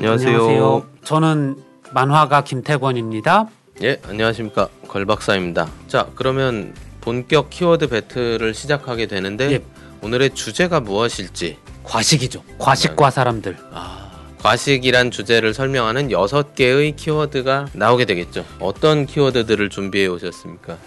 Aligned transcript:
안녕하세요. 0.00 0.86
저는 1.04 1.56
만화가 1.92 2.42
김태권입니다. 2.44 3.50
예, 3.82 4.00
안녕하십니까. 4.08 4.68
걸 4.88 5.04
박사입니다. 5.04 5.68
자, 5.88 6.08
그러면 6.14 6.74
본격 7.02 7.50
키워드 7.50 7.88
배틀을 7.88 8.54
시작하게 8.54 9.06
되는데 9.06 9.52
예. 9.52 9.62
오늘의 10.02 10.30
주제가 10.30 10.80
무엇일지 10.80 11.58
과식이죠. 11.82 12.42
과식과 12.56 13.10
사람들. 13.10 13.58
아, 13.72 14.10
과식이란 14.38 15.10
주제를 15.10 15.52
설명하는 15.52 16.10
여섯 16.10 16.54
개의 16.54 16.96
키워드가 16.96 17.66
나오게 17.74 18.06
되겠죠. 18.06 18.46
어떤 18.58 19.04
키워드들을 19.04 19.68
준비해 19.68 20.06
오셨습니까? 20.06 20.78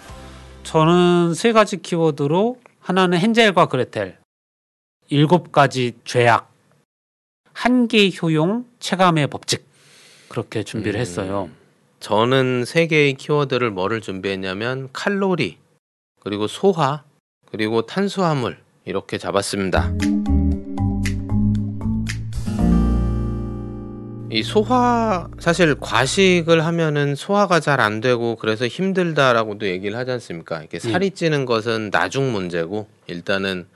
저는 0.64 1.34
세 1.34 1.52
가지 1.52 1.80
키워드로 1.80 2.58
하나는 2.80 3.18
헨젤과 3.18 3.66
그레텔, 3.66 4.18
일곱 5.08 5.52
가지 5.52 5.92
죄악, 6.04 6.53
한계 7.54 8.10
효용, 8.20 8.66
체감의 8.80 9.28
법칙 9.28 9.64
그렇게 10.28 10.62
준비를 10.64 10.98
음. 10.98 11.00
했어요. 11.00 11.48
저는 12.00 12.64
세 12.66 12.86
개의 12.86 13.14
키워드를 13.14 13.70
뭐를 13.70 14.02
준비했냐면 14.02 14.90
칼로리, 14.92 15.56
그리고 16.20 16.46
소화, 16.46 17.04
그리고 17.50 17.86
탄수화물 17.86 18.58
이렇게 18.84 19.16
잡았습니다. 19.16 19.92
이 24.30 24.42
소화 24.42 25.28
사실 25.38 25.76
과식을 25.78 26.66
하면은 26.66 27.14
소화가 27.14 27.60
잘 27.60 27.80
안 27.80 28.00
되고 28.00 28.34
그래서 28.34 28.66
힘들다라고도 28.66 29.68
얘기를 29.68 29.96
하지 29.96 30.10
않습니까? 30.10 30.58
이렇게 30.58 30.80
살이 30.80 31.12
찌는 31.12 31.46
것은 31.46 31.90
나중 31.90 32.32
문제고 32.32 32.88
일단은 33.06 33.66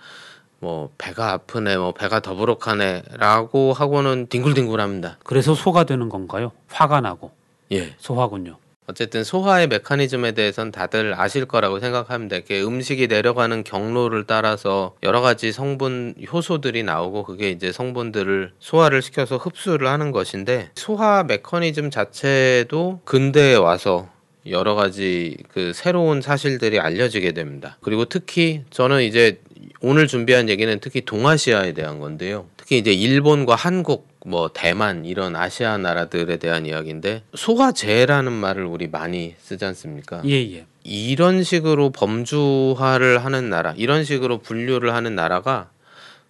뭐 0.60 0.90
배가 0.98 1.32
아프네, 1.32 1.76
뭐 1.76 1.92
배가 1.92 2.20
더부룩하네라고 2.20 3.72
하고는 3.72 4.26
뒹굴뒹굴합니다. 4.28 5.18
그래서 5.24 5.54
소가 5.54 5.84
되는 5.84 6.08
건가요? 6.08 6.52
화가 6.68 7.00
나고 7.00 7.30
예. 7.72 7.94
소화군요. 7.98 8.56
어쨌든 8.90 9.22
소화의 9.22 9.66
메커니즘에 9.68 10.32
대해서는 10.32 10.72
다들 10.72 11.14
아실 11.20 11.44
거라고 11.44 11.78
생각합니다. 11.78 12.36
이렇게 12.36 12.62
음식이 12.62 13.06
내려가는 13.06 13.62
경로를 13.62 14.24
따라서 14.24 14.94
여러 15.02 15.20
가지 15.20 15.52
성분 15.52 16.14
효소들이 16.32 16.84
나오고 16.84 17.24
그게 17.24 17.50
이제 17.50 17.70
성분들을 17.70 18.52
소화를 18.58 19.02
시켜서 19.02 19.36
흡수를 19.36 19.88
하는 19.88 20.10
것인데 20.10 20.70
소화 20.74 21.22
메커니즘 21.22 21.90
자체도 21.90 23.00
근대에 23.04 23.56
와서 23.56 24.08
여러 24.50 24.74
가지 24.74 25.36
그 25.52 25.72
새로운 25.72 26.20
사실들이 26.20 26.80
알려지게 26.80 27.32
됩니다. 27.32 27.76
그리고 27.80 28.04
특히 28.04 28.62
저는 28.70 29.02
이제 29.02 29.40
오늘 29.80 30.06
준비한 30.06 30.48
얘기는 30.48 30.78
특히 30.80 31.02
동아시아에 31.04 31.72
대한 31.72 32.00
건데요. 32.00 32.46
특히 32.56 32.78
이제 32.78 32.92
일본과 32.92 33.54
한국, 33.54 34.08
뭐 34.26 34.50
대만 34.52 35.04
이런 35.04 35.36
아시아 35.36 35.78
나라들에 35.78 36.36
대한 36.36 36.66
이야기인데 36.66 37.22
소화제라는 37.34 38.32
말을 38.32 38.64
우리 38.64 38.88
많이 38.88 39.34
쓰지 39.38 39.64
않습니까? 39.64 40.22
예 40.26 40.32
예. 40.32 40.66
이런 40.84 41.42
식으로 41.42 41.90
범주화를 41.90 43.24
하는 43.24 43.50
나라, 43.50 43.74
이런 43.76 44.04
식으로 44.04 44.38
분류를 44.38 44.94
하는 44.94 45.14
나라가 45.14 45.70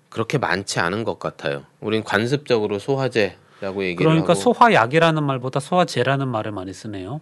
그렇게 0.09 0.39
많지 0.39 0.81
않은 0.81 1.05
것 1.05 1.19
같아요. 1.19 1.65
우린 1.81 2.03
관습적으로 2.03 2.79
소화제 2.79 3.37
라고 3.61 3.85
얘기를 3.85 4.05
그러니까 4.05 4.33
하고 4.33 4.41
소화약이라는 4.41 5.23
말보다 5.23 5.61
소화제라는 5.61 6.29
말을 6.29 6.53
많이 6.53 6.73
쓰네요. 6.73 7.21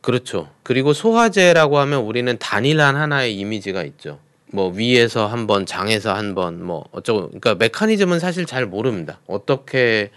그렇죠. 0.00 0.48
그리고 0.62 0.92
소화제라고 0.92 1.78
하면 1.78 2.00
우리는 2.02 2.36
단일한 2.38 2.96
하나의 2.96 3.36
이미지가 3.36 3.82
있죠. 3.84 4.18
뭐 4.52 4.70
위에서 4.70 5.26
한 5.26 5.46
번, 5.46 5.66
장에서 5.66 6.14
한 6.14 6.34
번, 6.34 6.62
뭐 6.64 6.84
어쩌고. 6.92 7.26
그러니까 7.28 7.54
메커니즘은 7.56 8.20
사실 8.20 8.46
잘 8.46 8.66
모릅니다. 8.66 9.20
어떻게 9.26 10.10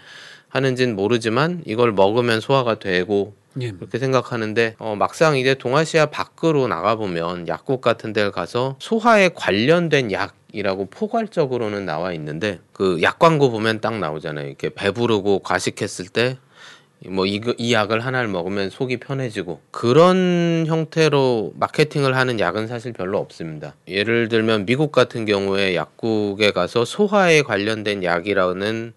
하는지는 0.48 0.96
모르지만 0.96 1.62
이걸 1.66 1.92
먹으면 1.92 2.40
소화가 2.40 2.78
되고 2.78 3.34
예. 3.60 3.72
그렇게 3.72 3.98
생각하는데 3.98 4.76
어, 4.78 4.94
막상 4.96 5.36
이제 5.36 5.54
동아시아 5.54 6.06
밖으로 6.06 6.68
나가 6.68 6.94
보면 6.94 7.48
약국 7.48 7.80
같은 7.80 8.12
데를 8.12 8.30
가서 8.30 8.76
소화에 8.78 9.30
관련된 9.34 10.12
약이라고 10.12 10.86
포괄적으로는 10.90 11.84
나와 11.84 12.12
있는데 12.12 12.60
그 12.72 13.00
약 13.02 13.18
광고 13.18 13.50
보면 13.50 13.80
딱 13.80 13.98
나오잖아요. 13.98 14.46
이렇게 14.46 14.70
배부르고 14.70 15.40
과식했을 15.40 16.08
때 16.08 16.38
뭐 17.06 17.24
이 17.26 17.40
이 17.56 17.72
약을 17.72 18.00
하나를 18.00 18.28
먹으면 18.28 18.68
속이 18.68 18.98
편해지고 18.98 19.60
그런 19.70 20.64
형태로 20.66 21.54
마케팅을 21.56 22.14
하는 22.14 22.38
약은 22.38 22.66
사실 22.66 22.92
별로 22.92 23.18
없습니다. 23.18 23.74
예를 23.88 24.28
들면 24.28 24.66
미국 24.66 24.92
같은 24.92 25.24
경우에 25.24 25.74
약국에 25.74 26.50
가서 26.50 26.84
소화에 26.84 27.42
관련된 27.42 28.04
약이라는 28.04 28.92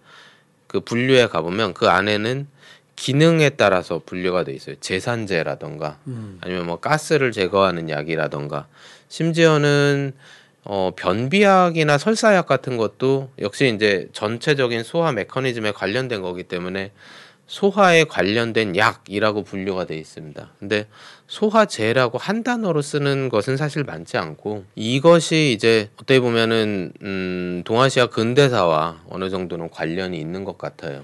그 0.68 0.80
분류에 0.82 1.28
가보면 1.28 1.74
그 1.74 1.88
안에는 1.88 2.48
기능에 2.96 3.50
따라서 3.52 4.02
분류가 4.06 4.44
돼 4.44 4.54
있어요. 4.54 4.76
제산제라던가 4.82 6.00
음. 6.08 6.40
아니면 6.42 6.66
뭐 6.66 6.80
가스를 6.80 7.32
제거하는 7.32 7.90
약이라던가 7.90 8.68
심지어는 9.08 10.14
어 10.66 10.92
변비약이나 10.96 11.98
설사약 11.98 12.48
같은 12.48 12.78
것도 12.78 13.30
역시 13.40 13.72
이제 13.74 14.08
전체적인 14.14 14.84
소화 14.84 15.12
메커니즘에 15.12 15.72
관련된 15.72 16.22
거기 16.22 16.44
때문에 16.44 16.92
소화에 17.54 18.06
관련된 18.06 18.76
약이라고 18.76 19.44
분류가 19.44 19.86
돼 19.86 19.96
있습니다. 19.96 20.50
근데 20.58 20.88
소화제라고 21.28 22.18
한 22.18 22.42
단어로 22.42 22.82
쓰는 22.82 23.30
것은 23.30 23.58
사실 23.58 23.84
많지 23.84 24.18
않고 24.18 24.64
이것이 24.74 25.54
이제 25.54 25.92
어떻게 25.98 26.20
보면은 26.20 26.94
음 27.04 27.62
동아시아 27.64 28.08
근대사와 28.08 29.04
어느 29.08 29.30
정도는 29.30 29.70
관련이 29.70 30.20
있는 30.20 30.46
것 30.46 30.58
같아요. 30.58 31.04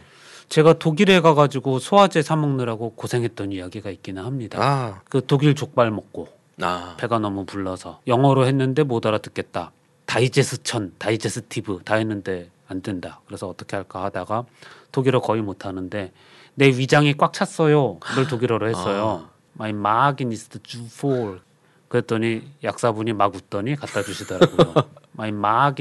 제가 0.50 0.80
독일에 0.80 1.22
가가지고 1.22 1.78
소화제 1.78 2.24
사 2.24 2.36
먹느라고 2.36 2.96
고생했던 2.96 3.52
이야기가 3.52 3.92
있기는 3.92 4.24
합니다. 4.24 4.58
아, 4.60 5.02
그 5.08 5.24
독일 5.28 5.54
족발 5.54 5.92
먹고 5.92 6.30
아, 6.62 6.96
배가 7.00 7.20
너무 7.20 7.46
불러서 7.46 8.02
영어로 8.08 8.48
했는데 8.48 8.82
못 8.82 9.06
알아듣겠다. 9.06 9.72
다이제스천, 10.08 10.96
다이제스티브 10.98 11.82
다 11.86 11.94
했는데 11.94 12.50
안 12.68 12.82
된다. 12.82 13.22
그래서 13.28 13.48
어떻게 13.48 13.76
할까 13.76 14.04
하다가 14.06 14.46
독일어 14.92 15.22
거의 15.22 15.44
못 15.44 15.68
하는데 15.68 16.12
내 16.60 16.68
위장이 16.68 17.16
꽉 17.18 17.34
찼어요. 17.34 17.98
그걸 18.00 18.28
독일어로 18.28 18.68
했어요. 18.68 19.30
My 19.58 19.72
magen 19.72 20.32
ist 20.32 20.60
zu 20.64 20.86
voll. 20.86 21.40
그랬더니 21.88 22.44
약사분이 22.64 23.14
막 23.14 23.34
웃더니 23.34 23.76
갖다 23.76 24.04
주시더라고요. 24.04 24.74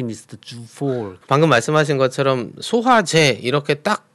Ist 0.08 0.36
zu 0.40 0.62
voll. 0.62 1.18
방금 1.26 1.48
말씀하신 1.48 1.98
것처럼 1.98 2.52
소화제 2.60 3.38
이렇게 3.42 3.74
딱 3.74 4.08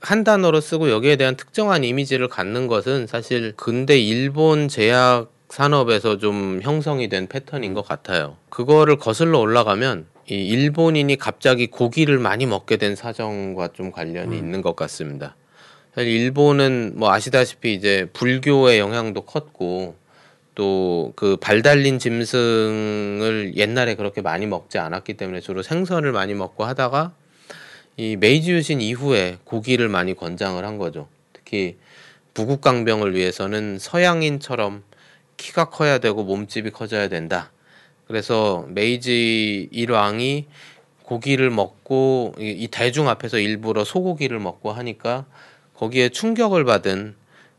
한 0.00 0.24
단어로 0.24 0.60
쓰고 0.60 0.90
여기에 0.90 1.16
대한 1.16 1.36
특정한 1.36 1.84
이미지를 1.84 2.28
갖는 2.28 2.68
것은 2.68 3.06
사실 3.06 3.52
근대 3.56 3.98
일본 3.98 4.68
제약 4.68 5.30
산업에서 5.48 6.18
좀 6.18 6.60
형성이 6.62 7.08
된 7.08 7.26
패턴인 7.26 7.74
것 7.74 7.86
같아요. 7.86 8.36
그거를 8.48 8.96
거슬러 8.98 9.38
올라가면 9.38 10.06
이 10.30 10.34
일본인이 10.34 11.16
갑자기 11.16 11.68
고기를 11.68 12.18
많이 12.18 12.46
먹게 12.46 12.76
된 12.76 12.94
사정과 12.94 13.68
좀 13.72 13.90
관련이 13.90 14.36
있는 14.36 14.62
것 14.62 14.76
같습니다. 14.76 15.34
사실 15.98 16.12
일본은 16.12 16.92
뭐 16.94 17.10
아시다시피 17.10 17.74
이제 17.74 18.08
불교의 18.12 18.78
영향도 18.78 19.22
컸고 19.22 19.96
또 20.54 21.12
그 21.16 21.36
발 21.40 21.60
달린 21.62 21.98
짐승을 21.98 23.54
옛날에 23.56 23.96
그렇게 23.96 24.20
많이 24.22 24.46
먹지 24.46 24.78
않았기 24.78 25.14
때문에 25.14 25.40
주로 25.40 25.60
생선을 25.64 26.12
많이 26.12 26.34
먹고 26.34 26.64
하다가 26.64 27.14
이 27.96 28.14
메이지 28.14 28.52
유신 28.52 28.80
이후에 28.80 29.38
고기를 29.42 29.88
많이 29.88 30.14
권장을 30.14 30.64
한 30.64 30.78
거죠. 30.78 31.08
특히 31.32 31.76
부국강병을 32.32 33.16
위해서는 33.16 33.80
서양인처럼 33.80 34.84
키가 35.36 35.70
커야 35.70 35.98
되고 35.98 36.22
몸집이 36.22 36.70
커져야 36.70 37.08
된다. 37.08 37.50
그래서 38.06 38.64
메이지 38.68 39.68
일왕이 39.72 40.46
고기를 41.02 41.50
먹고 41.50 42.34
이, 42.38 42.50
이 42.50 42.68
대중 42.68 43.08
앞에서 43.08 43.40
일부러 43.40 43.82
소고기를 43.82 44.38
먹고 44.38 44.70
하니까 44.70 45.26
거기에 45.78 46.08
충격을 46.08 46.64
받은 46.64 47.14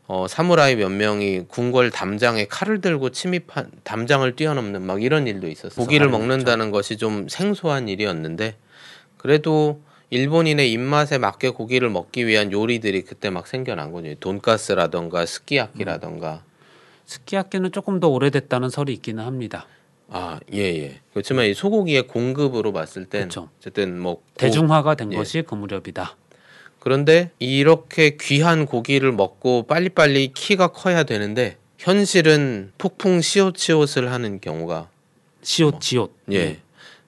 어, 0.06 0.26
사무라이 0.28 0.76
몇 0.76 0.90
명이 0.90 1.44
궁궐 1.48 1.90
담장에 1.90 2.46
칼을 2.46 2.80
들고 2.80 3.10
침입한 3.10 3.70
담장을 3.84 4.34
뛰어넘는 4.36 4.82
막 4.82 5.02
이런 5.02 5.26
일도 5.26 5.48
있었어요. 5.48 5.84
고기를. 5.84 6.08
먹는다는 6.08 6.70
것이 6.70 6.96
좀 6.96 7.28
생소한 7.28 7.88
일이었는데 7.88 8.56
그래도 9.16 9.80
일본인의 10.10 10.70
입맛에 10.72 11.18
맞게 11.18 11.50
고기를 11.50 11.88
먹기 11.90 12.26
위한 12.26 12.50
요리들이 12.50 13.02
그때 13.02 13.30
막 13.30 13.46
생겨난 13.46 13.92
거죠. 13.92 14.12
돈가스라던가 14.16 15.24
스키야키라던가. 15.24 16.42
스키야키는 17.06 17.70
조금 17.72 18.00
더 18.00 18.08
오래됐다는 18.08 18.68
설이 18.68 18.92
있기는 18.94 19.24
합니다. 19.24 19.66
아, 20.08 20.40
예, 20.52 20.58
예. 20.58 21.00
그렇지만 21.12 21.46
이 21.46 21.54
소고기의 21.54 22.08
공급으로 22.08 22.72
봤을 22.72 23.04
땐 23.04 23.28
그쵸. 23.28 23.48
어쨌든 23.60 24.00
뭐 24.00 24.16
고- 24.16 24.22
대중화가 24.36 24.96
된 24.96 25.12
예. 25.12 25.16
것이 25.16 25.42
그 25.42 25.54
무렵이다. 25.54 26.16
그런데 26.80 27.30
이렇게 27.38 28.16
귀한 28.18 28.66
고기를 28.66 29.12
먹고 29.12 29.64
빨리빨리 29.64 30.32
키가 30.34 30.68
커야 30.68 31.04
되는데 31.04 31.56
현실은 31.78 32.72
폭풍 32.78 33.20
시옷시옷을 33.20 34.10
하는 34.10 34.40
경우가 34.40 34.88
시옷 35.42 35.80
지옷. 35.80 36.12
예. 36.32 36.58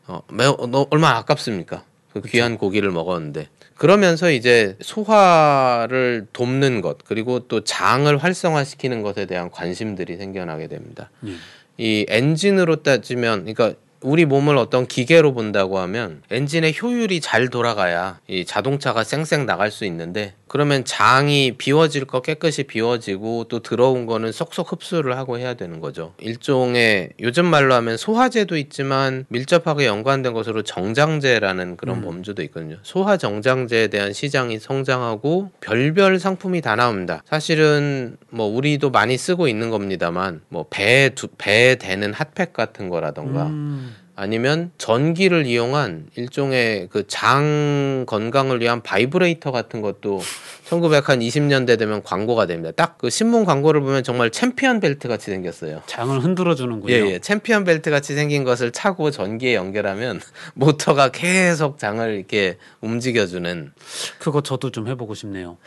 어, 0.06 0.22
매우 0.30 0.56
너 0.68 0.86
얼마나 0.90 1.16
아깝습니까? 1.18 1.84
그 2.12 2.20
귀한 2.22 2.58
고기를 2.58 2.90
먹었는데 2.90 3.48
그러면서 3.74 4.30
이제 4.30 4.76
소화를 4.82 6.26
돕는 6.32 6.82
것 6.82 6.98
그리고 7.04 7.40
또 7.40 7.64
장을 7.64 8.16
활성화시키는 8.16 9.02
것에 9.02 9.24
대한 9.26 9.50
관심들이 9.50 10.16
생겨나게 10.16 10.68
됩니다. 10.68 11.10
예. 11.26 11.32
이 11.78 12.04
엔진으로 12.08 12.82
따지면 12.82 13.46
그러니까 13.46 13.74
우리 14.02 14.24
몸을 14.24 14.56
어떤 14.56 14.86
기계로 14.86 15.32
본다고 15.32 15.78
하면 15.78 16.22
엔진의 16.30 16.74
효율이 16.80 17.20
잘 17.20 17.48
돌아가야 17.48 18.20
이 18.26 18.44
자동차가 18.44 19.04
쌩쌩 19.04 19.46
나갈 19.46 19.70
수 19.70 19.84
있는데 19.84 20.34
그러면 20.52 20.84
장이 20.84 21.54
비워질 21.56 22.04
거 22.04 22.20
깨끗이 22.20 22.64
비워지고 22.64 23.44
또 23.44 23.60
들어온 23.60 24.04
거는 24.04 24.32
쏙쏙 24.32 24.70
흡수를 24.70 25.16
하고 25.16 25.38
해야 25.38 25.54
되는 25.54 25.80
거죠. 25.80 26.12
일종의 26.20 27.14
요즘 27.20 27.46
말로 27.46 27.72
하면 27.72 27.96
소화제도 27.96 28.58
있지만 28.58 29.24
밀접하게 29.30 29.86
연관된 29.86 30.34
것으로 30.34 30.60
정장제라는 30.60 31.78
그런 31.78 32.00
음. 32.00 32.02
범주도 32.02 32.42
있거든요. 32.42 32.76
소화 32.82 33.16
정장제에 33.16 33.86
대한 33.88 34.12
시장이 34.12 34.58
성장하고 34.58 35.52
별별 35.62 36.18
상품이 36.18 36.60
다 36.60 36.76
나옵니다. 36.76 37.22
사실은 37.24 38.18
뭐 38.28 38.44
우리도 38.46 38.90
많이 38.90 39.16
쓰고 39.16 39.48
있는 39.48 39.70
겁니다만 39.70 40.42
뭐 40.50 40.66
배에 40.68 41.08
두- 41.14 41.28
배에 41.38 41.76
대는 41.76 42.12
핫팩 42.12 42.52
같은 42.52 42.90
거라던가 42.90 43.46
음. 43.46 43.96
아니면 44.22 44.70
전기를 44.78 45.46
이용한 45.46 46.06
일종의 46.14 46.88
그 46.90 47.02
장 47.08 48.04
건강을 48.06 48.60
위한 48.60 48.80
바이브레이터 48.80 49.50
같은 49.50 49.80
것도 49.80 50.20
1920년대 50.68 51.76
되면 51.78 52.02
광고가 52.04 52.46
됩니다. 52.46 52.70
딱 52.70 52.92
그 53.02 53.10
신문 53.10 53.44
광고를 53.44 53.80
보면 53.80 54.04
정말 54.04 54.30
챔피언 54.30 54.78
벨트 54.78 55.08
같이 55.08 55.26
생겼어요. 55.26 55.82
장을 55.86 56.16
흔들어 56.20 56.54
주는군요. 56.54 56.92
예, 56.94 57.00
예. 57.14 57.18
챔피언 57.18 57.64
벨트 57.64 57.90
같이 57.90 58.14
생긴 58.14 58.44
것을 58.44 58.70
차고 58.70 59.10
전기에 59.10 59.54
연결하면 59.56 60.20
모터가 60.54 61.08
계속 61.10 61.78
장을 61.78 62.08
이렇게 62.14 62.58
움직여 62.80 63.26
주는 63.26 63.72
그거 64.20 64.40
저도 64.42 64.70
좀 64.70 64.86
해 64.86 64.94
보고 64.94 65.14
싶네요. 65.14 65.58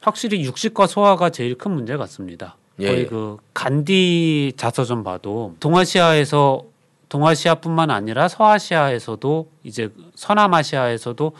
확실히 0.00 0.42
육식과 0.44 0.86
소화가 0.86 1.28
제일 1.30 1.56
큰 1.58 1.72
문제 1.72 1.96
같습니다. 1.98 2.56
예, 2.80 2.86
거의 2.86 3.00
예. 3.00 3.04
그 3.04 3.36
간디 3.52 4.54
자서전 4.56 5.04
봐도 5.04 5.54
동아시아에서 5.60 6.69
동아시아뿐만 7.10 7.90
아니라 7.90 8.28
서아시아에서도 8.28 9.50
이제 9.64 9.92
서남아시아에서도 10.14 11.32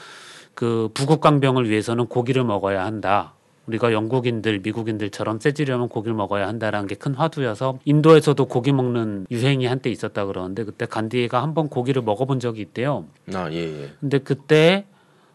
그 0.55 0.91
부국강병을 0.93 1.71
위해서는 1.71 2.07
고기를 2.07 2.45
먹어야 2.45 2.85
한다. 2.85 3.33
우리가 3.67 3.93
영국인들, 3.93 4.59
미국인들처럼 4.61 5.39
세지려면 5.39 5.89
고기를 5.89 6.15
먹어야 6.15 6.49
한다라는 6.49 6.89
게 6.89 6.97
큰 6.97 7.15
화두여서 7.15 7.79
인도에서도 7.85 8.45
고기 8.47 8.73
먹는 8.73 9.27
유행이 9.31 9.65
한때 9.67 9.91
있었다 9.91 10.27
그러는데 10.27 10.65
그때 10.65 10.87
간디가 10.87 11.41
한번 11.41 11.69
고기를 11.69 12.03
먹어본 12.03 12.41
적이 12.41 12.63
있대요. 12.63 13.07
아, 13.33 13.49
예, 13.53 13.83
예. 13.83 13.93
근데 14.01 14.19
그때 14.19 14.87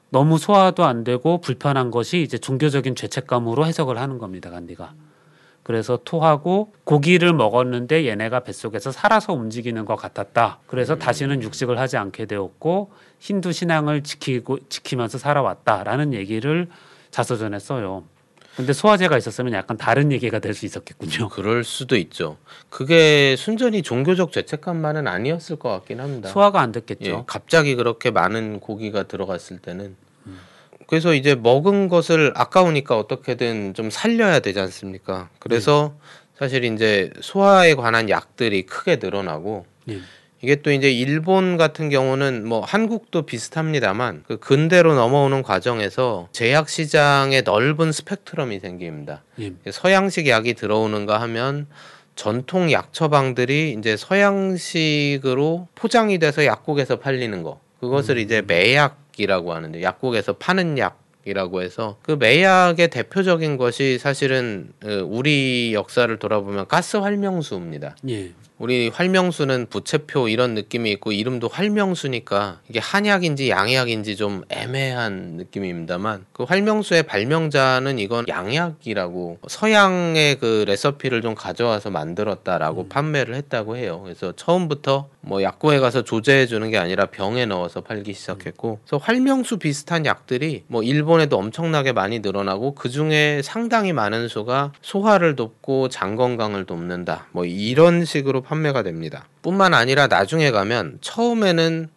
너무 0.09 0.37
소화도 0.37 0.83
안 0.83 1.03
되고 1.05 1.39
불편한 1.39 1.91
것이 1.91 2.21
이제 2.21 2.37
종교적인 2.37 2.95
죄책감으로 2.95 3.65
해석을 3.65 3.97
하는 3.97 4.17
겁니다. 4.17 4.49
간디가. 4.51 4.93
그래서 5.65 5.97
토하고 6.05 6.71
고기를 6.83 7.33
먹었는데 7.33 8.05
얘네가 8.05 8.41
뱃속에서 8.41 8.91
살아서 8.91 9.33
움직이는 9.33 9.85
것 9.85 9.95
같았다. 9.95 10.59
그래서 10.67 10.95
다시는 10.95 11.41
육식을 11.41 11.79
하지 11.79 11.97
않게 11.97 12.27
되었고 12.27 12.91
힌두 13.17 13.51
신앙을 13.51 14.03
지키고 14.03 14.59
지키면서 14.69 15.17
살아왔다라는 15.17 16.13
얘기를 16.13 16.67
자서전에 17.09 17.57
써요. 17.57 18.03
근데 18.55 18.73
소화제가 18.73 19.17
있었으면 19.17 19.53
약간 19.53 19.75
다른 19.75 20.11
얘기가 20.11 20.37
될 20.37 20.53
수 20.53 20.67
있었겠군요. 20.67 21.29
그럴 21.33 21.63
수도 21.63 21.97
있죠. 21.97 22.37
그게 22.69 23.35
순전히 23.35 23.81
종교적 23.81 24.31
죄책감만은 24.33 25.07
아니었을 25.07 25.55
것 25.55 25.69
같긴 25.69 25.99
합니다. 25.99 26.29
소화가 26.29 26.61
안 26.61 26.69
예, 26.69 26.79
됐겠죠. 26.79 27.23
갑자기 27.25 27.73
그렇게 27.73 28.11
많은 28.11 28.59
고기가 28.59 29.07
들어갔을 29.07 29.57
때는 29.57 29.95
그래서 30.87 31.13
이제 31.13 31.35
먹은 31.35 31.89
것을 31.89 32.31
아까우니까 32.35 32.97
어떻게든 32.97 33.73
좀 33.73 33.89
살려야 33.89 34.39
되지 34.39 34.59
않습니까? 34.59 35.29
그래서 35.39 35.95
사실 36.37 36.63
이제 36.65 37.11
소화에 37.21 37.75
관한 37.75 38.09
약들이 38.09 38.63
크게 38.63 38.97
늘어나고 38.97 39.65
예. 39.89 39.99
이게 40.41 40.57
또 40.57 40.71
이제 40.71 40.91
일본 40.91 41.57
같은 41.57 41.89
경우는 41.89 42.47
뭐 42.47 42.61
한국도 42.61 43.23
비슷합니다만 43.23 44.23
그 44.27 44.37
근대로 44.37 44.93
넘어오는 44.93 45.41
과정에서 45.41 46.27
제약 46.33 46.69
시장에 46.69 47.41
넓은 47.41 47.91
스펙트럼이 47.91 48.59
생깁니다. 48.59 49.23
예. 49.39 49.53
서양식 49.71 50.27
약이 50.27 50.53
들어오는가 50.53 51.19
하면 51.21 51.67
전통 52.15 52.71
약 52.71 52.93
처방들이 52.93 53.75
이제 53.77 53.97
서양식으로 53.97 55.67
포장이 55.73 56.19
돼서 56.19 56.45
약국에서 56.45 56.99
팔리는 56.99 57.41
거 57.43 57.59
그것을 57.79 58.17
이제 58.17 58.41
매약이라고 58.41 59.53
하는데 59.53 59.81
약국에서 59.81 60.33
파는 60.33 60.77
약 60.77 61.05
이라고 61.27 61.63
해서 61.63 61.97
그 62.03 62.11
매약의 62.11 62.89
대표적인 62.89 63.57
것이 63.57 63.97
사실은 63.97 64.71
어, 64.83 65.03
우리 65.03 65.73
역사를 65.73 66.15
돌아보면 66.17 66.67
가스 66.67 66.97
활명수입니다. 66.97 67.95
예. 68.09 68.31
우리 68.57 68.87
활명수는 68.87 69.67
부채표 69.69 70.29
이런 70.29 70.53
느낌이 70.53 70.89
있고 70.93 71.11
이름도 71.11 71.49
활명수니까 71.49 72.61
이게 72.69 72.79
한약인지 72.79 73.49
양약인지 73.49 74.15
좀 74.15 74.43
애매한 74.49 75.33
느낌입니다만 75.37 76.25
그 76.31 76.43
활명수의 76.43 77.03
발명자는 77.03 77.99
이건 77.99 78.25
양약이라고 78.27 79.39
서양의 79.47 80.37
그 80.39 80.63
레시피를 80.67 81.21
좀 81.21 81.35
가져와서 81.35 81.89
만들었다라고 81.89 82.87
판매를 82.87 83.35
했다고 83.35 83.75
해요. 83.75 84.01
그래서 84.03 84.31
처음부터 84.35 85.09
뭐 85.19 85.41
약국에 85.41 85.79
가서 85.79 86.03
조제해 86.03 86.45
주는 86.45 86.69
게 86.69 86.77
아니라 86.77 87.07
병에 87.07 87.45
넣어서 87.45 87.81
팔기 87.81 88.13
시작했고 88.13 88.79
그래서 88.85 89.03
활명수 89.03 89.57
비슷한 89.57 90.05
약들이 90.05 90.63
뭐 90.67 90.81
일본에도 90.83 91.37
엄청나게 91.37 91.91
많이 91.91 92.19
늘어나고 92.19 92.75
그 92.75 92.89
중에 92.89 93.41
상당히 93.43 93.91
많은 93.91 94.27
수가 94.29 94.71
소화를 94.81 95.35
돕고 95.35 95.89
장 95.89 96.15
건강을 96.15 96.65
돕는다. 96.65 97.27
뭐 97.31 97.43
이런 97.43 98.05
식으로 98.05 98.44
판매가 98.45 98.83
됩니다. 98.83 99.27
뿐만 99.41 99.73
아니라 99.73 100.07
나중에 100.07 100.51
가면 100.51 100.99
처음에는 101.01 101.89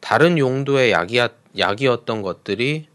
다른 0.00 0.38
용도의 0.38 0.92
약이야, 0.92 1.28
약이었던 1.56 2.22
것들이 2.22 2.88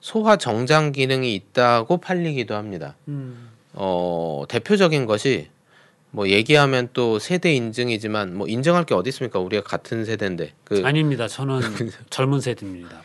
소화 0.00 0.36
정장 0.36 0.92
기능이 0.92 1.34
있다고 1.34 1.98
팔리기도 1.98 2.54
합니다. 2.54 2.96
음. 3.08 3.50
어, 3.72 4.44
대표적인 4.48 5.06
것이 5.06 5.48
뭐 6.10 6.28
얘기하면 6.28 6.88
또 6.92 7.18
세대 7.18 7.52
인증이지만 7.54 8.34
뭐 8.36 8.46
인정할 8.48 8.84
게 8.84 8.94
어디 8.94 9.08
있습니까? 9.10 9.38
우리가 9.38 9.62
같은 9.62 10.04
세대인데. 10.04 10.52
그 10.64 10.82
아닙니다. 10.84 11.28
저는 11.28 11.60
젊은 12.10 12.40
세대입니다. 12.40 13.02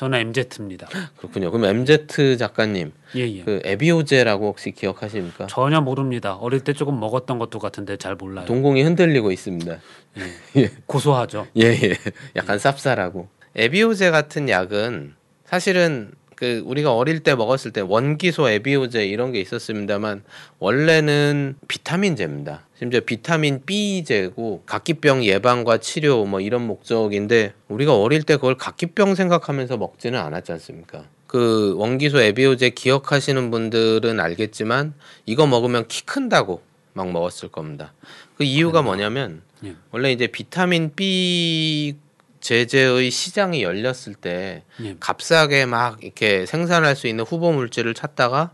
저는 0.00 0.32
MZ입니다. 0.34 0.88
그렇군요. 1.18 1.50
그럼 1.50 1.66
MZ 1.66 2.38
작가님 2.38 2.92
예, 3.16 3.20
예. 3.20 3.42
그 3.42 3.60
에비오제라고 3.64 4.46
혹시 4.46 4.70
기억하십니까? 4.70 5.46
전혀 5.46 5.82
모릅니다. 5.82 6.36
어릴 6.36 6.60
때 6.60 6.72
조금 6.72 6.98
먹었던 6.98 7.38
것도 7.38 7.58
같은데 7.58 7.98
잘 7.98 8.14
몰라요. 8.14 8.46
동공이 8.46 8.82
흔들리고 8.82 9.30
있습니다. 9.30 9.78
고소하죠. 10.86 11.48
예, 11.58 11.64
예. 11.64 11.96
약간 12.34 12.56
쌉쌀하고. 12.56 13.26
에비오제 13.54 14.10
같은 14.10 14.48
약은 14.48 15.16
사실은 15.44 16.12
그 16.40 16.62
우리가 16.64 16.94
어릴 16.96 17.20
때 17.20 17.34
먹었을 17.34 17.70
때 17.70 17.82
원기소 17.82 18.48
에비오제 18.48 19.06
이런 19.06 19.30
게 19.30 19.42
있었습니다만 19.42 20.22
원래는 20.58 21.56
비타민제입니다. 21.68 22.66
심지어 22.78 23.00
비타민 23.00 23.60
B제고 23.66 24.62
각기병 24.64 25.22
예방과 25.22 25.76
치료 25.76 26.24
뭐 26.24 26.40
이런 26.40 26.66
목적인데 26.66 27.52
우리가 27.68 27.94
어릴 27.94 28.22
때 28.22 28.36
그걸 28.36 28.56
각기병 28.56 29.16
생각하면서 29.16 29.76
먹지는 29.76 30.18
않았지 30.18 30.52
않습니까? 30.52 31.04
그 31.26 31.74
원기소 31.76 32.18
에비오제 32.22 32.70
기억하시는 32.70 33.50
분들은 33.50 34.18
알겠지만 34.18 34.94
이거 35.26 35.46
먹으면 35.46 35.88
키 35.88 36.06
큰다고 36.06 36.62
막 36.94 37.12
먹었을 37.12 37.50
겁니다. 37.50 37.92
그 38.38 38.44
이유가 38.44 38.80
뭐냐면 38.80 39.42
예. 39.66 39.74
원래 39.90 40.10
이제 40.10 40.26
비타민 40.26 40.90
B 40.96 41.96
제제의 42.40 43.10
시장이 43.10 43.62
열렸을 43.62 44.14
때 44.14 44.64
예. 44.82 44.96
값싸게 44.98 45.66
막 45.66 46.02
이렇게 46.02 46.46
생산할 46.46 46.96
수 46.96 47.06
있는 47.06 47.24
후보 47.24 47.52
물질을 47.52 47.94
찾다가 47.94 48.50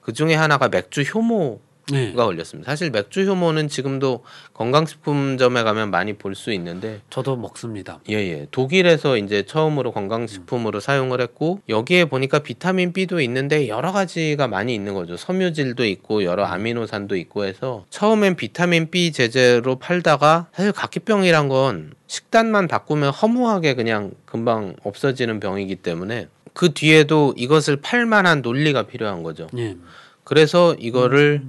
그 0.00 0.12
중에 0.12 0.34
하나가 0.34 0.68
맥주 0.68 1.02
효모가 1.02 1.65
네. 1.92 2.12
걸렸습니다. 2.12 2.70
사실 2.70 2.90
맥주 2.90 3.24
효모는 3.24 3.68
지금도 3.68 4.24
건강식품점에 4.54 5.62
가면 5.62 5.90
많이 5.90 6.12
볼 6.12 6.36
수 6.36 6.52
있는데 6.52 7.00
저도 7.08 7.36
먹습니다. 7.36 8.00
예예 8.08 8.48
독일에서 8.50 9.16
이제 9.16 9.44
처음으로 9.44 9.92
건강식품으로 9.92 10.80
사용을 10.80 11.20
했고 11.20 11.60
여기에 11.68 12.06
보니까 12.06 12.40
비타민 12.40 12.92
B도 12.92 13.20
있는데 13.20 13.68
여러 13.68 13.90
가지가 13.92 14.48
많이 14.48 14.74
있는 14.74 14.92
거죠 14.92 15.16
섬유질도 15.16 15.84
있고 15.86 16.24
여러 16.24 16.44
아미노산도 16.44 17.16
있고 17.16 17.44
해서 17.44 17.86
처음엔 17.90 18.36
비타민 18.36 18.90
B 18.90 19.12
제제로 19.12 19.76
팔다가 19.76 20.48
사실 20.52 20.72
각기병이란 20.72 21.48
건 21.48 21.94
식단만 22.06 22.68
바꾸면 22.68 23.10
허무하게 23.10 23.74
그냥 23.74 24.12
금방 24.26 24.76
없어지는 24.82 25.40
병이기 25.40 25.76
때문에 25.76 26.28
그 26.52 26.74
뒤에도 26.74 27.32
이것을 27.36 27.76
팔 27.76 28.04
만한 28.06 28.42
논리가 28.42 28.82
필요한 28.82 29.22
거죠 29.22 29.46
예. 29.56 29.76
그래서 30.24 30.74
이거를 30.78 31.42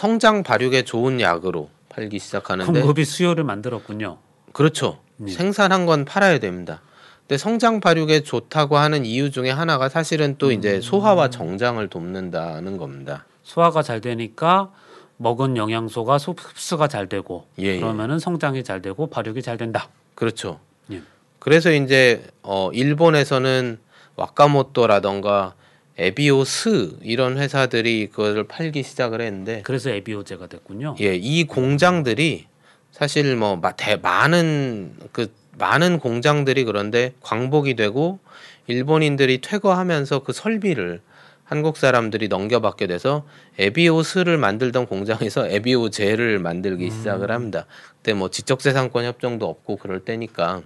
성장 0.00 0.42
발육에 0.42 0.84
좋은 0.84 1.20
약으로 1.20 1.68
팔기 1.88 2.18
시작하는데 2.18 2.72
공급이 2.72 3.04
수요를 3.04 3.44
만들었군요. 3.44 4.18
그렇죠. 4.52 4.98
네. 5.16 5.30
생산한 5.32 5.84
건 5.84 6.04
팔아야 6.04 6.38
됩니다. 6.38 6.80
근데 7.22 7.36
성장 7.36 7.80
발육에 7.80 8.22
좋다고 8.22 8.78
하는 8.78 9.04
이유 9.04 9.30
중에 9.30 9.50
하나가 9.50 9.88
사실은 9.88 10.36
또 10.38 10.46
음. 10.46 10.52
이제 10.52 10.80
소화와 10.80 11.28
정장을 11.30 11.86
돕는다는 11.88 12.76
겁니다. 12.76 13.26
소화가 13.42 13.82
잘 13.82 14.00
되니까 14.00 14.72
먹은 15.16 15.56
영양소가 15.56 16.18
소- 16.18 16.34
흡수가 16.38 16.88
잘 16.88 17.08
되고 17.08 17.46
예, 17.58 17.64
예. 17.74 17.80
그러면은 17.80 18.18
성장이 18.18 18.64
잘 18.64 18.80
되고 18.80 19.08
발육이 19.08 19.42
잘 19.42 19.58
된다. 19.58 19.88
그렇죠. 20.14 20.60
예. 20.92 21.02
그래서 21.40 21.70
이제 21.72 22.24
어 22.42 22.70
일본에서는 22.72 23.78
와카모토라던가 24.16 25.54
에비오스 25.98 26.96
이런 27.02 27.38
회사들이 27.38 28.08
그거를 28.08 28.44
팔기 28.44 28.82
시작을 28.82 29.20
했는데 29.20 29.62
그래서 29.64 29.90
에비오제가 29.90 30.46
됐군요. 30.46 30.96
예, 31.00 31.14
이 31.14 31.44
공장들이 31.44 32.46
사실 32.90 33.36
뭐 33.36 33.56
마- 33.56 33.72
대, 33.72 33.96
많은 33.96 34.94
그 35.12 35.32
많은 35.58 35.98
공장들이 35.98 36.64
그런데 36.64 37.12
광복이 37.20 37.74
되고 37.74 38.18
일본인들이 38.66 39.40
퇴거하면서 39.40 40.20
그 40.20 40.32
설비를 40.32 41.00
한국 41.44 41.76
사람들이 41.76 42.28
넘겨받게 42.28 42.86
돼서 42.86 43.26
에비오스를 43.58 44.38
만들던 44.38 44.86
공장에서 44.86 45.46
에비오제를 45.50 46.38
만들기 46.38 46.84
음. 46.84 46.90
시작을 46.90 47.30
합니다. 47.32 47.66
그때 47.96 48.14
뭐 48.14 48.30
지적재산권 48.30 49.04
협정도 49.04 49.46
없고 49.46 49.76
그럴 49.76 50.00
때니까 50.00 50.62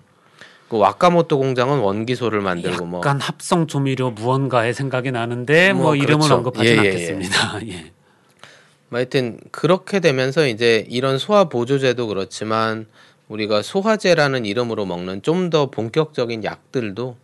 그 0.75 0.79
와카모토 0.79 1.39
공장은 1.39 1.79
원기소를 1.79 2.41
만들고 2.41 2.85
뭐 2.87 2.99
약간 2.99 3.21
합성 3.21 3.69
조미료 3.69 4.11
무언가의 4.11 4.75
생각이 4.75 5.13
나는데 5.13 5.73
뭐, 5.73 5.83
뭐 5.85 5.95
이름은 5.95 6.19
그렇죠. 6.19 6.35
언급하진 6.35 6.67
예, 6.67 6.79
예, 6.81 6.85
예. 6.85 6.91
않겠습니다. 6.91 7.61
예. 7.71 7.93
뭐 8.89 8.99
하여튼 8.99 9.39
그렇게 9.53 10.01
되면서 10.01 10.49
이제 10.49 10.85
이런 10.89 11.19
소화 11.19 11.45
보조제도 11.45 12.09
그렇지만 12.09 12.87
우리가 13.29 13.63
소화제라는 13.63 14.47
이름으로 14.47 14.85
먹는 14.85 15.23
좀 15.23 15.49
더 15.49 15.71
본격적인 15.71 16.43
약들도 16.43 17.17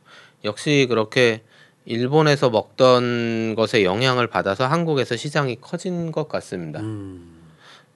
역시 0.45 0.87
그렇게 0.89 1.43
일본에서 1.87 2.51
먹던 2.51 3.57
것에 3.57 3.83
영향을 3.83 4.29
받아서 4.29 4.65
한국에서 4.69 5.17
시장이 5.17 5.57
커진 5.61 6.13
것 6.13 6.29
같습니다. 6.29 6.79
음, 6.79 7.40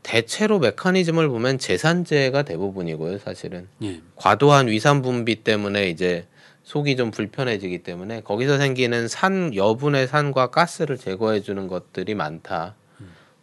대체로 0.04 0.60
메커니즘을 0.60 1.28
보면 1.28 1.58
제산제가 1.58 2.42
대부분이고요, 2.42 3.18
사실은. 3.18 3.68
예. 3.82 4.00
과도한 4.14 4.68
위산 4.68 5.02
분비 5.02 5.42
때문에 5.42 5.88
이제 5.88 6.28
속이 6.62 6.96
좀 6.96 7.10
불편해지기 7.10 7.82
때문에 7.82 8.20
거기서 8.20 8.58
생기는 8.58 9.08
산 9.08 9.54
여분의 9.54 10.06
산과 10.06 10.50
가스를 10.50 10.98
제거해 10.98 11.40
주는 11.40 11.66
것들이 11.66 12.14
많다. 12.14 12.76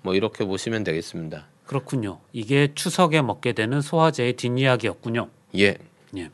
뭐 0.03 0.15
이렇게 0.15 0.46
보시면 0.46 0.84
되겠습니다. 0.84 1.48
그렇군요. 1.65 2.20
이게 2.32 2.72
추석에 2.74 3.22
먹게 3.22 3.53
되는 3.53 3.82
소화제의 3.82 4.34
뒷이야기였군요. 4.34 5.30
예. 5.58 5.77
예. 6.18 6.30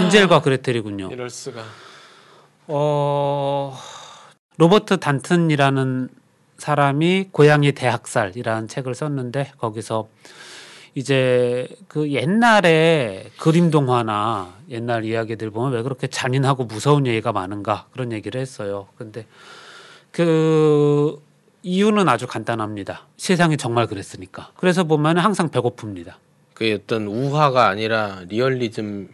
헨젤과 0.00 0.40
그레텔이군요. 0.42 1.10
이럴 1.12 1.28
수가. 1.30 1.64
어 2.66 3.76
로버트 4.56 4.98
단튼이라는 4.98 6.08
사람이 6.58 7.28
고양이 7.32 7.72
대학살이라는 7.72 8.68
책을 8.68 8.94
썼는데 8.94 9.52
거기서 9.58 10.08
이제 10.94 11.68
그 11.88 12.12
옛날에 12.12 13.30
그림 13.40 13.70
동화나 13.70 14.54
옛날 14.70 15.04
이야기들 15.04 15.50
보면 15.50 15.72
왜 15.72 15.82
그렇게 15.82 16.06
잔인하고 16.06 16.64
무서운 16.64 17.06
얘기가 17.06 17.32
많은가 17.32 17.86
그런 17.92 18.12
얘기를 18.12 18.40
했어요. 18.40 18.86
근데 18.96 19.26
그 20.12 21.20
이유는 21.64 22.08
아주 22.08 22.28
간단합니다. 22.28 23.06
세상이 23.16 23.56
정말 23.56 23.86
그랬으니까. 23.86 24.50
그래서 24.56 24.84
보면 24.84 25.18
항상 25.18 25.48
배고픕니다. 25.48 26.14
그 26.52 26.72
어떤 26.72 27.06
우화가 27.08 27.66
아니라 27.66 28.20
리얼리즘 28.28 29.08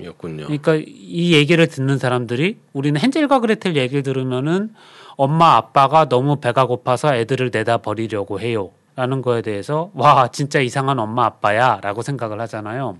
이었군요. 0.00 0.46
그렇죠. 0.46 0.46
그러니까 0.46 0.74
이 0.86 1.32
얘기를 1.32 1.66
듣는 1.66 1.98
사람들이 1.98 2.58
우리는 2.72 3.00
헨젤과 3.02 3.40
그레텔 3.40 3.76
얘기를 3.76 4.02
들으면은 4.02 4.70
엄마 5.16 5.56
아빠가 5.56 6.08
너무 6.08 6.36
배가 6.36 6.66
고파서 6.66 7.14
애들을 7.14 7.50
내다 7.52 7.78
버리려고 7.78 8.38
해요. 8.40 8.70
라는 8.96 9.20
거에 9.20 9.42
대해서 9.42 9.90
와 9.94 10.28
진짜 10.28 10.58
이상한 10.60 10.98
엄마 10.98 11.26
아빠야 11.26 11.80
라고 11.82 12.00
생각을 12.02 12.40
하잖아요. 12.42 12.96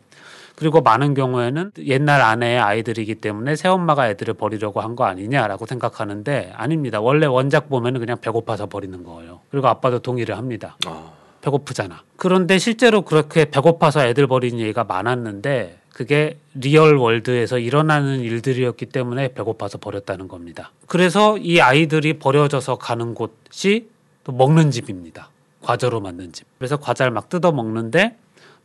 그리고 0.55 0.81
많은 0.81 1.13
경우에는 1.15 1.73
옛날 1.87 2.21
아내의 2.23 2.59
아이들이기 2.59 3.17
때문에 3.17 3.57
새엄마가 3.57 4.09
애들을 4.11 4.35
버리려고 4.35 4.81
한 4.81 4.97
거 4.97 5.05
아니냐라고 5.05 5.67
생각하는데 5.67 6.53
아닙니다. 6.55 7.01
원래 7.01 7.27
원작 7.27 7.69
보면은 7.69 8.01
그냥 8.01 8.17
배고파서 8.19 8.67
버리는 8.67 9.05
거예요. 9.05 9.41
그리고 9.51 9.69
아빠도 9.69 9.99
동의를 9.99 10.37
합니다. 10.39 10.77
아, 10.87 11.11
배고프잖아. 11.47 12.03
그런데 12.17 12.59
실제로 12.59 13.03
그렇게 13.03 13.45
배고파서 13.45 14.07
애들 14.07 14.27
버리는 14.27 14.59
얘기가 14.59 14.85
많았는데 14.85 15.79
그게 15.93 16.39
real 16.55 16.97
world에서 16.97 17.59
일어나는 17.59 18.21
일들이었기 18.21 18.87
때문에 18.87 19.29
배고파서 19.33 19.79
버렸다는 19.79 20.29
겁니다. 20.29 20.73
그래서 20.87 21.39
이 21.39 21.61
아이들이 21.61 22.19
버려져서 22.19 22.77
가는 22.77 23.15
곳이 23.15 23.89
또 24.25 24.33
먹는 24.33 24.71
집입니다. 24.71 25.31
과자로 25.63 26.01
만든 26.01 26.33
집. 26.33 26.47
그래서 26.59 26.77
과자를 26.77 27.13
막 27.13 27.29
뜯어 27.29 27.53
먹는데 27.53 28.17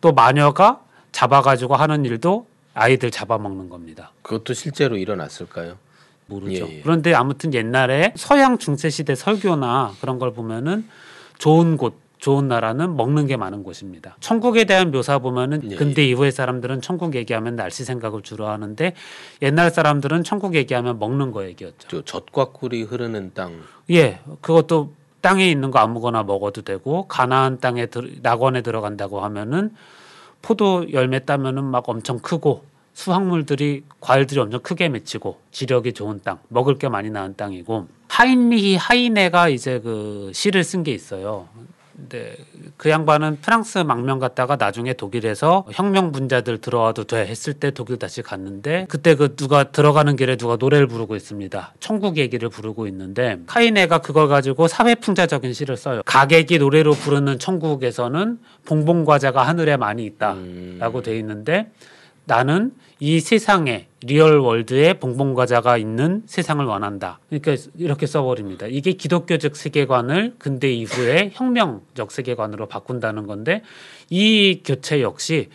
또 0.02 0.12
마녀가 0.12 0.82
잡아가지고 1.12 1.76
하는 1.76 2.06
일도 2.06 2.48
아이들 2.74 3.12
잡아먹는 3.12 3.70
겁니다. 3.70 4.12
그것도 4.24 4.54
실제로 4.54 4.98
일어났을까요? 4.98 5.78
모르죠. 6.26 6.68
예, 6.70 6.78
예. 6.78 6.82
그런데 6.82 7.14
아무튼 7.14 7.54
옛날에 7.54 8.14
서양 8.16 8.58
중세 8.58 8.90
시대 8.90 9.16
설교나 9.16 9.94
그런 10.00 10.20
걸 10.20 10.34
보면은 10.34 10.88
좋은 11.38 11.76
곳, 11.76 11.96
좋은 12.22 12.48
나라는 12.48 12.96
먹는 12.96 13.26
게 13.26 13.36
많은 13.36 13.64
곳입니다. 13.64 14.16
천국에 14.20 14.66
대한 14.66 14.92
묘사 14.92 15.18
보면은 15.18 15.72
예, 15.72 15.76
근대 15.76 16.06
이후의 16.06 16.32
사람들은 16.32 16.82
천국 16.82 17.16
얘기하면 17.16 17.56
날씨 17.56 17.84
생각을 17.84 18.22
주로 18.22 18.48
하는데 18.48 18.94
옛날 19.42 19.72
사람들은 19.72 20.24
천국 20.24 20.54
얘기하면 20.54 21.00
먹는 21.00 21.32
거 21.32 21.44
얘기였죠. 21.46 21.88
저 21.88 22.02
젖과 22.04 22.52
꿀이 22.54 22.84
흐르는 22.84 23.32
땅. 23.34 23.62
예, 23.90 24.20
그것도 24.42 24.94
땅에 25.22 25.50
있는 25.50 25.72
거 25.72 25.80
아무거나 25.80 26.22
먹어도 26.22 26.62
되고 26.62 27.08
가나안 27.08 27.60
땅에 27.60 27.88
들, 27.88 28.20
낙원에 28.22 28.62
들어간다고 28.62 29.22
하면은 29.22 29.72
포도 30.44 30.94
열매 30.94 31.26
따면은 31.26 31.64
막 31.64 31.90
엄청 31.90 32.20
크고 32.20 32.64
수확물들이 32.94 33.84
과일들이 34.00 34.40
엄청 34.40 34.60
크게 34.62 34.90
맺히고 34.90 35.40
지력이 35.52 35.94
좋은 35.94 36.22
땅, 36.24 36.38
먹을 36.50 36.76
게 36.78 36.88
많이 36.88 37.10
나는 37.10 37.36
땅이고 37.36 37.88
하인리히 38.10 38.76
하이네가 38.76 39.50
이제 39.50 39.80
그 39.80 40.32
시를 40.36 40.64
쓴 40.64 40.84
게 40.84 40.92
있어요. 40.92 41.48
근데 41.96 42.36
그 42.78 42.90
양반은 42.90 43.40
프랑스 43.42 43.80
망명 43.80 44.20
갔다가 44.20 44.56
나중에 44.56 44.94
독일에서 44.94 45.66
혁명 45.72 46.12
분자들 46.12 46.60
들어와도 46.60 47.04
돼 47.04 47.26
했을 47.26 47.54
때 47.54 47.72
독일 47.72 48.00
다시 48.00 48.22
갔는데 48.22 48.86
그때 48.90 49.16
그 49.16 49.36
누가 49.36 49.66
들어가는 49.66 50.16
길에 50.16 50.36
누가 50.36 50.56
노래를 50.56 50.88
부르고 50.88 51.16
있습니다. 51.16 51.74
천국 51.80 52.18
얘기를 52.18 52.50
부르고 52.50 52.88
있는데 52.88 53.40
카이네가 53.46 54.00
그걸 54.00 54.28
가지고 54.28 54.68
사회풍자적인 54.68 55.54
시를 55.54 55.78
써요. 55.78 56.02
가객이 56.06 56.60
노래로 56.60 56.94
부르는 56.94 57.40
천국에서는 57.40 58.40
봉봉 58.66 59.06
과자가 59.06 59.44
하늘에 59.44 59.78
많이 59.78 60.06
있다. 60.06 60.34
음, 60.34 60.78
라고 60.80 61.02
돼 61.02 61.18
있는데 61.18 61.72
나는 62.26 62.72
이 63.00 63.20
세상에 63.20 63.88
real 64.04 64.38
world에 64.40 64.94
봉봉 64.94 65.34
과자가 65.34 65.78
있는 65.78 66.24
세상을 66.26 66.64
원한다. 66.66 67.20
그러니까 67.30 67.56
이렇게 67.78 68.06
써버립니다. 68.08 68.68
이게 68.68 68.94
기독교적 68.94 69.56
세계관을 69.56 70.36
근대 70.38 70.72
이후에 70.72 71.32
혁명적 71.34 72.12
세계관으로 72.12 72.68
바꾼다는 72.68 73.28
건데 73.28 73.64
이 74.10 74.62
교체 74.64 75.02
역시 75.02 75.50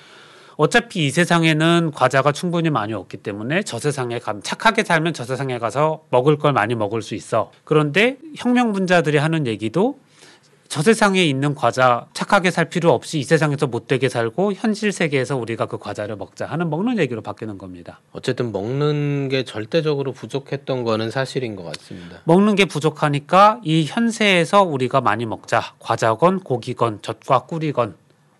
어차피 0.56 1.06
이 1.06 1.10
세상에는 1.10 1.92
과자가 1.94 2.32
충분히 2.32 2.70
많이 2.70 2.94
없기 2.94 3.18
때문에 3.18 3.62
저 3.62 3.78
세상에 3.78 4.18
가면 4.18 4.42
착하게 4.42 4.84
살면 4.84 5.12
저 5.12 5.24
세상에 5.24 5.58
가서 5.58 6.04
먹을 6.10 6.38
걸 6.38 6.52
많이 6.52 6.74
먹을 6.74 7.02
수 7.02 7.14
있어. 7.14 7.52
그런데 7.64 8.16
혁명 8.36 8.72
분자들이 8.72 9.18
하는 9.18 9.46
얘기도 9.46 9.98
저 10.68 10.82
세상에 10.82 11.24
있는 11.24 11.54
과자 11.54 12.06
착하게 12.12 12.50
살 12.50 12.68
필요 12.68 12.92
없이 12.92 13.18
이 13.18 13.24
세상에서 13.24 13.66
못되게 13.66 14.08
살고 14.08 14.52
현실 14.52 14.92
세계에서 14.92 15.36
우리가 15.36 15.66
그 15.66 15.78
과자를 15.78 16.16
먹자 16.16 16.46
하는 16.46 16.70
먹는 16.70 16.98
얘기로 16.98 17.22
바뀌는 17.22 17.58
겁니다. 17.58 18.00
어쨌든 18.12 18.52
먹는 18.52 19.28
게 19.28 19.44
절대적으로 19.44 20.12
부족했던 20.12 20.84
거는 20.84 21.10
사실인 21.10 21.56
것 21.56 21.64
같습니다. 21.64 22.20
먹는 22.24 22.54
게 22.54 22.64
부족하니까 22.64 23.60
이 23.64 23.84
현세에서 23.86 24.62
우리가 24.62 25.00
많이 25.00 25.26
먹자. 25.26 25.62
과자건 25.78 26.40
고기건 26.40 27.02
젖과 27.02 27.40
꿀이건 27.46 27.94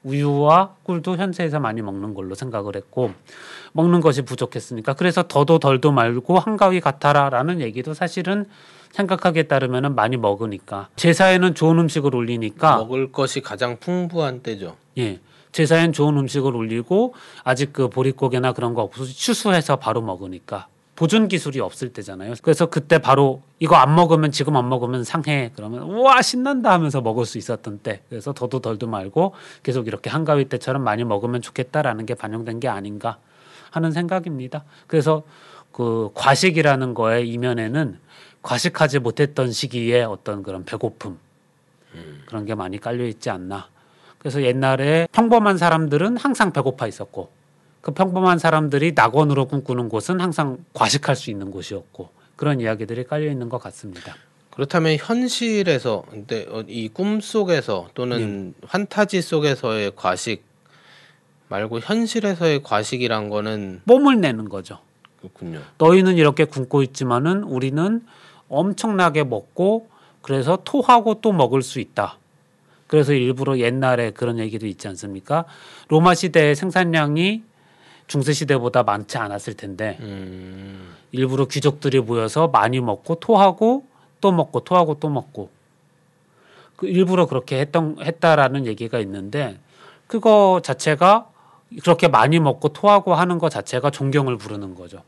우유와 0.06 0.76
꿀도 0.84 1.16
현세에서 1.16 1.58
많이 1.58 1.82
먹는 1.82 2.14
걸로 2.14 2.34
생각을 2.34 2.76
했고 2.76 3.12
먹는 3.72 4.00
것이 4.00 4.22
부족했으니까 4.22 4.94
그래서 4.94 5.24
더도 5.26 5.58
덜도 5.58 5.90
말고 5.90 6.38
한가위 6.38 6.80
같아라라는 6.80 7.60
얘기도 7.60 7.92
사실은 7.92 8.46
생각하기에 8.96 9.44
따르면 9.44 9.94
많이 9.94 10.16
먹으니까 10.16 10.88
제사에는 10.96 11.54
좋은 11.54 11.78
음식을 11.78 12.14
올리니까 12.14 12.78
먹을 12.78 13.12
것이 13.12 13.40
가장 13.40 13.78
풍부한 13.78 14.42
때죠. 14.42 14.76
예. 14.98 15.20
제사엔 15.52 15.92
좋은 15.92 16.16
음식을 16.18 16.54
올리고 16.54 17.14
아직 17.42 17.72
그 17.72 17.88
보릿고개나 17.88 18.52
그런 18.52 18.74
거 18.74 18.82
없어서 18.82 19.10
추수해서 19.10 19.76
바로 19.76 20.02
먹으니까 20.02 20.68
보존 20.96 21.28
기술이 21.28 21.60
없을 21.60 21.92
때잖아요. 21.92 22.34
그래서 22.42 22.66
그때 22.66 22.98
바로 22.98 23.42
이거 23.58 23.76
안 23.76 23.94
먹으면 23.94 24.32
지금 24.32 24.56
안 24.56 24.68
먹으면 24.68 25.04
상해. 25.04 25.52
그러면 25.54 25.82
우와 25.82 26.22
신난다 26.22 26.72
하면서 26.72 27.02
먹을 27.02 27.26
수 27.26 27.36
있었던 27.36 27.80
때. 27.80 28.02
그래서 28.08 28.32
더도 28.32 28.60
덜도 28.60 28.86
말고 28.86 29.34
계속 29.62 29.86
이렇게 29.86 30.08
한가위 30.08 30.46
때처럼 30.46 30.82
많이 30.82 31.04
먹으면 31.04 31.42
좋겠다라는 31.42 32.06
게 32.06 32.14
반영된 32.14 32.60
게 32.60 32.68
아닌가 32.68 33.18
하는 33.70 33.92
생각입니다. 33.92 34.64
그래서 34.86 35.22
그 35.70 36.10
과식이라는 36.14 36.94
거의 36.94 37.28
이면에는 37.28 37.98
과식하지 38.46 39.00
못했던 39.00 39.50
시기에 39.50 40.04
어떤 40.04 40.44
그런 40.44 40.64
배고픔 40.64 41.18
그런 42.26 42.44
게 42.44 42.54
많이 42.54 42.78
깔려 42.78 43.04
있지 43.06 43.28
않나. 43.28 43.68
그래서 44.18 44.42
옛날에 44.42 45.08
평범한 45.10 45.58
사람들은 45.58 46.16
항상 46.16 46.52
배고파 46.52 46.86
있었고 46.86 47.30
그 47.80 47.90
평범한 47.90 48.38
사람들이 48.38 48.92
낙원으로 48.94 49.46
꿈꾸는 49.46 49.88
곳은 49.88 50.20
항상 50.20 50.58
과식할 50.74 51.16
수 51.16 51.30
있는 51.30 51.50
곳이었고 51.50 52.10
그런 52.36 52.60
이야기들이 52.60 53.04
깔려 53.04 53.30
있는 53.30 53.48
것 53.48 53.58
같습니다. 53.58 54.14
그렇다면 54.50 54.96
현실에서 54.96 56.04
근데 56.08 56.46
어, 56.48 56.64
이꿈 56.68 57.20
속에서 57.20 57.88
또는 57.94 58.54
환타지 58.64 59.22
속에서의 59.22 59.92
과식 59.96 60.44
말고 61.48 61.80
현실에서의 61.80 62.62
과식이란 62.62 63.28
거는 63.28 63.82
뽐을 63.86 64.20
내는 64.20 64.48
거죠. 64.48 64.78
그렇군요. 65.18 65.62
너희는 65.78 66.16
이렇게 66.16 66.44
굶고 66.44 66.82
있지만은 66.82 67.42
우리는 67.42 68.02
엄청나게 68.48 69.24
먹고 69.24 69.88
그래서 70.22 70.58
토하고 70.64 71.20
또 71.20 71.32
먹을 71.32 71.62
수 71.62 71.80
있다. 71.80 72.18
그래서 72.86 73.12
일부러 73.12 73.58
옛날에 73.58 74.10
그런 74.10 74.38
얘기도 74.38 74.66
있지 74.66 74.88
않습니까? 74.88 75.44
로마 75.88 76.14
시대의 76.14 76.54
생산량이 76.54 77.42
중세 78.06 78.32
시대보다 78.32 78.84
많지 78.84 79.18
않았을 79.18 79.54
텐데 79.54 79.98
음, 80.00 80.94
일부러 81.10 81.46
귀족들이 81.46 82.00
모여서 82.00 82.48
많이 82.48 82.80
먹고 82.80 83.16
토하고 83.16 83.84
또 84.20 84.32
먹고 84.32 84.60
토하고 84.60 84.98
또 85.00 85.08
먹고 85.08 85.50
그 86.76 86.86
일부러 86.86 87.26
그렇게 87.26 87.58
했던 87.58 87.96
했다라는 88.00 88.66
얘기가 88.66 89.00
있는데 89.00 89.58
그거 90.06 90.60
자체가 90.62 91.28
그렇게 91.82 92.06
많이 92.06 92.38
먹고 92.38 92.68
토하고 92.68 93.14
하는 93.14 93.38
것 93.38 93.48
자체가 93.48 93.90
존경을 93.90 94.36
부르는 94.36 94.74
거죠. 94.74 95.02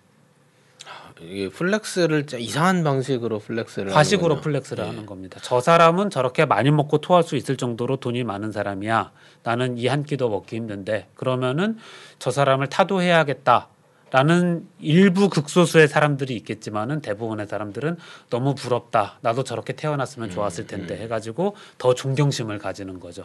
이게 1.20 1.48
flex를 1.48 2.26
짜- 2.26 2.38
이상한 2.38 2.84
방식으로 2.84 3.38
flex를 3.40 3.92
과식으로. 3.92 4.40
flex를 4.40 4.84
예. 4.84 4.88
하는 4.88 5.06
겁니다. 5.06 5.40
저 5.42 5.60
사람은 5.60 6.10
저렇게 6.10 6.44
많이 6.44 6.70
먹고 6.70 6.98
토할 6.98 7.22
수 7.22 7.36
있을 7.36 7.56
정도로 7.56 7.96
돈이 7.96 8.24
많은 8.24 8.52
사람이야. 8.52 9.10
나는 9.42 9.78
이 9.78 9.86
한 9.88 10.04
끼도 10.04 10.28
먹기 10.28 10.56
힘든데 10.56 11.08
그러면은 11.14 11.78
저 12.18 12.30
사람을 12.30 12.68
타도해야겠다 12.68 13.68
라는 14.10 14.66
일부 14.78 15.28
극소수의 15.28 15.88
사람들이 15.88 16.34
있겠지만은 16.36 17.00
대부분의 17.02 17.46
사람들은 17.46 17.96
너무 18.30 18.54
부럽다. 18.54 19.18
나도 19.20 19.44
저렇게 19.44 19.74
태어났으면 19.74 20.30
좋았을 20.30 20.64
음, 20.64 20.66
텐데 20.66 20.96
해가지고 20.98 21.56
더 21.78 21.94
존경심을 21.94 22.58
가지는 22.58 23.00
거죠. 23.00 23.24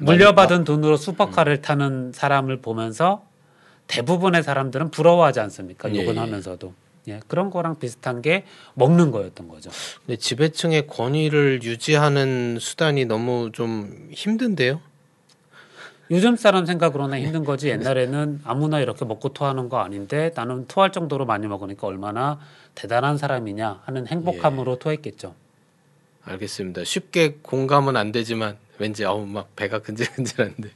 물려받은 0.00 0.64
돈으로 0.64 0.96
슈퍼카를 0.96 1.62
타는 1.62 2.12
사람을 2.12 2.60
보면서 2.60 3.24
대부분의 3.86 4.42
사람들은 4.42 4.90
부러워하지 4.90 5.40
않습니까? 5.40 5.92
예, 5.94 6.02
욕은 6.02 6.16
예. 6.16 6.18
하면서도. 6.18 6.74
예, 7.08 7.20
그런 7.28 7.50
거랑 7.50 7.78
비슷한 7.78 8.22
게 8.22 8.44
먹는 8.74 9.10
거였던 9.10 9.48
거죠. 9.48 9.70
근데 10.06 10.16
지배층의 10.16 10.86
권위를 10.86 11.62
유지하는 11.62 12.58
수단이 12.60 13.04
너무 13.04 13.50
좀 13.52 14.08
힘든데요. 14.12 14.80
요즘 16.10 16.36
사람 16.36 16.66
생각으로는 16.66 17.20
힘든 17.20 17.44
거지 17.44 17.68
옛날에는 17.68 18.42
아무나 18.44 18.78
이렇게 18.80 19.04
먹고 19.04 19.30
토하는 19.30 19.68
거 19.70 19.78
아닌데 19.78 20.30
나는 20.34 20.66
토할 20.66 20.92
정도로 20.92 21.24
많이 21.24 21.46
먹으니까 21.46 21.86
얼마나 21.86 22.38
대단한 22.74 23.16
사람이냐 23.16 23.82
하는 23.84 24.06
행복함으로 24.06 24.78
토했겠죠. 24.78 25.34
알겠습니다. 26.24 26.84
쉽게 26.84 27.38
공감은 27.42 27.96
안 27.96 28.12
되지만 28.12 28.56
왠지 28.78 29.04
아우 29.04 29.24
막 29.26 29.54
배가 29.56 29.78
근질근질한데. 29.78 30.70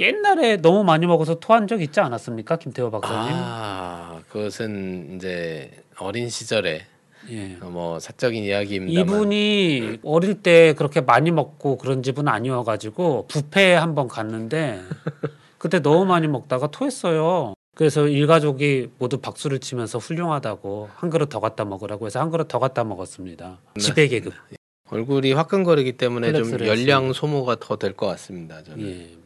옛날에 0.00 0.56
너무 0.56 0.84
많이 0.84 1.06
먹어서 1.06 1.34
토한 1.38 1.66
적 1.66 1.82
있지 1.82 2.00
않았습니까, 2.00 2.56
김태호 2.56 2.90
박사님? 2.90 3.32
아, 3.34 4.19
그것은 4.30 5.16
이제 5.16 5.70
어린 5.98 6.28
시절에 6.28 6.86
예. 7.30 7.56
어, 7.60 7.66
뭐 7.68 7.98
사적인 8.00 8.42
이야기입니다만. 8.44 9.14
이분이 9.14 9.98
어릴 10.02 10.42
때 10.42 10.72
그렇게 10.74 11.00
많이 11.00 11.30
먹고 11.30 11.76
그런 11.76 12.02
집은 12.02 12.28
아니어가지고 12.28 13.26
뷔페에 13.28 13.74
한번 13.74 14.08
갔는데 14.08 14.80
그때 15.58 15.80
너무 15.80 16.06
많이 16.06 16.26
먹다가 16.28 16.68
토했어요. 16.68 17.54
그래서 17.76 18.08
일가족이 18.08 18.90
모두 18.98 19.18
박수를 19.18 19.58
치면서 19.58 19.98
훌륭하다고 19.98 20.88
한 20.94 21.10
그릇 21.10 21.28
더 21.28 21.40
갖다 21.40 21.64
먹으라고 21.64 22.06
해서 22.06 22.20
한 22.20 22.30
그릇 22.30 22.48
더 22.48 22.58
갖다 22.58 22.84
먹었습니다. 22.84 23.58
네. 23.74 23.80
지배 23.80 24.08
계급. 24.08 24.32
얼굴이 24.90 25.32
화끈거리기 25.34 25.92
때문에 25.92 26.32
좀 26.32 26.50
열량 26.66 27.12
소모가 27.12 27.56
더 27.60 27.76
될 27.76 27.94
것 27.94 28.06
같습니다. 28.06 28.62
저는. 28.64 28.86
예. 28.88 29.19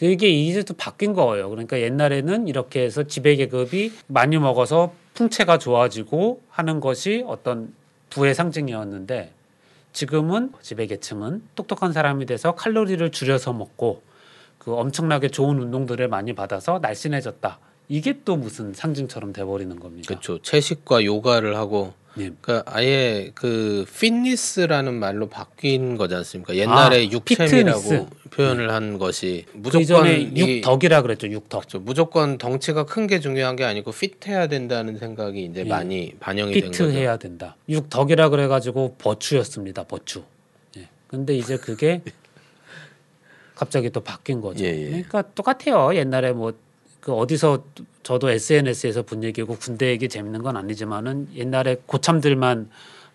그게 0.00 0.30
이제 0.30 0.62
또 0.62 0.72
바뀐 0.72 1.12
거예요. 1.12 1.50
그러니까 1.50 1.78
옛날에는 1.78 2.48
이렇게 2.48 2.80
해서 2.80 3.02
지배 3.02 3.36
계급이 3.36 3.92
많이 4.06 4.38
먹어서 4.38 4.94
풍채가 5.12 5.58
좋아지고 5.58 6.40
하는 6.48 6.80
것이 6.80 7.22
어떤 7.26 7.74
부의 8.08 8.34
상징이었는데 8.34 9.30
지금은 9.92 10.54
지배 10.62 10.86
계층은 10.86 11.42
똑똑한 11.54 11.92
사람이 11.92 12.24
돼서 12.24 12.54
칼로리를 12.54 13.10
줄여서 13.12 13.52
먹고 13.52 14.00
그 14.56 14.74
엄청나게 14.74 15.28
좋은 15.28 15.58
운동들을 15.58 16.08
많이 16.08 16.34
받아서 16.34 16.78
날씬해졌다. 16.80 17.58
이게 17.90 18.20
또 18.24 18.36
무슨 18.36 18.72
상징처럼 18.72 19.32
돼버리는 19.32 19.78
겁니다. 19.80 20.06
그렇죠. 20.06 20.38
채식과 20.40 21.04
요가를 21.04 21.56
하고 21.56 21.92
예. 22.18 22.30
그러니까 22.40 22.62
아예 22.72 23.30
그 23.34 23.84
피트니스라는 23.92 24.94
말로 24.94 25.28
바뀐 25.28 25.96
거지 25.96 26.14
않습니까? 26.14 26.54
옛날에 26.54 26.98
아, 26.98 27.10
육챔이라고 27.10 27.80
피트니스. 27.80 28.06
표현을 28.30 28.70
한 28.72 28.98
것이 28.98 29.44
그 29.50 29.56
무조건 29.58 29.82
이전에 29.82 30.18
이- 30.20 30.56
육덕이라 30.58 31.02
그랬죠. 31.02 31.28
육덕. 31.28 31.62
그렇죠. 31.62 31.80
무조건 31.80 32.38
덩치가 32.38 32.84
큰 32.86 33.06
게 33.08 33.18
중요한 33.18 33.56
게 33.56 33.64
아니고 33.64 33.90
핏해야 33.92 34.46
된다는 34.46 34.96
생각이 34.98 35.44
이제 35.44 35.60
예. 35.60 35.64
많이 35.64 36.14
반영이 36.20 36.52
된 36.52 36.70
거죠. 36.70 36.84
피트해야 36.84 37.16
된다. 37.16 37.56
육덕이라 37.68 38.28
그래가지고 38.28 38.94
버추였습니다. 38.98 39.82
버추. 39.84 40.22
예. 40.78 40.88
근데 41.08 41.36
이제 41.36 41.56
그게 41.56 42.02
갑자기 43.56 43.90
또 43.90 44.00
바뀐 44.00 44.40
거죠. 44.40 44.64
예, 44.64 44.68
예. 44.70 44.86
그러니까 44.86 45.22
똑같아요. 45.34 45.94
옛날에 45.96 46.32
뭐 46.32 46.52
그 47.10 47.16
어디서 47.16 47.64
저도 48.04 48.30
SNS에서 48.30 49.02
본 49.02 49.24
얘기고 49.24 49.56
군대 49.56 49.88
얘기 49.88 50.08
재밌는 50.08 50.44
건 50.44 50.56
아니지만은 50.56 51.28
옛날에 51.34 51.76
고참들만 51.86 52.70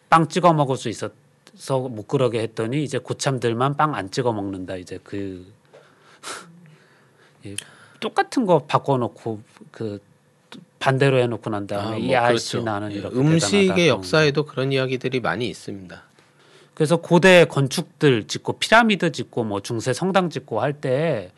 빵 0.10 0.28
찍어 0.28 0.52
먹을 0.52 0.76
수 0.76 0.90
있어서 0.90 1.80
못 1.90 2.06
그러게 2.06 2.42
했더니 2.42 2.84
이제 2.84 2.98
고참들만 2.98 3.78
빵 3.78 3.96
안 3.96 4.12
찍어 4.12 4.34
먹는다. 4.34 4.76
이제 4.76 5.00
그 5.02 5.46
예. 7.46 7.56
똑같은 8.02 8.46
거 8.46 8.66
바꿔놓고 8.66 9.40
그 9.72 10.00
반대로 10.80 11.18
해놓고 11.20 11.50
난 11.50 11.66
다음에 11.66 11.96
아, 11.96 11.98
이뭐 11.98 12.18
아이씨 12.18 12.52
그렇죠. 12.52 12.66
나는 12.66 12.92
예, 12.92 12.96
이렇게 12.96 13.16
음식의 13.18 13.62
대단하다. 13.62 13.88
역사에도 13.88 14.46
그런 14.46 14.74
이야기들이 14.74 15.22
많이 15.22 15.48
있습니다. 15.48 16.04
그래서 16.74 16.98
고대 16.98 17.46
건축들 17.46 18.28
짓고 18.28 18.60
피라미드 18.60 19.14
짓고 19.14 19.46
뭐 19.46 19.62
중세 19.62 19.94
성당 19.94 20.30
짓고 20.30 20.60
할 20.60 20.74
때 20.74 21.32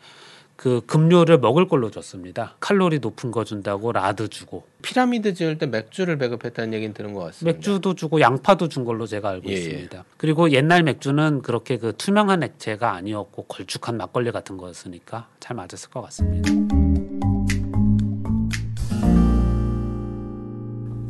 그 0.58 0.80
급료를 0.86 1.38
먹을 1.38 1.68
걸로 1.68 1.88
줬습니다. 1.88 2.56
칼로리 2.58 2.98
높은 2.98 3.30
거 3.30 3.44
준다고 3.44 3.92
라드 3.92 4.26
주고 4.26 4.64
피라미드 4.82 5.32
지을 5.32 5.56
때 5.56 5.66
맥주를 5.66 6.18
배급했다는 6.18 6.72
얘기는 6.74 6.92
들은 6.92 7.14
것 7.14 7.20
같습니다. 7.26 7.56
맥주도 7.56 7.94
주고 7.94 8.20
양파도 8.20 8.68
준 8.68 8.84
걸로 8.84 9.06
제가 9.06 9.28
알고 9.28 9.48
예, 9.50 9.52
예. 9.52 9.56
있습니다. 9.56 10.04
그리고 10.16 10.50
옛날 10.50 10.82
맥주는 10.82 11.42
그렇게 11.42 11.78
그 11.78 11.92
투명한 11.96 12.42
액체가 12.42 12.92
아니었고 12.92 13.44
걸쭉한 13.44 13.96
막걸리 13.98 14.32
같은 14.32 14.56
거였으니까 14.56 15.28
잘 15.38 15.56
맞았을 15.56 15.90
것 15.90 16.02
같습니다. 16.02 16.50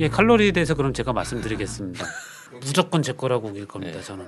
예, 0.00 0.08
칼로리에 0.10 0.52
대해서 0.52 0.74
그럼 0.74 0.92
제가 0.92 1.14
말씀드리겠습니다. 1.14 2.04
무조건 2.60 3.00
제 3.00 3.14
거라고 3.14 3.48
일 3.52 3.64
겁니다. 3.64 4.02
저는. 4.02 4.26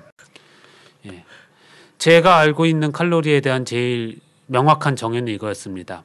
예. 1.08 1.24
제가 1.98 2.38
알고 2.38 2.64
있는 2.64 2.90
칼로리에 2.90 3.42
대한 3.42 3.66
제일 3.66 4.18
명확한 4.50 4.96
정의는 4.96 5.32
이거였습니다. 5.32 6.04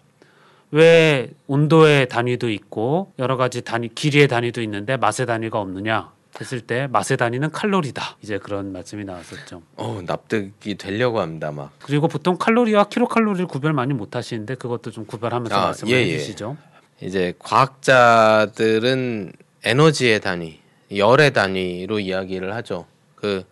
왜 0.71 1.31
온도의 1.47 2.09
단위도 2.09 2.49
있고 2.49 3.11
여러 3.19 3.37
가지 3.37 3.61
단위 3.61 3.89
길이의 3.89 4.27
단위도 4.27 4.61
있는데 4.61 4.97
맛의 4.97 5.25
단위가 5.25 5.59
없느냐 5.59 6.11
했을 6.39 6.61
때 6.61 6.87
맛의 6.87 7.17
단위는 7.17 7.51
칼로리다. 7.51 8.17
이제 8.21 8.37
그런 8.37 8.71
말씀이 8.71 9.03
나왔었죠. 9.05 9.61
어, 9.77 10.01
납득이 10.05 10.75
되려고 10.75 11.21
합니다, 11.21 11.51
막. 11.51 11.71
그리고 11.81 12.07
보통 12.07 12.37
칼로리와 12.37 12.85
킬로칼로리를 12.85 13.47
구별 13.47 13.73
많이 13.73 13.93
못 13.93 14.15
하시는데 14.15 14.55
그것도 14.55 14.91
좀 14.91 15.05
구별하면서 15.05 15.55
아, 15.55 15.65
말씀을 15.67 15.93
예, 15.93 15.97
해 15.97 16.07
예. 16.09 16.17
주시죠. 16.17 16.57
이제 17.01 17.33
과학자들은 17.39 19.31
에너지의 19.63 20.19
단위, 20.19 20.59
열의 20.95 21.33
단위로 21.33 21.99
이야기를 21.99 22.53
하죠. 22.55 22.85
그 23.15 23.45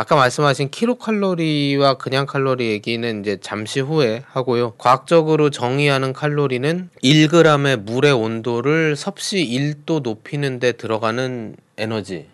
아까 0.00 0.14
말씀하신 0.14 0.70
킬로칼로리와 0.70 1.94
그냥 1.94 2.24
칼로리 2.24 2.68
얘기는 2.70 3.20
이제 3.20 3.36
잠시 3.40 3.80
후에 3.80 4.22
하고요. 4.28 4.74
과학적으로 4.78 5.50
정의하는 5.50 6.12
칼로리는 6.12 6.90
1g의 7.02 7.80
물의 7.80 8.12
온도를 8.12 8.94
섭씨 8.94 9.38
1도 9.38 10.02
높이는 10.02 10.60
데 10.60 10.70
들어가는 10.70 11.56
에너지. 11.78 12.26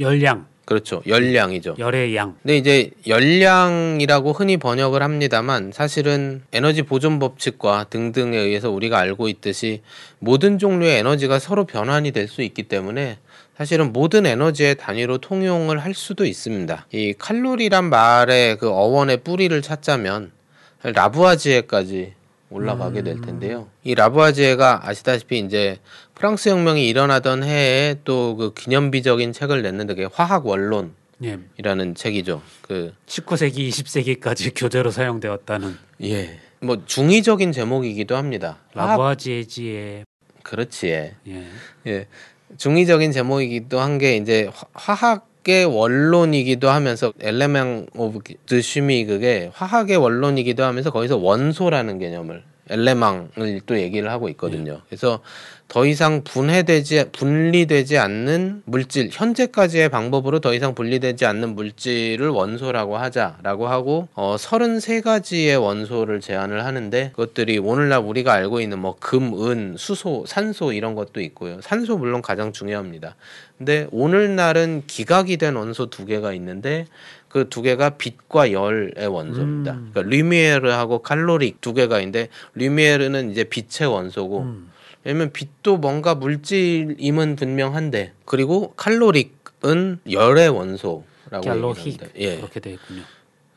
열량, 0.00 0.46
그렇죠. 0.64 1.02
열량이죠. 1.06 1.76
열의 1.78 2.16
양. 2.16 2.34
근데 2.42 2.56
이제 2.56 2.90
열량이라고 3.06 4.32
흔히 4.32 4.56
번역을 4.56 5.00
합니다만 5.00 5.70
사실은 5.72 6.42
에너지 6.52 6.82
보존 6.82 7.20
법칙과 7.20 7.84
등등에 7.90 8.36
의해서 8.36 8.72
우리가 8.72 8.98
알고 8.98 9.28
있듯이 9.28 9.82
모든 10.18 10.58
종류의 10.58 10.98
에너지가 10.98 11.38
서로 11.38 11.64
변환이 11.64 12.10
될 12.10 12.26
수 12.26 12.42
있기 12.42 12.64
때문에 12.64 13.18
사실은 13.56 13.92
모든 13.92 14.26
에너지의 14.26 14.76
단위로 14.76 15.18
통용을 15.18 15.78
할 15.78 15.94
수도 15.94 16.24
있습니다. 16.24 16.86
이 16.92 17.14
칼로리란 17.16 17.84
말의 17.84 18.58
그 18.58 18.68
어원의 18.68 19.18
뿌리를 19.18 19.60
찾자면 19.62 20.32
라부아지에까지 20.82 22.14
올라가게 22.50 23.02
될 23.02 23.20
텐데요. 23.20 23.68
이 23.84 23.94
라부아지에가 23.94 24.88
아시다시피 24.88 25.38
이제 25.38 25.78
프랑스 26.14 26.48
혁명이 26.48 26.86
일어나던 26.88 27.42
해에 27.42 27.96
또 28.04 28.36
그 28.36 28.52
기념비적인 28.54 29.32
책을 29.32 29.62
냈는데 29.62 29.94
그게 29.94 30.08
화학 30.12 30.46
원론이라는 30.46 30.92
예. 31.22 31.94
책이죠. 31.94 32.42
그 32.62 32.92
19세기, 33.06 33.68
20세기까지 33.68 34.52
교재로 34.54 34.90
사용되었다는 34.90 35.76
예. 36.02 36.40
뭐 36.60 36.84
중의적인 36.84 37.52
제목이기도 37.52 38.16
합니다. 38.16 38.58
라부아지에의 38.74 40.04
그렇지. 40.42 40.88
예. 40.88 41.46
예. 41.86 42.06
예. 42.54 42.56
중의적인 42.56 43.12
제목이기도 43.12 43.80
한 43.80 43.98
게 43.98 44.16
이제 44.16 44.50
화- 44.74 44.96
화학의 44.96 45.66
원론이기도 45.66 46.68
하면서 46.70 47.12
éléments 47.20 47.88
of 47.96 48.20
de 48.46 48.60
chimie 48.62 49.04
그게 49.06 49.50
화학의 49.54 49.96
원론이기도 49.98 50.64
하면서 50.64 50.90
거기서 50.90 51.16
원소라는 51.18 51.98
개념을 51.98 52.42
élément을 52.70 53.60
또 53.66 53.78
얘기를 53.78 54.10
하고 54.10 54.28
있거든요. 54.30 54.80
그래서 54.88 55.20
더 55.68 55.86
이상 55.86 56.22
분해되지 56.22 57.10
분리되지 57.12 57.98
않는 57.98 58.62
물질 58.64 59.08
현재까지의 59.10 59.88
방법으로 59.88 60.38
더 60.40 60.54
이상 60.54 60.74
분리되지 60.74 61.26
않는 61.26 61.54
물질을 61.54 62.28
원소라고 62.28 62.96
하자라고 62.96 63.66
하고 63.66 64.08
어 64.14 64.36
33가지의 64.36 65.60
원소를 65.60 66.20
제안을 66.20 66.64
하는데 66.64 67.10
그것들이 67.10 67.58
오늘날 67.58 68.00
우리가 68.00 68.32
알고 68.32 68.60
있는 68.60 68.78
뭐 68.78 68.96
금, 69.00 69.32
은, 69.48 69.74
수소, 69.76 70.24
산소 70.26 70.72
이런 70.72 70.94
것도 70.94 71.20
있고요. 71.20 71.60
산소 71.60 71.96
물론 71.98 72.22
가장 72.22 72.52
중요합니다. 72.52 73.16
근데 73.58 73.86
오늘날은 73.92 74.82
기각이 74.86 75.36
된 75.36 75.56
원소 75.56 75.90
두 75.90 76.04
개가 76.04 76.32
있는데 76.34 76.86
그 77.28 77.44
두 77.50 77.62
개가 77.62 77.90
빛과 77.90 78.52
열의 78.52 79.08
원소입니다. 79.08 79.72
음. 79.72 79.90
그러니까 79.92 80.02
류미에르하고 80.02 81.00
칼로릭 81.00 81.60
두 81.60 81.74
개가 81.74 81.98
있는데 81.98 82.28
류미에르는 82.54 83.32
이제 83.32 83.42
빛의 83.42 83.90
원소고 83.90 84.42
음. 84.42 84.70
왜냐면 85.04 85.32
빛도 85.32 85.76
뭔가 85.76 86.14
물질임은 86.14 87.36
분명한데 87.36 88.12
그리고 88.24 88.72
칼로릭은 88.76 90.00
열의 90.10 90.48
원소라고 90.48 91.04
얘기합니다. 91.38 92.06
예. 92.16 92.36
그렇게 92.36 92.60
되어 92.60 92.72
있군요. 92.72 93.02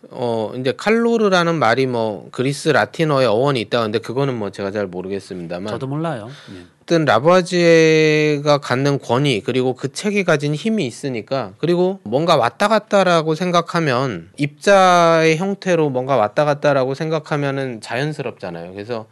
어 0.10 0.54
이제 0.58 0.74
칼로르라는 0.76 1.56
말이 1.56 1.86
뭐 1.86 2.30
그리스 2.32 2.70
라틴어의 2.70 3.28
어원이 3.28 3.60
있다 3.62 3.82
근데 3.82 4.00
그거는 4.00 4.38
뭐 4.38 4.52
제가 4.52 4.72
잘 4.72 4.88
모르겠습니다만 4.88 5.68
저도 5.68 5.88
몰라요. 5.88 6.30
예. 6.54 6.66
어떤 6.84 7.04
라부아지에가 7.04 8.60
갖는 8.60 9.00
권위 9.00 9.42
그리고 9.42 9.74
그 9.74 9.92
책이 9.92 10.24
가진 10.24 10.56
힘이 10.56 10.86
있으니까 10.86 11.52
그리고 11.58 12.00
뭔가 12.04 12.38
왔다 12.38 12.70
갔다라고 12.70 13.36
생각하면 13.36 14.30
입자의 14.38 15.36
형태로 15.36 15.90
뭔가 15.90 16.16
왔다 16.16 16.46
갔다라고 16.46 16.94
생각하면은 16.94 17.82
자연스럽잖아요. 17.82 18.72
그래서 18.72 19.08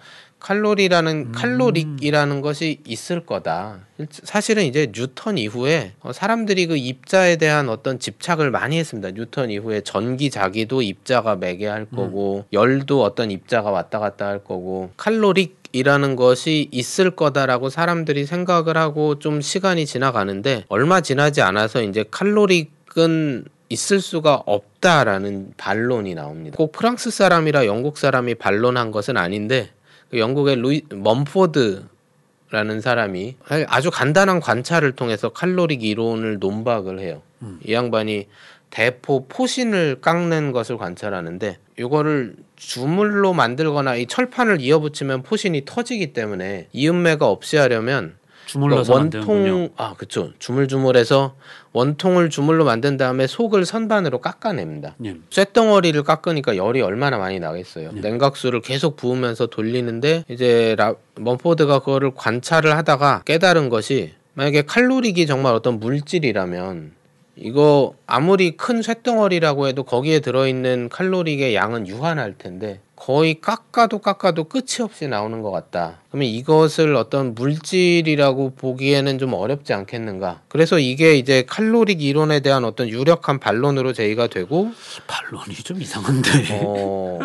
칼로리라는 0.46 1.32
칼로릭이라는 1.32 2.42
것이 2.42 2.80
있을 2.86 3.26
거다. 3.26 3.80
사실은 4.12 4.66
이제 4.66 4.92
뉴턴 4.94 5.40
이후에 5.40 5.94
어, 6.02 6.14
사람들이 6.14 6.68
그 6.68 6.78
입자에 6.78 7.38
대한 7.38 7.68
어떤 7.68 7.98
집착을 7.98 8.52
많이 8.52 8.78
했습니다. 8.78 9.10
뉴턴 9.10 9.50
이후에 9.50 9.82
전기 9.82 10.30
자기도 10.30 10.84
입자가 10.84 11.36
매게 11.36 11.66
할 11.66 11.86
거고 11.86 12.46
열도 12.54 13.02
어떤 13.02 13.32
입자가 13.32 13.72
왔다 13.72 13.98
갔다 13.98 14.28
할 14.28 14.44
거고 14.44 14.92
칼로릭 14.98 15.58
이라는 15.72 16.16
것이 16.16 16.70
있을 16.72 17.10
거다라고 17.10 17.72
사람들이 17.72 18.28
생각을 18.28 18.78
하고 18.78 19.18
좀 19.18 19.42
시간이 19.42 19.88
지나가는데 19.88 20.66
얼마 20.70 21.02
지나지 21.02 21.42
않아서 21.42 21.82
이제 21.82 22.06
칼로릭은 22.12 23.46
있을 23.70 24.00
수가 24.00 24.44
없다라는 24.46 25.54
반론이 25.58 26.14
나옵니다. 26.14 26.56
꼭 26.56 26.72
프랑스 26.72 27.10
사람이라 27.10 27.66
영국 27.66 27.98
사람이 27.98 28.36
반론한 28.36 28.92
것은 28.92 29.18
아닌데 29.18 29.72
그 29.72 29.76
영국의 30.20 30.58
루이 30.58 30.82
먼포드라는 30.90 32.82
사람이 32.82 33.36
아주 33.68 33.92
간단한 33.92 34.40
관찰을 34.40 34.94
통해서 34.94 35.30
칼로릭 35.30 35.84
이론을 35.84 36.40
논박을 36.40 37.00
해요. 37.00 37.22
이 37.64 37.74
양반이 37.74 38.28
대포 38.70 39.28
포신을 39.28 40.02
깎는 40.02 40.52
것을 40.52 40.78
관찰하는데 40.78 41.58
이거를 41.80 42.36
주물로 42.56 43.34
만들거나 43.34 43.96
이 43.96 44.06
철판을 44.06 44.60
이어붙이면 44.62 45.24
포신이 45.24 45.64
터지기 45.66 46.14
때문에 46.14 46.68
이음매가 46.74 47.26
없이 47.28 47.58
하려면 47.58 48.16
주물러서 48.46 48.94
그러니까 48.94 49.18
만드는군요. 49.18 49.52
원통 49.54 49.70
아 49.78 49.94
그쵸 49.96 50.32
주물주물해서 50.40 51.36
원통을 51.74 52.30
주물로 52.30 52.66
만든 52.66 52.98
다음에 52.98 53.28
속을 53.28 53.66
선반으로 53.66 54.20
깎아냅니다. 54.20 54.96
예. 55.06 55.16
쇳덩어리를 55.30 56.02
깎으니까 56.04 56.56
열이 56.56 56.82
얼마나 56.82 57.18
많이 57.18 57.40
나겠어요. 57.40 57.92
네. 57.94 58.02
냉각수를 58.02 58.62
계속 58.62 58.96
부으면서 58.96 59.48
돌리는데 59.48 60.26
이제 60.30 60.76
라, 60.78 60.96
먼포드가 61.16 61.80
그거를 61.80 62.12
관찰을 62.16 62.76
하다가 62.78 63.24
깨달은 63.26 63.70
것이 63.70 64.14
만약에 64.34 64.64
칼로릭이 64.64 65.26
정말 65.26 65.54
어떤 65.54 65.80
물질이라면 65.80 66.94
이거 67.38 67.96
아무리 68.08 68.56
큰 68.56 68.82
쇳덩어리라고 68.82 69.68
해도 69.68 69.84
거기에 69.84 70.20
들어있는 70.20 70.90
칼로릭의 70.90 71.56
양은 71.56 71.88
유한할 71.88 72.38
텐데 72.38 72.80
거의 72.96 73.42
깎아도 73.42 74.00
깎아도 74.00 74.46
끝이 74.46 74.82
없이 74.82 75.08
나오는 75.08 75.42
것 75.42 75.52
같다. 75.52 76.00
그러면 76.16 76.30
이것을 76.30 76.96
어떤 76.96 77.36
물질이라고 77.36 78.56
보기에는 78.56 79.20
좀 79.20 79.34
어렵지 79.34 79.74
않겠는가. 79.74 80.44
그래서 80.48 80.80
이게 80.80 81.18
이제 81.18 81.44
칼로릭 81.46 82.02
이론에 82.02 82.40
대한 82.40 82.64
어떤 82.64 82.88
유력한 82.88 83.38
반론으로 83.38 83.92
제기가 83.92 84.28
되고 84.28 84.72
반론이 85.08 85.56
좀 85.56 85.82
이상한데. 85.82 86.62
어, 86.64 87.20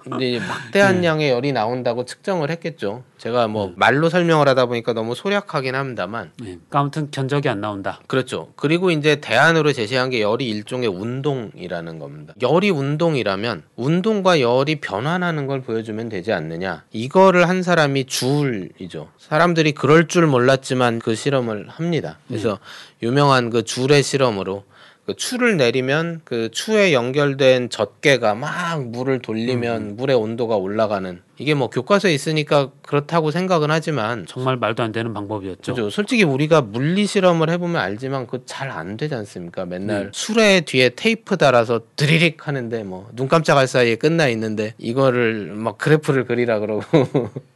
근데 0.00 0.40
막대한 0.40 1.02
네. 1.02 1.06
양의 1.06 1.30
열이 1.30 1.52
나온다고 1.52 2.04
측정을 2.04 2.50
했겠죠. 2.50 3.04
제가 3.18 3.46
뭐 3.46 3.72
말로 3.76 4.08
설명을 4.08 4.48
하다 4.48 4.66
보니까 4.66 4.92
너무 4.92 5.14
소략하긴 5.14 5.76
합니다만. 5.76 6.32
예. 6.42 6.44
그러니까 6.44 6.80
아무튼 6.80 7.10
견적이 7.12 7.48
안 7.48 7.60
나온다. 7.60 8.00
그렇죠. 8.08 8.48
그리고 8.56 8.90
이제 8.90 9.16
대안으로 9.16 9.72
제시한 9.72 10.10
게 10.10 10.20
열이 10.20 10.48
일종의 10.48 10.88
운동이라는 10.88 11.98
겁니다. 12.00 12.34
열이 12.42 12.70
운동이라면 12.70 13.62
운동과 13.76 14.40
열이 14.40 14.80
변환하는 14.80 15.46
걸 15.46 15.62
보여주면 15.62 16.08
되지 16.08 16.32
않느냐. 16.32 16.84
이거를 16.92 17.48
한 17.48 17.62
사람이 17.62 18.06
줄이죠. 18.20 19.08
사람들이 19.18 19.72
그럴 19.72 20.08
줄 20.08 20.26
몰랐지만 20.26 20.98
그 21.00 21.14
실험을 21.14 21.68
합니다. 21.68 22.18
그래서 22.28 22.58
유명한 23.02 23.50
그 23.50 23.62
줄의 23.64 24.02
실험으로 24.02 24.64
그 25.06 25.14
추를 25.14 25.56
내리면 25.56 26.20
그 26.24 26.50
추에 26.50 26.92
연결된 26.92 27.70
젖개가 27.70 28.34
막 28.34 28.88
물을 28.88 29.20
돌리면 29.20 29.94
물의 29.96 30.16
온도가 30.16 30.56
올라가는 30.56 31.22
이게 31.38 31.54
뭐 31.54 31.70
교과서에 31.70 32.12
있으니까 32.12 32.70
그렇다고 32.82 33.30
생각은 33.30 33.70
하지만 33.70 34.26
정말 34.26 34.56
말도 34.56 34.82
안 34.82 34.90
되는 34.90 35.14
방법이었죠. 35.14 35.74
그죠. 35.74 35.90
솔직히 35.90 36.24
우리가 36.24 36.60
물리 36.62 37.06
실험을 37.06 37.50
해보면 37.50 37.76
알지만 37.80 38.26
그 38.26 38.44
잘 38.46 38.70
안 38.72 38.96
되지 38.96 39.14
않습니까? 39.14 39.64
맨날 39.64 40.04
네. 40.06 40.10
수레 40.12 40.62
뒤에 40.62 40.88
테이프 40.96 41.36
달아서 41.36 41.82
드리릭 41.94 42.48
하는데 42.48 42.82
뭐 42.82 43.08
눈 43.14 43.28
깜짝할 43.28 43.68
사이에 43.68 43.94
끝나 43.94 44.26
있는데 44.28 44.74
이거를 44.78 45.52
막 45.54 45.78
그래프를 45.78 46.24
그리라 46.24 46.58
그러고 46.58 46.82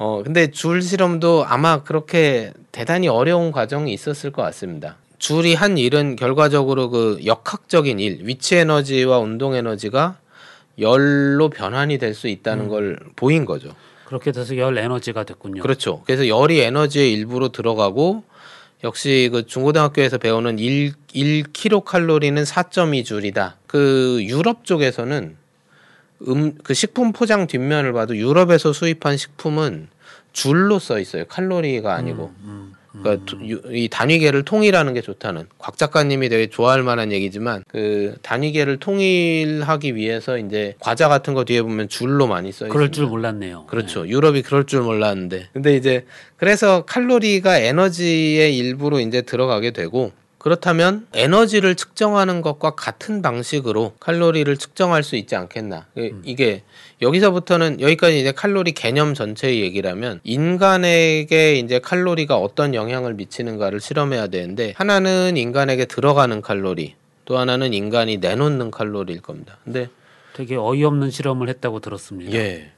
어 0.00 0.22
근데 0.22 0.52
줄 0.52 0.80
실험도 0.80 1.44
아마 1.44 1.82
그렇게 1.82 2.52
대단히 2.70 3.08
어려운 3.08 3.50
과정이 3.50 3.92
있었을 3.92 4.30
것 4.30 4.42
같습니다. 4.42 4.96
줄이 5.18 5.54
한 5.54 5.76
일은 5.76 6.14
결과적으로 6.14 6.88
그 6.90 7.18
역학적인 7.24 7.98
일, 7.98 8.20
위치 8.22 8.54
에너지와 8.54 9.18
운동 9.18 9.54
에너지가 9.56 10.18
열로 10.78 11.50
변환이 11.50 11.98
될 11.98 12.14
수 12.14 12.28
있다는 12.28 12.68
걸 12.68 13.00
보인 13.16 13.44
거죠. 13.44 13.74
그렇게 14.04 14.30
돼서 14.30 14.56
열 14.56 14.78
에너지가 14.78 15.24
됐군요. 15.24 15.62
그렇죠. 15.62 16.02
그래서 16.06 16.28
열이 16.28 16.60
에너지의 16.60 17.12
일부로 17.12 17.48
들어가고 17.48 18.22
역시 18.84 19.28
그 19.32 19.46
중고등학교에서 19.46 20.18
배우는 20.18 20.60
1, 20.60 20.92
1kcal는 21.12 22.46
4.2 22.46 23.04
줄이다. 23.04 23.56
그 23.66 24.20
유럽 24.22 24.64
쪽에서는 24.64 25.36
음, 26.26 26.52
그 26.64 26.74
식품 26.74 27.12
포장 27.12 27.46
뒷면을 27.46 27.92
봐도 27.92 28.16
유럽에서 28.16 28.72
수입한 28.72 29.16
식품은 29.16 29.88
줄로 30.32 30.78
써 30.78 30.98
있어요. 30.98 31.24
칼로리가 31.26 31.94
아니고. 31.94 32.32
음, 32.44 32.72
그러니까 32.92 33.24
두- 33.26 33.38
유- 33.46 33.60
이 33.70 33.88
단위계를 33.88 34.44
통일하는 34.44 34.94
게 34.94 35.00
좋다는 35.02 35.46
곽 35.58 35.76
작가님이 35.76 36.28
되게 36.30 36.48
좋아할 36.48 36.82
만한 36.82 37.12
얘기지만 37.12 37.62
그 37.68 38.16
단위계를 38.22 38.78
통일하기 38.78 39.94
위해서 39.94 40.38
이제 40.38 40.74
과자 40.80 41.06
같은 41.08 41.34
거 41.34 41.44
뒤에 41.44 41.62
보면 41.62 41.88
줄로 41.88 42.26
많이 42.26 42.48
써 42.50 42.64
있습니다. 42.64 42.72
그럴 42.72 42.90
줄 42.90 43.06
몰랐네요. 43.06 43.66
그렇죠. 43.66 44.08
유럽이 44.08 44.42
그럴 44.42 44.64
줄 44.64 44.80
몰랐는데. 44.80 45.48
근데 45.52 45.76
이제 45.76 46.06
그래서 46.36 46.84
칼로리가 46.86 47.58
에너지의 47.58 48.56
일부로 48.56 48.98
이제 49.00 49.22
들어가게 49.22 49.70
되고 49.70 50.12
그렇다면 50.38 51.06
에너지를 51.14 51.74
측정하는 51.74 52.42
것과 52.42 52.70
같은 52.70 53.22
방식으로 53.22 53.94
칼로리를 53.98 54.56
측정할 54.56 55.02
수 55.02 55.16
있지 55.16 55.34
않겠나. 55.34 55.86
이- 55.96 56.12
이게 56.24 56.62
여기서부터는 57.02 57.80
여기까지 57.80 58.20
이제 58.20 58.30
칼로리 58.32 58.72
개념 58.72 59.14
전체의 59.14 59.60
얘기라면 59.62 60.20
인간에게 60.24 61.56
이제 61.56 61.80
칼로리가 61.80 62.36
어떤 62.36 62.74
영향을 62.74 63.14
미치는가를 63.14 63.80
실험해야 63.80 64.28
되는데 64.28 64.74
하나는 64.76 65.36
인간에게 65.36 65.86
들어가는 65.86 66.40
칼로리 66.40 66.94
또 67.24 67.36
하나는 67.36 67.74
인간이 67.74 68.18
내놓는 68.18 68.70
칼로리일 68.70 69.20
겁니다. 69.20 69.58
근데 69.64 69.88
되게 70.34 70.54
어이없는 70.56 71.10
실험을 71.10 71.48
했다고 71.48 71.80
들었습니다. 71.80 72.32
예. 72.32 72.70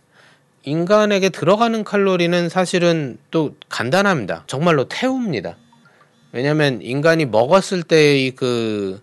인간에게 0.65 1.29
들어가는 1.29 1.85
칼로리는 1.85 2.49
사실은 2.49 3.19
또 3.31 3.55
간단합니다. 3.69 4.45
정말로 4.47 4.85
태웁니다. 4.89 5.57
왜냐하면 6.33 6.81
인간이 6.83 7.27
먹었을 7.27 7.83
때의 7.83 8.33
그 8.33 9.01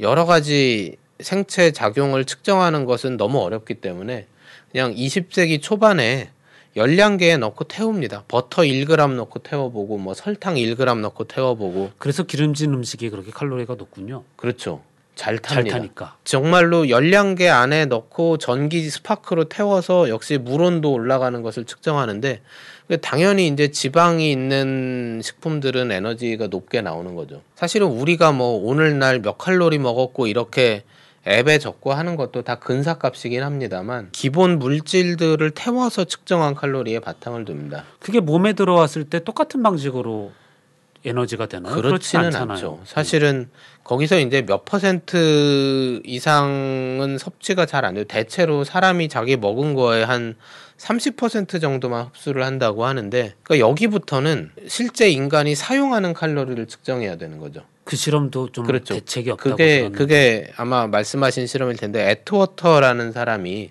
여러 0.00 0.24
가지 0.26 0.96
생체 1.20 1.72
작용을 1.72 2.24
측정하는 2.24 2.84
것은 2.84 3.16
너무 3.16 3.40
어렵기 3.40 3.74
때문에 3.74 4.26
그냥 4.70 4.94
20세기 4.94 5.60
초반에 5.62 6.30
열량계에 6.76 7.38
넣고 7.38 7.64
태웁니다. 7.64 8.24
버터 8.28 8.62
1g 8.62 9.14
넣고 9.16 9.40
태워보고 9.40 9.98
뭐 9.98 10.14
설탕 10.14 10.54
1g 10.54 11.00
넣고 11.00 11.24
태워보고 11.24 11.90
그래서 11.98 12.22
기름진 12.22 12.72
음식이 12.72 13.10
그렇게 13.10 13.30
칼로리가 13.32 13.74
높군요. 13.74 14.22
그렇죠. 14.36 14.82
잘잘 15.16 15.56
탑니다. 15.64 15.76
타니까. 15.76 16.16
정말로 16.22 16.88
열량계 16.88 17.48
안에 17.48 17.86
넣고 17.86 18.38
전기 18.38 18.88
스파크로 18.88 19.48
태워서 19.48 20.08
역시 20.08 20.38
물 20.38 20.62
온도 20.62 20.92
올라가는 20.92 21.42
것을 21.42 21.64
측정하는데 21.64 22.40
그 22.40 22.42
당연히 22.96 23.48
이제 23.48 23.70
지방이 23.70 24.32
있는 24.32 25.20
식품들은 25.22 25.92
에너지가 25.92 26.46
높게 26.46 26.80
나오는 26.80 27.14
거죠. 27.14 27.42
사실은 27.54 27.88
우리가 27.88 28.32
뭐 28.32 28.58
오늘날 28.64 29.20
몇 29.20 29.36
칼로리 29.36 29.78
먹었고 29.78 30.26
이렇게 30.26 30.84
앱에 31.26 31.58
적고 31.58 31.92
하는 31.92 32.16
것도 32.16 32.42
다 32.42 32.54
근사값이긴 32.54 33.42
합니다만 33.42 34.08
기본 34.12 34.58
물질들을 34.58 35.50
태워서 35.50 36.04
측정한 36.04 36.54
칼로리에 36.54 37.00
바탕을 37.00 37.44
둡니다. 37.46 37.84
그게 38.00 38.20
몸에 38.20 38.54
들어왔을 38.54 39.04
때 39.04 39.22
똑같은 39.22 39.62
방식으로 39.62 40.32
에너지가 41.04 41.46
되나요? 41.46 41.74
그렇지 41.74 41.88
그렇지는 41.90 42.24
않잖아요. 42.26 42.52
않죠. 42.52 42.80
사실은 42.84 43.50
거기서 43.84 44.18
이제 44.20 44.42
몇 44.42 44.64
퍼센트 44.64 46.00
이상은 46.04 47.18
섭취가 47.18 47.66
잘 47.66 47.84
안 47.84 47.94
돼요. 47.94 48.04
대체로 48.04 48.64
사람이 48.64 49.08
자기 49.08 49.36
먹은 49.36 49.74
거에 49.74 50.02
한 50.02 50.34
30% 50.78 51.60
정도만 51.60 52.06
흡수를 52.06 52.44
한다고 52.44 52.86
하는데 52.86 53.34
그러니까 53.42 53.68
여기부터는 53.68 54.52
실제 54.66 55.10
인간이 55.10 55.54
사용하는 55.54 56.14
칼로리를 56.14 56.66
측정해야 56.66 57.16
되는 57.16 57.38
거죠. 57.38 57.62
그 57.84 57.96
실험도 57.96 58.52
좀 58.52 58.66
그렇죠. 58.66 58.94
대책이 58.94 59.30
없다고 59.30 59.50
그게 59.50 59.76
들었는데. 59.78 59.98
그게 59.98 60.52
아마 60.56 60.86
말씀하신 60.86 61.46
실험일 61.46 61.76
텐데 61.76 62.10
애트워터라는 62.10 63.12
사람이 63.12 63.70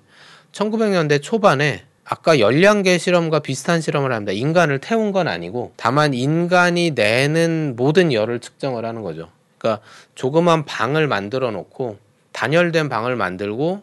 1900년대 0.51 1.21
초반에 1.21 1.83
아까 2.03 2.39
열량계 2.39 2.97
실험과 2.97 3.39
비슷한 3.39 3.81
실험을 3.81 4.11
합니다. 4.11 4.31
인간을 4.31 4.79
태운 4.79 5.11
건 5.11 5.27
아니고 5.27 5.73
다만 5.75 6.13
인간이 6.13 6.91
내는 6.91 7.75
모든 7.75 8.11
열을 8.13 8.39
측정을 8.39 8.85
하는 8.85 9.01
거죠. 9.01 9.29
그러니까 9.57 9.83
조그만 10.15 10.65
방을 10.65 11.07
만들어 11.07 11.51
놓고 11.51 11.97
단열된 12.31 12.89
방을 12.89 13.15
만들고 13.15 13.81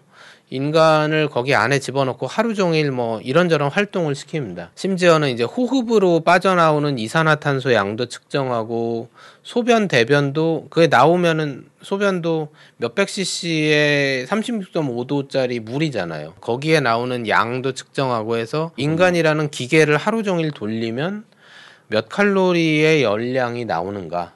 인간을 0.51 1.29
거기 1.29 1.55
안에 1.55 1.79
집어넣고 1.79 2.27
하루 2.27 2.55
종일 2.55 2.93
뭐 2.93 3.21
이런저런 3.21 3.71
활동을 3.71 4.15
시킵니다. 4.15 4.69
심지어는 4.75 5.31
이제 5.31 5.43
호흡으로 5.43 6.21
빠져나오는 6.21 6.99
이산화탄소 6.99 7.73
양도 7.73 8.07
측정하고 8.07 9.09
소변 9.43 9.89
대변도 9.89 10.69
그게 10.71 10.87
나오면은 10.87 11.65
소변도 11.83 12.49
몇백 12.77 13.09
cc의 13.09 14.27
36.5도짜리 14.27 15.61
물이잖아요. 15.61 16.35
거기에 16.41 16.81
나오는 16.81 17.27
양도 17.27 17.73
측정하고 17.73 18.37
해서 18.37 18.71
인간이라는 18.77 19.51
기계를 19.51 19.97
하루 19.97 20.23
종일 20.23 20.51
돌리면 20.51 21.25
몇 21.89 22.09
칼로리의 22.09 23.03
열량이 23.03 23.65
나오는가 23.65 24.34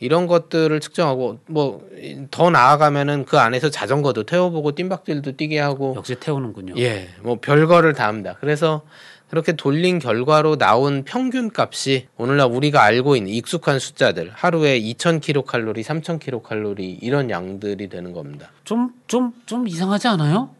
이런 0.00 0.26
것들을 0.26 0.78
측정하고 0.80 1.38
뭐 1.46 1.88
더 2.30 2.50
나아가면은 2.50 3.24
그 3.24 3.38
안에서 3.38 3.70
자전거도 3.70 4.24
태워보고 4.24 4.72
뜀박질도 4.72 5.36
뛰게 5.36 5.58
하고 5.58 5.94
역시 5.96 6.14
태우는군요. 6.14 6.74
예, 6.78 7.08
뭐 7.22 7.38
별거를 7.40 7.92
다 7.92 8.06
합니다. 8.06 8.36
그래서 8.40 8.82
그렇게 9.28 9.52
돌린 9.52 9.98
결과로 9.98 10.56
나온 10.56 11.04
평균 11.04 11.50
값이 11.54 12.08
오늘날 12.16 12.50
우리가 12.50 12.82
알고 12.82 13.16
있는 13.16 13.30
익숙한 13.32 13.78
숫자들 13.78 14.30
하루에 14.32 14.80
2,000kcal, 14.80 15.74
3,000kcal 15.74 16.98
이런 17.02 17.28
양들이 17.30 17.88
되는 17.88 18.12
겁니다. 18.12 18.50
좀 18.64 18.92
좀 19.06 19.32
좀 19.46 19.68
이상하지 19.68 20.08
않아요? 20.08 20.50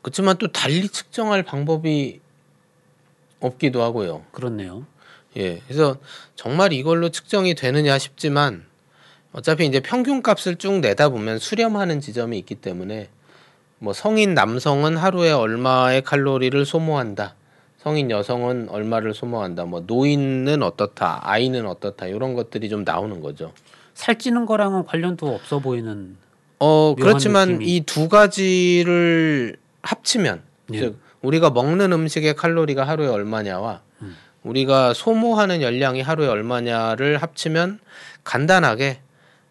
그렇지만 0.00 0.36
또 0.38 0.46
달리 0.52 0.88
측정할 0.88 1.42
방법이 1.42 2.20
없기도 3.40 3.82
하고요. 3.82 4.22
그렇네요. 4.32 4.86
예, 5.36 5.60
그래서 5.66 5.96
정말 6.34 6.72
이걸로 6.72 7.10
측정이 7.10 7.54
되느냐 7.54 7.98
싶지만 7.98 8.64
어차피 9.32 9.66
이제 9.66 9.80
평균 9.80 10.22
값을 10.22 10.56
쭉 10.56 10.80
내다 10.80 11.10
보면 11.10 11.38
수렴하는 11.38 12.00
지점이 12.00 12.38
있기 12.38 12.54
때문에 12.56 13.08
뭐 13.78 13.92
성인 13.92 14.32
남성은 14.34 14.96
하루에 14.96 15.30
얼마의 15.32 16.02
칼로리를 16.02 16.64
소모한다. 16.64 17.34
성인 17.78 18.10
여성은 18.10 18.70
얼마를 18.70 19.12
소모한다. 19.14 19.64
뭐 19.66 19.84
노인은 19.86 20.62
어떻다. 20.62 21.20
아이는 21.22 21.66
어떻다. 21.66 22.06
이런 22.06 22.34
것들이 22.34 22.68
좀 22.70 22.82
나오는 22.84 23.20
거죠. 23.20 23.52
살찌는 23.94 24.46
거랑은 24.46 24.84
관련도 24.86 25.26
없어 25.34 25.58
보이는. 25.58 26.16
어, 26.58 26.94
그렇지만. 26.96 27.60
이 27.60 27.82
두 27.82 28.08
가지를 28.08 29.56
합치면 29.82 30.42
예. 30.72 30.78
즉 30.80 30.98
우리가 31.22 31.50
먹는 31.50 31.92
음식의 31.92 32.34
칼로리가 32.34 32.84
하루에 32.84 33.08
얼마냐와 33.08 33.72
음. 33.74 33.85
우리가 34.46 34.94
소모하는 34.94 35.60
열량이 35.60 36.02
하루에 36.02 36.28
얼마냐를 36.28 37.18
합치면 37.18 37.80
간단하게 38.22 39.00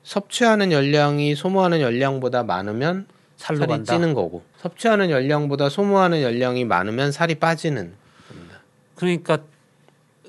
섭취하는 0.04 0.72
열량이 0.72 1.36
소모하는 1.36 1.82
열량보다 1.82 2.44
많으면 2.44 3.08
살로 3.36 3.60
살이 3.60 3.70
간다. 3.72 3.94
찌는 3.94 4.14
거고 4.14 4.44
섭취하는 4.58 5.10
열량보다 5.10 5.70
소모하는 5.70 6.22
열량이 6.22 6.64
많으면 6.66 7.12
살이 7.12 7.36
빠지는 7.36 7.94
그러니까 8.96 9.40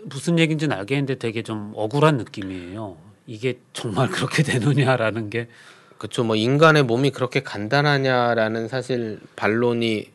무슨 0.04 0.38
얘기인지는 0.38 0.76
알겠는데 0.76 1.16
되게 1.16 1.42
좀 1.42 1.72
억울한 1.74 2.16
느낌이에요. 2.16 2.96
이게 3.26 3.58
정말 3.72 4.08
그렇게 4.08 4.42
되느냐라는 4.42 5.30
게 5.30 5.48
그렇죠 5.98 6.24
뭐 6.24 6.36
인간의 6.36 6.82
몸이 6.84 7.10
그렇게 7.10 7.42
간단하냐라는 7.42 8.68
사실 8.68 9.20
반론이 9.36 10.10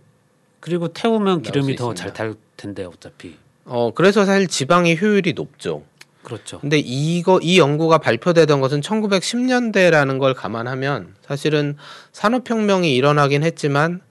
그리고 0.60 0.90
태우면 0.90 1.42
기름이 1.42 1.74
수 1.74 1.78
더. 1.78 1.94
잘 1.94 2.14
탈 2.14 2.36
텐데 2.58 2.84
어차피 2.84 3.38
어 3.65 3.91
그래서 3.93 4.26
사실 4.26 4.47
지방의 4.47 5.00
효율이 5.02 5.34
높죠. 5.34 5.84
그렇죠. 6.24 6.60
근데 6.60 6.78
이거 6.78 7.39
이 7.41 7.60
연구가 7.60 7.97
발표되던 7.97 8.62
것은 8.62 8.82
1910년대라는 8.82 10.19
걸 10.19 10.34
감안하면 10.34 11.15
사실은 11.26 11.78
산업혁명이 12.12 12.93
일어나긴 12.93 13.43
했지만 13.43 14.02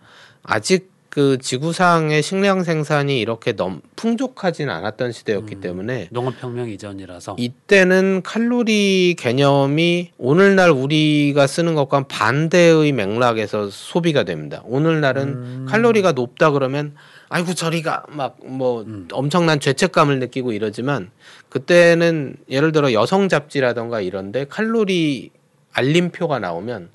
아직 0.43 0.91
그 1.11 1.39
지구상의 1.39 2.23
식량 2.23 2.63
생산이 2.63 3.19
이렇게 3.19 3.53
넘 3.53 3.83
풍족하진 3.97 4.71
않았던 4.71 5.11
시대였기 5.11 5.57
음. 5.57 5.61
때문에 5.61 6.09
농업혁명 6.13 6.71
이전이라서 6.71 7.35
이때는 7.37 8.23
칼로리 8.23 9.17
개념이 9.19 10.13
오늘날 10.19 10.71
우리가 10.71 11.49
쓰는 11.49 11.75
것과 11.75 12.07
반대의 12.07 12.93
맥락에서 12.93 13.71
소비가 13.71 14.23
됩니다. 14.23 14.63
오늘날은 14.65 15.23
음. 15.29 15.67
칼로리가 15.69 16.13
높다 16.13 16.53
그러면 16.53 16.95
아이고 17.31 17.55
저리가 17.55 18.07
막뭐 18.09 18.83
음. 18.83 19.09
엄청난 19.13 19.61
죄책감을 19.61 20.19
느끼고 20.19 20.53
이러지만 20.53 21.11
그때는 21.49 22.37
예를 22.51 22.73
들어 22.73 22.93
여성 22.93 23.29
잡지라던가 23.29 24.01
이런데 24.01 24.47
칼로리 24.47 25.31
알림표가 25.73 26.41
나오면 26.41 26.91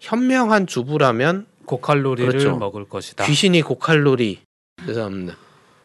현명한 0.00 0.66
주부라면 0.66 1.46
고칼로리를 1.66 2.30
그렇죠. 2.30 2.56
먹을 2.56 2.88
것이다. 2.88 3.26
귀신이 3.26 3.60
고칼로리 3.60 4.40
죄송합니다. 4.86 5.36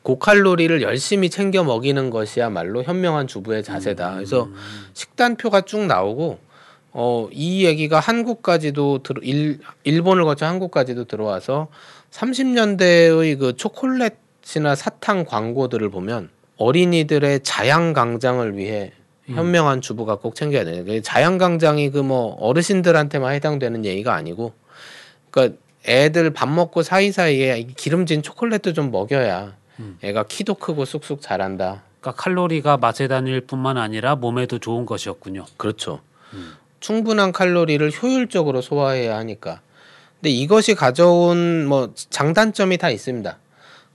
고칼로리를 0.04 0.82
열심히 0.82 1.30
챙겨 1.30 1.64
먹이는 1.66 2.12
것이야말로 2.12 2.84
현명한 2.84 3.28
주부의 3.28 3.62
자세다. 3.62 4.16
그래서 4.16 4.46
음. 4.46 4.56
식단표가 4.94 5.62
쭉 5.62 5.86
나오고 5.86 6.40
어, 6.94 7.28
이 7.32 7.66
얘기가 7.66 8.00
한국까지도 8.00 9.04
들, 9.04 9.16
일, 9.24 9.60
일본을 9.84 10.24
거쳐 10.24 10.46
한국까지도 10.46 11.06
들어와서 11.06 11.68
30년대의 12.12 13.40
그 13.40 13.56
초콜릿이나 13.56 14.76
사탕 14.76 15.26
광고들을 15.26 15.90
보면 15.90 16.30
어린이들의 16.58 17.42
자양 17.42 17.94
강장을 17.94 18.56
위해 18.58 18.92
현명한 19.28 19.82
주부가 19.82 20.16
꼭 20.18 20.36
챙겨야. 20.36 20.64
그 20.84 21.02
자양 21.02 21.38
강장이 21.38 21.90
그 21.90 22.04
뭐 22.04 22.36
어르신들한테만 22.40 23.34
해당되는 23.34 23.86
얘기가 23.86 24.14
아니고, 24.14 24.54
그러니까 25.30 25.58
애들 25.88 26.32
밥 26.32 26.50
먹고 26.50 26.84
사이사이에 26.84 27.60
이 27.60 27.68
기름진 27.74 28.22
초콜릿도 28.24 28.74
좀 28.74 28.92
먹여야 28.92 29.56
애가 30.04 30.24
키도 30.24 30.56
크고 30.56 30.86
쑥쑥 30.86 31.22
자란다. 31.22 31.84
그러니까 32.02 32.22
칼로리가 32.22 32.78
맛에 32.78 33.08
다닐 33.08 33.42
뿐만 33.42 33.78
아니라 33.78 34.16
몸에도 34.16 34.60
좋은 34.60 34.86
것이었군요. 34.86 35.46
그렇죠. 35.58 36.02
충분한 36.82 37.32
칼로리를 37.32 37.90
효율적으로 37.92 38.62
소화해야 38.62 39.16
하니까. 39.18 39.62
근데 40.22 40.30
이것이 40.30 40.76
가져온 40.76 41.66
뭐 41.66 41.92
장단점이 41.96 42.78
다 42.78 42.92
있습니다. 42.92 43.38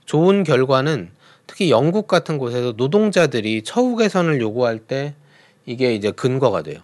좋은 0.05 0.43
결과는 0.43 1.09
특히 1.47 1.71
영국 1.71 2.07
같은 2.07 2.37
곳에서 2.37 2.73
노동자들이 2.75 3.63
처우 3.63 3.95
개선을 3.95 4.41
요구할 4.41 4.79
때 4.79 5.13
이게 5.65 5.95
이제 5.95 6.11
근거가 6.11 6.63
돼요. 6.63 6.81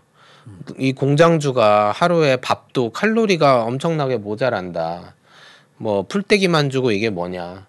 이 0.78 0.94
공장주가 0.94 1.92
하루에 1.92 2.38
밥도 2.38 2.92
칼로리가 2.92 3.64
엄청나게 3.64 4.18
모자란다. 4.18 5.14
뭐 5.76 6.04
풀떼기만 6.04 6.70
주고 6.70 6.92
이게 6.92 7.10
뭐냐. 7.10 7.66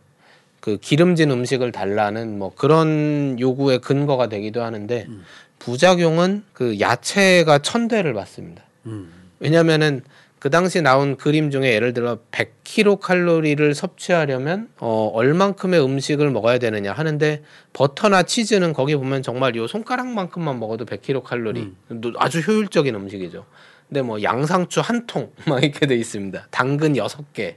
그 0.61 0.79
기름진 0.81 1.31
음식을 1.33 1.73
달라는 1.73 2.39
뭐 2.39 2.53
그런 2.55 3.37
요구의 3.39 3.81
근거가 3.81 4.29
되기도 4.29 4.63
하는데 4.63 5.09
부작용은 5.59 6.45
그 6.53 6.79
야채가 6.79 7.59
천 7.59 7.89
대를 7.89 8.15
받습니다. 8.15 8.63
음. 8.87 9.13
왜냐면은 9.41 10.03
그 10.45 10.51
당시 10.51 10.83
나온 10.83 11.17
그림 11.17 11.51
중에 11.51 11.73
예를 11.73 11.95
들어 11.95 12.19
100kcal 12.31 13.01
칼로리를 13.01 13.75
섭취하려면 13.75 14.69
어 14.79 15.11
얼만큼의 15.15 15.83
음식을 15.83 16.31
먹어야 16.31 16.59
되느냐 16.59 16.93
하는데 16.93 17.43
버터나 17.73 18.25
치즈는 18.25 18.75
거기 18.75 18.95
보면 18.95 19.23
정말 19.23 19.57
요 19.57 19.67
손가락만큼만 19.67 20.61
먹어도 20.61 20.85
100kcal 20.85 21.23
칼로리 21.23 21.73
아주 22.19 22.41
효율적인 22.41 22.95
음식이죠. 22.95 23.47
근데 23.89 24.03
뭐 24.03 24.23
양상추 24.23 24.81
한 24.81 25.07
통 25.07 25.33
막 25.49 25.65
이렇게 25.65 25.87
돼 25.87 25.97
있습니다. 25.97 26.49
당근 26.51 26.99
여섯 26.99 27.33
개. 27.33 27.57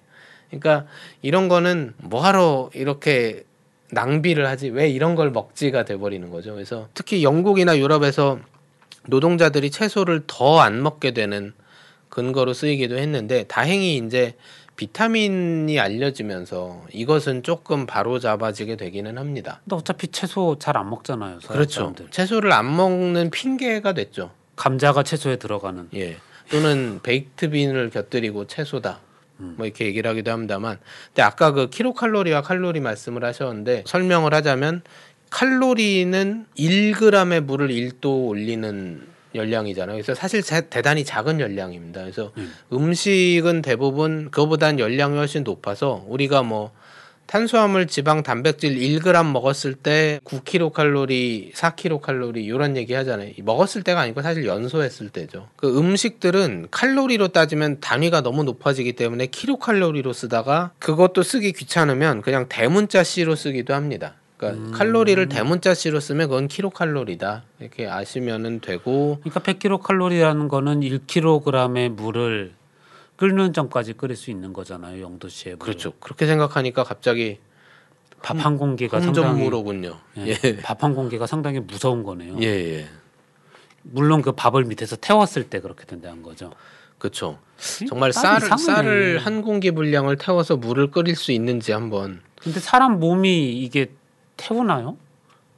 그러니까 0.49 0.85
이런 1.21 1.49
거는 1.49 1.93
뭐하러 1.97 2.69
이렇게 2.73 3.43
낭비를 3.91 4.47
하지 4.47 4.69
왜 4.69 4.87
이런 4.87 5.15
걸 5.15 5.31
먹지가 5.31 5.83
돼버리는 5.83 6.29
거죠. 6.29 6.53
그래서 6.53 6.87
특히 6.93 7.21
영국이나 7.21 7.77
유럽에서 7.77 8.39
노동자들이 9.07 9.71
채소를 9.71 10.23
더 10.25 10.61
안 10.61 10.81
먹게 10.81 11.11
되는 11.11 11.51
근거로 12.09 12.53
쓰이기도 12.53 12.97
했는데 12.97 13.43
다행히 13.43 13.97
이제 13.97 14.35
비타민이 14.75 15.79
알려지면서 15.79 16.85
이것은 16.93 17.41
조금 17.43 17.85
바로 17.87 18.19
잡아지게 18.19 18.75
되기는 18.75 19.17
합니다. 19.17 19.59
근데 19.63 19.75
어차피 19.75 20.07
채소 20.09 20.57
잘 20.59 20.77
안 20.77 20.89
먹잖아요. 20.89 21.39
그렇죠. 21.47 21.79
사람들. 21.79 22.07
채소를 22.11 22.51
안 22.51 22.75
먹는 22.75 23.31
핑계가 23.31 23.93
됐죠. 23.93 24.31
감자가 24.55 25.03
채소에 25.03 25.37
들어가는. 25.37 25.89
예. 25.95 26.17
또는 26.51 26.99
베이크트 27.01 27.49
빈을 27.49 27.89
곁들이고 27.89 28.45
채소다. 28.45 28.99
뭐 29.37 29.65
이렇게 29.65 29.85
얘기를 29.85 30.09
하기도 30.09 30.31
합니다만. 30.31 30.79
근데 31.07 31.21
아까 31.21 31.51
그 31.51 31.69
킬로칼로리와 31.69 32.41
칼로리 32.41 32.79
말씀을 32.79 33.23
하셨는데 33.23 33.83
설명을 33.85 34.33
하자면 34.33 34.81
칼로리는 35.29 36.45
1g의 36.57 37.41
물을 37.41 37.67
1도 37.67 38.27
올리는 38.27 39.07
열량이잖아요. 39.35 39.95
그래서 39.95 40.13
사실 40.15 40.41
자- 40.41 40.61
대단히 40.61 41.03
작은 41.03 41.39
열량입니다. 41.39 42.01
그래서 42.01 42.31
음 42.73 42.93
식은 42.93 43.61
대부분 43.61 44.29
그거보단 44.31 44.79
열량이 44.79 45.17
훨씬 45.17 45.43
높아서 45.43 46.03
우리가 46.07 46.43
뭐 46.43 46.71
탄수화물, 47.27 47.87
지방, 47.87 48.23
단백질 48.23 48.77
1g 48.77 49.25
먹었을 49.33 49.73
때 49.73 50.21
9kcal, 50.23 51.51
4kcal 51.53 52.37
이런 52.37 52.77
얘기 52.77 52.93
하잖아요. 52.93 53.31
이 53.37 53.41
먹었을 53.41 53.83
때가 53.83 53.99
아니고 53.99 54.21
사실 54.21 54.45
연소했을 54.45 55.09
때죠. 55.09 55.49
그 55.57 55.77
음식들은 55.77 56.67
칼로리로 56.71 57.27
따지면 57.29 57.81
단위가 57.81 58.21
너무 58.21 58.45
높아지기 58.45 58.93
때문에 58.93 59.25
킬로칼로리로 59.27 60.13
쓰다가 60.13 60.71
그것도 60.79 61.21
쓰기 61.23 61.51
귀찮으면 61.51 62.21
그냥 62.21 62.45
대문자 62.47 63.03
C로 63.03 63.35
쓰기도 63.35 63.73
합니다. 63.73 64.15
그러니까 64.37 64.77
칼로리를 64.77 65.29
대문자 65.29 65.73
C로 65.73 65.99
쓰면 65.99 66.29
그건 66.29 66.47
킬로칼로리다. 66.47 67.43
이렇게 67.59 67.87
아시면은 67.87 68.59
되고 68.61 69.19
그러니까 69.23 69.39
100kcal라는 69.41 70.47
거는 70.47 70.81
1kg의 70.81 71.89
물을 71.89 72.53
끓는 73.15 73.51
전까지 73.53 73.93
끓일 73.93 74.15
수 74.15 74.29
있는 74.29 74.53
거잖아요. 74.53 75.01
영도씨의 75.01 75.55
물. 75.55 75.65
그렇죠. 75.65 75.93
그렇게 75.99 76.27
생각하니까 76.27 76.83
갑자기 76.83 77.39
밥 78.21 78.37
한 78.37 78.57
공기가 78.57 78.99
상당히 78.99 79.27
함정무로군요. 79.27 79.97
예. 80.19 80.57
밥한 80.63 80.95
공기가 80.95 81.27
상당히 81.27 81.59
무서운 81.59 82.03
거네요. 82.03 82.37
예, 82.41 82.45
예. 82.45 82.87
물론 83.83 84.21
그 84.21 84.31
밥을 84.33 84.65
밑에서 84.65 84.95
태웠을 84.97 85.49
때 85.49 85.59
그렇게 85.59 85.85
된다는 85.85 86.21
거죠. 86.23 86.51
그렇죠. 86.97 87.39
정말 87.87 88.11
쌀이 88.11 88.41
쌀을. 88.41 88.57
쌀을 88.57 89.19
한 89.19 89.41
공기 89.41 89.71
분량을 89.71 90.17
태워서 90.17 90.57
물을 90.57 90.91
끓일 90.91 91.15
수 91.15 91.31
있는지 91.31 91.71
한번 91.71 92.21
근데 92.41 92.59
사람 92.59 92.99
몸이 92.99 93.53
이게 93.59 93.91
태우나요? 94.37 94.97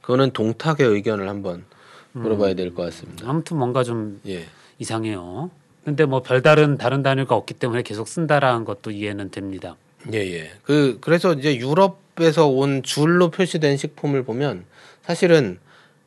그거는 0.02 0.30
동탁의 0.32 0.86
의견을 0.86 1.28
한번 1.28 1.64
물어봐야 2.12 2.54
될 2.54 2.74
것 2.74 2.82
같습니다. 2.84 3.28
아무튼 3.28 3.58
뭔가 3.58 3.84
좀 3.84 4.20
예. 4.26 4.46
이상해요. 4.78 5.50
근데 5.84 6.04
뭐 6.04 6.22
별다른 6.22 6.76
다른 6.76 7.02
단위가 7.02 7.34
없기 7.36 7.54
때문에 7.54 7.82
계속 7.82 8.08
쓴다라는 8.08 8.64
것도 8.64 8.90
이해는 8.90 9.30
됩니다. 9.30 9.76
예, 10.12 10.18
예. 10.18 10.50
그 10.64 10.98
그래서 11.00 11.32
이제 11.34 11.56
유럽에서 11.56 12.48
온 12.48 12.82
줄로 12.82 13.30
표시된 13.30 13.76
식품을 13.76 14.24
보면 14.24 14.64
사실은 15.02 15.58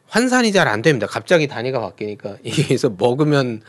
환산이 0.08 0.52
잘 0.52 0.68
안 0.68 0.82
됩니다. 0.82 1.08
갑자기 1.08 1.48
단위가 1.48 1.80
바뀌니까 1.80 2.38
이게 2.44 2.64
그래서 2.64 2.90
먹으면 2.98 3.62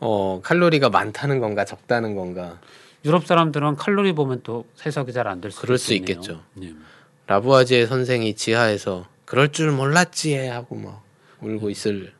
어 0.00 0.40
칼로리가 0.42 0.88
많다는 0.90 1.38
건가 1.40 1.64
적다는 1.64 2.14
건가 2.16 2.58
유럽 3.04 3.26
사람들은 3.26 3.76
칼로리 3.76 4.12
보면 4.12 4.40
또 4.44 4.64
해석이 4.86 5.12
잘 5.12 5.26
안 5.28 5.40
될 5.40 5.50
수 5.50 5.94
있겠네요. 5.94 6.20
있겠죠. 6.22 6.40
네. 6.54 6.72
라부아지에 7.32 7.86
선생이 7.86 8.34
지하에서 8.34 9.06
그럴 9.24 9.52
줄 9.52 9.70
몰랐지 9.70 10.36
하고 10.48 10.76
막 10.76 11.02
울고 11.40 11.70
있을 11.70 12.12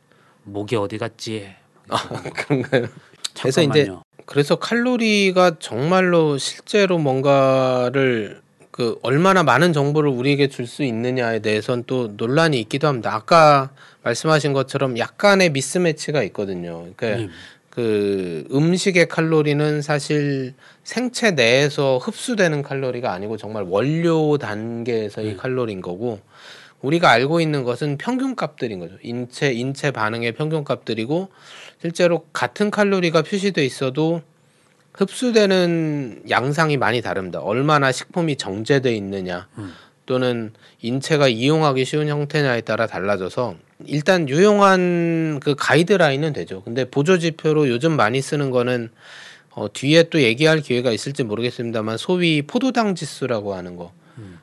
목이 0.44 0.76
어디 0.76 0.96
갔지? 0.96 1.48
아, 1.90 1.96
그런가요? 2.32 2.88
그래서 3.38 3.60
이제. 3.62 3.90
그래서 4.24 4.56
칼로리가 4.56 5.58
정말로 5.58 6.38
실제로 6.38 6.96
뭔가를 6.96 8.40
그 8.70 8.98
얼마나 9.02 9.42
많은 9.42 9.74
정보를 9.74 10.08
우리에게 10.08 10.48
줄 10.48 10.66
수 10.66 10.82
있느냐에 10.82 11.40
대해서는 11.40 11.84
또 11.86 12.08
논란이 12.16 12.58
있기도 12.60 12.86
합니다. 12.86 13.14
아까 13.14 13.70
말씀하신 14.04 14.54
것처럼 14.54 14.96
약간의 14.96 15.50
미스매치가 15.50 16.22
있거든요. 16.24 16.86
그러니까 16.96 17.26
네. 17.26 17.28
그 17.74 18.46
음식의 18.52 19.08
칼로리는 19.08 19.80
사실 19.80 20.52
생체 20.84 21.30
내에서 21.30 21.96
흡수되는 21.96 22.60
칼로리가 22.62 23.10
아니고 23.10 23.38
정말 23.38 23.62
원료 23.62 24.36
단계에서의 24.36 25.38
칼로리인 25.38 25.80
거고 25.80 26.20
우리가 26.82 27.10
알고 27.10 27.40
있는 27.40 27.64
것은 27.64 27.96
평균값들인 27.96 28.78
거죠. 28.78 28.96
인체 29.02 29.52
인체 29.52 29.90
반응의 29.90 30.32
평균값들이고 30.32 31.28
실제로 31.80 32.26
같은 32.34 32.70
칼로리가 32.70 33.22
표시돼 33.22 33.64
있어도 33.64 34.20
흡수되는 34.92 36.24
양상이 36.28 36.76
많이 36.76 37.00
다릅니다. 37.00 37.40
얼마나 37.40 37.90
식품이 37.90 38.36
정제돼 38.36 38.94
있느냐 38.96 39.48
또는 40.04 40.52
인체가 40.82 41.26
이용하기 41.26 41.86
쉬운 41.86 42.08
형태냐에 42.08 42.60
따라 42.60 42.86
달라져서 42.86 43.56
일단 43.86 44.28
유용한 44.28 45.40
그 45.40 45.54
가이드라인은 45.54 46.32
되죠. 46.32 46.62
근데 46.62 46.84
보조 46.84 47.18
지표로 47.18 47.68
요즘 47.68 47.96
많이 47.96 48.20
쓰는 48.20 48.50
거는 48.50 48.90
어, 49.50 49.70
뒤에 49.72 50.04
또 50.04 50.22
얘기할 50.22 50.60
기회가 50.60 50.92
있을지 50.92 51.22
모르겠습니다만 51.24 51.98
소위 51.98 52.42
포도당 52.42 52.94
지수라고 52.94 53.54
하는 53.54 53.76
거, 53.76 53.92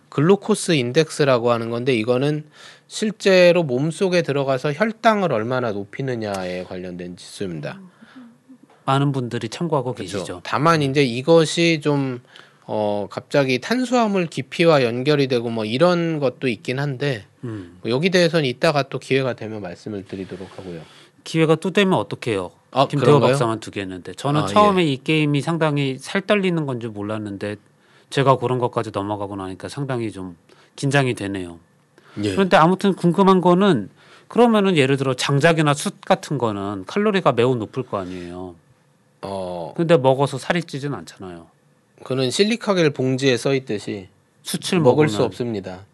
글루코스 0.09 0.73
인덱스라고 0.73 1.51
하는 1.51 1.69
건데 1.69 1.95
이거는 1.95 2.45
실제로 2.87 3.63
몸 3.63 3.91
속에 3.91 4.21
들어가서 4.21 4.73
혈당을 4.73 5.31
얼마나 5.31 5.71
높이느냐에 5.71 6.63
관련된 6.63 7.17
지수입니다. 7.17 7.79
많은 8.85 9.11
분들이 9.11 9.49
참고하고 9.49 9.93
그렇죠. 9.93 10.17
계시죠. 10.17 10.41
다만 10.43 10.81
이제 10.81 11.03
이것이 11.03 11.79
좀 11.81 12.21
어, 12.71 13.07
갑자기 13.09 13.57
탄수화물 13.59 14.27
깊이와 14.27 14.83
연결이 14.83 15.27
되고 15.27 15.49
뭐 15.49 15.65
이런 15.65 16.19
것도 16.19 16.47
있긴 16.47 16.77
한데 16.77 17.25
음. 17.43 17.79
뭐 17.81 17.89
여기 17.89 18.11
대해서는 18.11 18.45
이따가 18.45 18.83
또 18.83 18.99
기회가 18.99 19.33
되면 19.33 19.59
말씀을 19.63 20.05
드리도록 20.05 20.47
하고요. 20.55 20.81
기회가 21.23 21.55
또 21.55 21.71
되면 21.71 21.95
어떡해요? 21.97 22.51
아, 22.71 22.87
김태호 22.87 23.05
그런가요? 23.07 23.31
박사만 23.31 23.59
두 23.59 23.71
개 23.71 23.81
했는데 23.81 24.13
저는 24.13 24.41
아, 24.41 24.45
처음에 24.45 24.85
이 24.85 25.03
게임이 25.03 25.41
상당히 25.41 25.97
살 25.97 26.21
떨리는 26.21 26.63
건 26.67 26.79
줄 26.79 26.91
몰랐는데 26.91 27.55
제가 28.11 28.37
그런 28.37 28.59
것까지 28.59 28.91
넘어가고 28.93 29.35
나니까 29.35 29.67
상당히 29.67 30.11
좀 30.11 30.37
긴장이 30.75 31.15
되네요. 31.15 31.57
예. 32.23 32.31
그런데 32.33 32.55
아무튼 32.55 32.93
궁금한 32.93 33.41
거는 33.41 33.89
그러면은 34.27 34.77
예를 34.77 34.95
들어 34.97 35.15
장작이나 35.15 35.73
숯 35.73 36.01
같은 36.01 36.37
거는 36.37 36.85
칼로리가 36.85 37.31
매우 37.31 37.55
높을 37.55 37.81
거 37.81 37.97
아니에요. 37.97 38.53
어, 39.23 39.73
근데 39.75 39.97
먹어서 39.97 40.37
살이 40.37 40.61
찌진 40.63 40.93
않잖아요. 40.93 41.47
그는 42.03 42.31
실리카겔 42.31 42.91
봉지에 42.91 43.37
써 43.37 43.53
있듯이 43.53 44.07
숯을 44.43 44.79
먹을 44.79 45.05
먹으면 45.05 45.09
수 45.09 45.23
없습니다. 45.23 45.85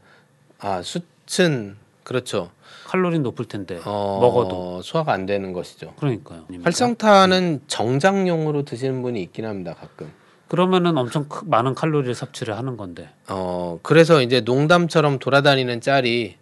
아, 0.59 0.81
숯은 0.83 1.75
그렇죠. 2.03 2.51
칼로리 2.85 3.19
높을 3.19 3.45
텐데 3.45 3.79
어, 3.83 4.19
먹어도 4.21 4.81
소화가 4.83 5.11
안 5.11 5.25
되는 5.25 5.53
것이죠. 5.53 5.93
그러니까요. 5.97 6.45
활성탄은 6.63 7.61
정장용으로 7.67 8.63
드시는 8.63 9.01
분이 9.01 9.21
있긴 9.23 9.45
합니다. 9.45 9.73
가끔. 9.73 10.11
그러면은 10.47 10.95
엄청 10.97 11.27
크- 11.27 11.43
많은 11.45 11.73
칼로리를 11.73 12.13
섭취를 12.13 12.55
하는 12.55 12.77
건데 12.77 13.09
어 13.27 13.79
그래서 13.81 14.21
이제 14.21 14.41
농담처럼 14.41 15.17
돌아다니는 15.17 15.81
짤이 15.81 16.35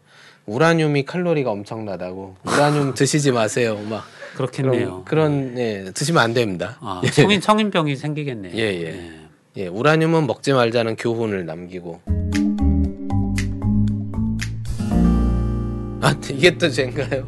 우라늄이 0.45 1.05
칼로리가 1.05 1.49
엄청나다고 1.49 2.35
우라늄 2.43 2.93
드시지 2.95 3.31
마세요. 3.31 3.79
막 3.89 4.03
그렇겠네요. 4.35 5.03
그런, 5.05 5.53
그런 5.53 5.57
예 5.57 5.91
드시면 5.93 6.21
안 6.21 6.33
됩니다. 6.33 6.77
아, 6.81 7.01
성인 7.13 7.39
성인병이 7.39 7.95
생기겠네요. 7.95 8.51
예, 8.59 8.59
예. 8.59 8.87
예 8.87 9.22
우라늄은 9.55 10.25
먹지 10.25 10.53
말자는 10.53 10.95
교훈을 10.95 11.45
남기고. 11.45 12.01
아 16.01 16.15
이게 16.29 16.57
또 16.57 16.69
죄인가요? 16.69 17.27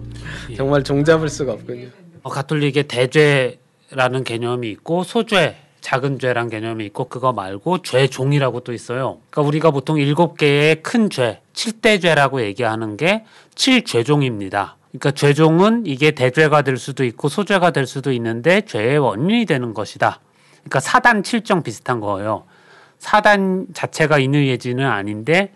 예. 0.50 0.56
정말 0.56 0.84
종잡을 0.84 1.30
수가 1.30 1.54
없군요. 1.54 1.88
어, 2.24 2.30
가톨릭에 2.30 2.84
대죄라는 2.84 4.24
개념이 4.26 4.70
있고 4.72 5.04
소죄, 5.04 5.56
작은 5.82 6.18
죄란 6.18 6.50
개념이 6.50 6.86
있고 6.88 7.06
그거 7.06 7.32
말고 7.32 7.84
죄 7.84 8.08
종이라고 8.08 8.62
또 8.62 8.74
있어요. 8.74 9.20
그러니까 9.30 9.48
우리가 9.48 9.72
보통 9.72 9.98
일곱 10.00 10.36
개의 10.38 10.82
큰 10.82 11.10
죄, 11.12 11.42
칠대 11.54 12.00
죄라고 12.00 12.42
얘기하는 12.42 12.98
게 12.98 13.24
칠죄 13.54 14.04
종입니다. 14.04 14.78
그러니까 14.90 15.12
죄종은 15.12 15.86
이게 15.86 16.12
대죄가 16.12 16.64
될 16.64 16.78
수도 16.78 17.06
있고 17.06 17.30
소죄가 17.30 17.72
될 17.72 17.86
수도 17.86 18.12
있는데 18.12 18.62
죄의 18.62 18.98
원인이 18.98 19.46
되는 19.46 19.74
것이다. 19.74 20.20
그러니까 20.66 20.80
사단 20.80 21.24
칠정 21.24 21.64
비슷한 21.64 22.00
거예요. 22.00 22.44
사단 22.98 23.68
자체가 23.74 24.20
인의예지는 24.20 24.86
아닌데 24.86 25.54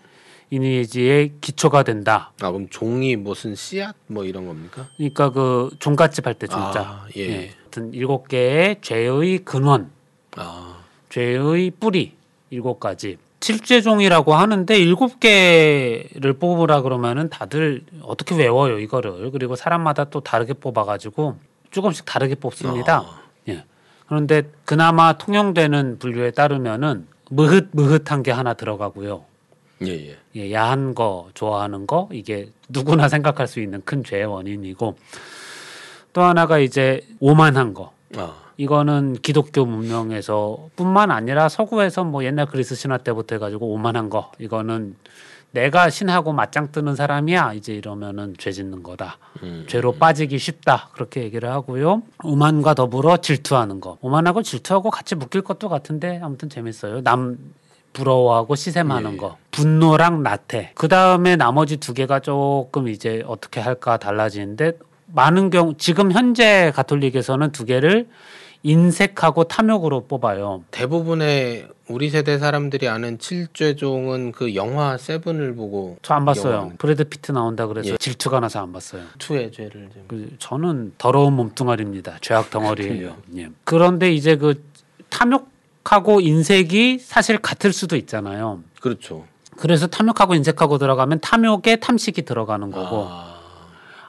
인의예지의 0.50 1.32
기초가 1.40 1.82
된다. 1.82 2.32
아 2.40 2.50
그럼 2.50 2.68
종이 2.70 3.16
무슨 3.16 3.54
씨앗 3.54 3.94
뭐 4.06 4.24
이런 4.24 4.46
겁니까? 4.46 4.86
그러니까 4.96 5.30
그 5.30 5.70
종갓집 5.78 6.26
할 6.26 6.34
때 6.34 6.46
종자. 6.46 6.80
아, 6.80 7.06
예. 7.16 7.50
하여튼 7.60 7.92
일곱 7.92 8.28
개의 8.28 8.76
죄의 8.80 9.38
근원, 9.44 9.90
아 10.36 10.76
죄의 11.08 11.72
뿌리 11.78 12.14
일곱 12.50 12.78
가지. 12.80 13.16
칠죄종이라고 13.40 14.34
하는데 14.34 14.78
일곱 14.78 15.18
개를 15.18 16.34
뽑으라 16.38 16.82
그러면은 16.82 17.30
다들 17.30 17.84
어떻게 18.02 18.34
외워요 18.34 18.78
이거를 18.78 19.30
그리고 19.30 19.56
사람마다 19.56 20.04
또 20.04 20.20
다르게 20.20 20.52
뽑아가지고 20.52 21.36
조금씩 21.70 22.04
다르게 22.04 22.34
뽑습니다. 22.34 22.96
아. 22.98 23.20
예. 24.10 24.14
그런데 24.14 24.42
그나마 24.64 25.12
통용되는 25.14 25.98
분류에 25.98 26.32
따르면은 26.32 27.06
무흐 27.30 27.68
무흐한 27.72 28.22
게 28.22 28.32
하나 28.32 28.54
들어가고요. 28.54 29.24
예, 29.86 30.08
예. 30.08 30.16
예, 30.36 30.52
야한 30.52 30.94
거 30.94 31.28
좋아하는 31.34 31.86
거 31.86 32.08
이게 32.12 32.50
누구나 32.68 33.08
생각할 33.08 33.46
수 33.46 33.60
있는 33.60 33.80
큰 33.84 34.04
죄의 34.04 34.26
원인이고 34.26 34.96
또 36.12 36.22
하나가 36.22 36.58
이제 36.58 37.00
오만한 37.20 37.72
거 37.72 37.92
아, 38.16 38.34
이거는 38.56 39.14
기독교 39.22 39.64
문명에서 39.64 40.68
뿐만 40.76 41.10
아니라 41.10 41.48
서구에서 41.48 42.04
뭐 42.04 42.24
옛날 42.24 42.46
그리스 42.46 42.74
신화 42.74 42.98
때부터 42.98 43.36
해가지고 43.36 43.72
오만한 43.72 44.10
거 44.10 44.32
이거는 44.38 44.96
내가 45.52 45.90
신하고 45.90 46.32
맞짱 46.32 46.70
뜨는 46.70 46.94
사람이야. 46.94 47.54
이제 47.54 47.74
이러면은 47.74 48.34
죄 48.38 48.52
짓는 48.52 48.82
거다. 48.82 49.18
음. 49.42 49.66
죄로 49.68 49.92
빠지기 49.92 50.38
쉽다. 50.38 50.90
그렇게 50.92 51.22
얘기를 51.22 51.50
하고요. 51.50 52.02
오만과 52.22 52.74
더불어 52.74 53.16
질투하는 53.16 53.80
거. 53.80 53.98
오만하고 54.00 54.42
질투하고 54.42 54.90
같이 54.90 55.14
묶일 55.16 55.42
것도 55.42 55.68
같은데 55.68 56.20
아무튼 56.22 56.48
재밌어요. 56.48 57.02
남 57.02 57.36
부러워하고 57.92 58.54
시샘하는 58.54 59.14
예. 59.14 59.16
거. 59.16 59.36
분노랑 59.50 60.22
나태. 60.22 60.70
그 60.76 60.86
다음에 60.86 61.34
나머지 61.34 61.78
두 61.78 61.94
개가 61.94 62.20
조금 62.20 62.86
이제 62.86 63.24
어떻게 63.26 63.60
할까 63.60 63.96
달라지는데 63.96 64.74
많은 65.06 65.50
경우 65.50 65.74
지금 65.76 66.12
현재 66.12 66.70
가톨릭에서는 66.76 67.50
두 67.50 67.64
개를 67.64 68.08
인색하고 68.62 69.44
탐욕으로 69.44 70.06
뽑아요. 70.06 70.64
대부분의 70.70 71.68
우리 71.88 72.10
세대 72.10 72.38
사람들이 72.38 72.88
아는 72.88 73.18
칠죄종은 73.18 74.32
그 74.32 74.54
영화 74.54 74.96
세븐을 74.98 75.54
보고 75.54 75.96
저 76.02 76.14
안 76.14 76.24
봤어요. 76.24 76.52
영화는. 76.54 76.76
브래드 76.76 77.04
피트 77.04 77.32
나온다 77.32 77.66
그래서 77.66 77.90
예. 77.92 77.96
질투가 77.96 78.38
나서 78.40 78.60
안 78.62 78.72
봤어요. 78.72 79.02
투의 79.18 79.50
죄를 79.50 79.88
좀. 79.92 80.04
그 80.08 80.30
저는 80.38 80.92
더러운 80.98 81.32
몸뚱아리입니다. 81.34 82.18
죄악 82.20 82.50
덩어리예요. 82.50 83.16
예. 83.38 83.48
그런데 83.64 84.12
이제 84.12 84.36
그 84.36 84.62
탐욕하고 85.08 86.20
인색이 86.20 86.98
사실 87.00 87.38
같을 87.38 87.72
수도 87.72 87.96
있잖아요. 87.96 88.60
그렇죠. 88.80 89.24
그래서 89.56 89.86
탐욕하고 89.86 90.34
인색하고 90.34 90.78
들어가면 90.78 91.20
탐욕에 91.20 91.76
탐식이 91.76 92.22
들어가는 92.22 92.70
거고 92.70 93.06
아, 93.08 93.29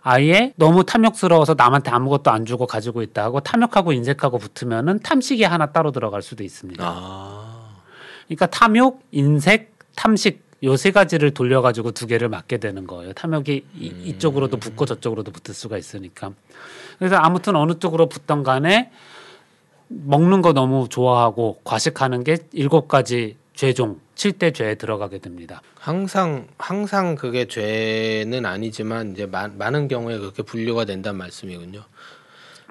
아예 0.04 0.54
너무 0.56 0.84
탐욕스러워서 0.84 1.54
남한테 1.56 1.92
아무것도 1.92 2.32
안 2.32 2.46
주고 2.46 2.66
가지고 2.66 3.02
있다 3.02 3.24
하고 3.24 3.40
탐욕하고 3.40 3.94
인색하고 3.94 4.40
붙으면은 4.40 5.00
탐식이 5.00 5.44
하나 5.44 5.68
따로 5.68 5.92
들어갈 5.92 6.22
수도 6.22 6.44
있습니다. 6.44 6.84
아, 6.86 7.76
그러니까 8.28 8.48
탐욕, 8.48 9.04
인색, 9.12 9.74
탐식 9.96 10.50
요 10.64 10.76
세 10.78 10.92
가지를 10.92 11.32
돌려가지고 11.32 11.92
두 11.92 12.06
개를 12.06 12.30
맞게 12.30 12.58
되는 12.58 12.86
거예요. 12.86 13.14
탐욕이 13.14 13.64
이, 13.80 13.86
이쪽으로도 14.06 14.58
붙고 14.58 14.86
저쪽으로도 14.86 15.32
붙을 15.32 15.56
수가 15.56 15.78
있으니까. 15.78 16.32
그래서 17.00 17.16
아무튼 17.16 17.56
어느 17.56 17.80
쪽으로 17.80 18.08
붙던 18.08 18.44
간에 18.44 18.92
먹는 19.88 20.42
거 20.44 20.54
너무 20.54 20.88
좋아하고 20.88 21.62
과식하는 21.64 22.24
게 22.24 22.38
일곱 22.54 22.88
가지 22.88 23.38
죄종, 23.54 24.00
칠대 24.16 24.52
죄에 24.52 24.76
들어가게 24.76 25.20
됩니다. 25.20 25.62
항상 25.80 26.48
항상 26.58 27.16
그게 27.16 27.46
죄는 27.48 28.46
아니지만 28.46 29.12
이제 29.12 29.26
마, 29.26 29.48
많은 29.48 29.88
경우에 29.88 30.18
그렇게 30.18 30.44
분류가 30.44 30.86
된다는 30.86 31.18
말씀이군요. 31.20 31.84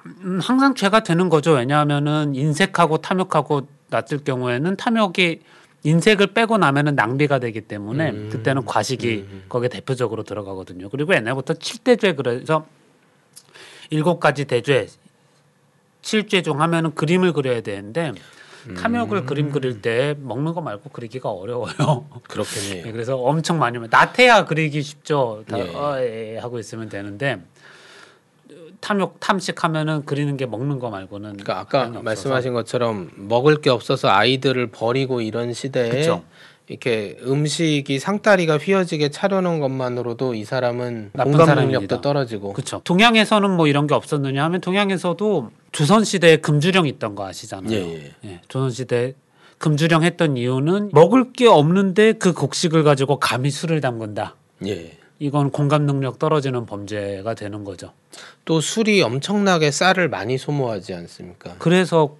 음, 0.05 0.39
항상 0.41 0.73
죄가 0.75 1.01
되는 1.01 1.29
거죠. 1.29 1.53
왜냐하면은 1.53 2.35
인색하고 2.35 2.99
탐욕하고 2.99 3.67
놔둘 3.89 4.23
경우에는 4.23 4.75
탐욕이 4.77 5.41
인색을 5.83 6.27
빼고 6.27 6.57
나면은 6.57 6.95
낭비가 6.95 7.39
되기 7.39 7.61
때문에 7.61 8.11
음. 8.11 8.29
그때는 8.31 8.65
과식이 8.65 9.25
거기에 9.49 9.69
대표적으로 9.69 10.23
들어가거든요. 10.23 10.89
그리고 10.89 11.13
옛날부터 11.15 11.55
칠대죄 11.55 12.13
그래서 12.13 12.65
일곱 13.89 14.19
가지 14.19 14.45
대죄 14.45 14.87
칠죄종 16.01 16.61
하면은 16.61 16.95
그림을 16.95 17.33
그려야 17.33 17.61
되는데 17.61 18.09
음. 18.09 18.15
탐욕을 18.77 19.25
그림 19.25 19.51
그릴 19.51 19.81
때 19.81 20.15
먹는 20.19 20.53
거 20.53 20.61
말고 20.61 20.89
그리기가 20.91 21.29
어려워요. 21.29 22.05
그렇겠네요. 22.23 22.85
네, 22.85 22.91
그래서 22.91 23.17
엄청 23.17 23.59
많이 23.59 23.77
나태야 23.79 24.45
그리기 24.45 24.81
쉽죠. 24.81 25.43
다 25.47 25.57
예. 25.59 25.73
어, 25.73 25.97
예, 25.99 26.37
하고 26.37 26.59
있으면 26.59 26.89
되는데 26.89 27.41
탐욕 28.79 29.19
탐식하면은 29.19 30.05
그리는 30.05 30.35
게 30.37 30.45
먹는 30.45 30.79
거 30.79 30.89
말고는 30.89 31.37
그러니까 31.37 31.59
아까. 31.59 31.87
말씀하신 32.01 32.53
것처럼 32.53 33.11
먹을 33.15 33.61
게 33.61 33.69
없어서 33.69 34.09
아이들을 34.09 34.67
버리고 34.67 35.21
이런 35.21 35.53
시대에 35.53 35.89
그쵸. 35.89 36.23
이렇게 36.67 37.17
음식이 37.23 37.99
상다리가 37.99 38.57
휘어지게 38.57 39.09
차려놓은 39.09 39.59
것만으로도 39.59 40.35
이 40.35 40.45
사람은 40.45 41.11
공감 41.13 41.45
사람입니다. 41.45 41.79
능력도 41.79 42.01
떨어지고 42.01 42.53
그렇죠. 42.53 42.81
동양에서는 42.83 43.51
뭐 43.51 43.67
이런 43.67 43.87
게 43.87 43.93
없었느냐 43.93 44.43
하면 44.45 44.61
동양에서도 44.61 45.51
조선 45.71 46.03
시대에 46.03 46.37
금주령 46.37 46.87
있던 46.87 47.15
거 47.15 47.25
아시잖아요. 47.27 47.73
예, 47.75 48.13
예. 48.25 48.41
조선 48.47 48.71
시대 48.71 49.15
금주령 49.57 50.03
했던 50.03 50.37
이유는 50.37 50.89
먹을 50.93 51.31
게 51.33 51.47
없는데 51.47 52.13
그 52.13 52.33
곡식을 52.33 52.83
가지고 52.83 53.19
감히 53.19 53.49
술을 53.51 53.79
담근다. 53.79 54.35
예. 54.65 54.97
이건 55.19 55.51
공감 55.51 55.85
능력 55.85 56.17
떨어지는 56.17 56.65
범죄가 56.65 57.35
되는 57.35 57.63
거죠. 57.63 57.93
또 58.43 58.59
술이 58.59 59.01
엄청나게 59.03 59.69
쌀을 59.71 60.09
많이 60.09 60.37
소모하지 60.37 60.93
않습니까? 60.95 61.55
그래서 61.59 62.15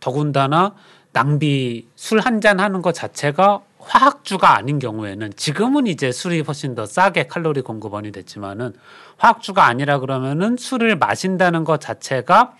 더군다나 0.00 0.74
낭비 1.12 1.86
술 1.96 2.20
한 2.20 2.40
잔 2.40 2.60
하는 2.60 2.82
것 2.82 2.92
자체가 2.92 3.62
화학주가 3.84 4.56
아닌 4.56 4.78
경우에는 4.78 5.32
지금은 5.36 5.86
이제 5.86 6.12
술이 6.12 6.40
훨씬 6.40 6.74
더 6.74 6.86
싸게 6.86 7.26
칼로리 7.26 7.60
공급원이 7.62 8.12
됐지만은 8.12 8.72
화학주가 9.18 9.66
아니라 9.66 9.98
그러면은 9.98 10.56
술을 10.56 10.96
마신다는 10.96 11.64
것 11.64 11.80
자체가 11.80 12.54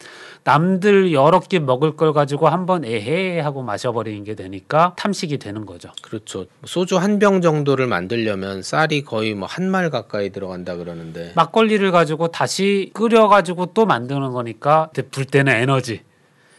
남들 0.45 1.13
여러 1.13 1.39
끼 1.41 1.61
먹을 1.61 1.95
걸 1.97 2.13
가지고 2.13 2.49
한번 2.49 2.85
에헤 2.85 3.41
하고 3.41 3.63
마셔버리는 3.63 4.25
게 4.25 4.35
되니까 4.35 4.95
탐식이 4.97 5.39
되는 5.39 5.65
거죠. 5.67 5.91
그렇죠. 6.03 6.47
소주 6.65 6.97
한 6.99 7.19
병 7.19 7.41
정도를 7.41 7.87
만들려면 7.87 8.63
쌀이 8.63 9.03
거의 9.05 9.35
뭐 9.35 9.47
한 9.49 9.71
말 9.71 9.91
가까이 9.91 10.31
들어간다 10.31 10.77
그러는데 10.77 11.33
막걸리를 11.37 11.91
가지고 11.93 12.29
다시 12.29 12.91
끓여 12.95 13.29
가지고 13.29 13.67
또 13.67 13.87
만드는 13.87 14.33
거니까 14.33 14.91
불 15.13 15.25
때는 15.25 15.53
에너지 15.53 16.03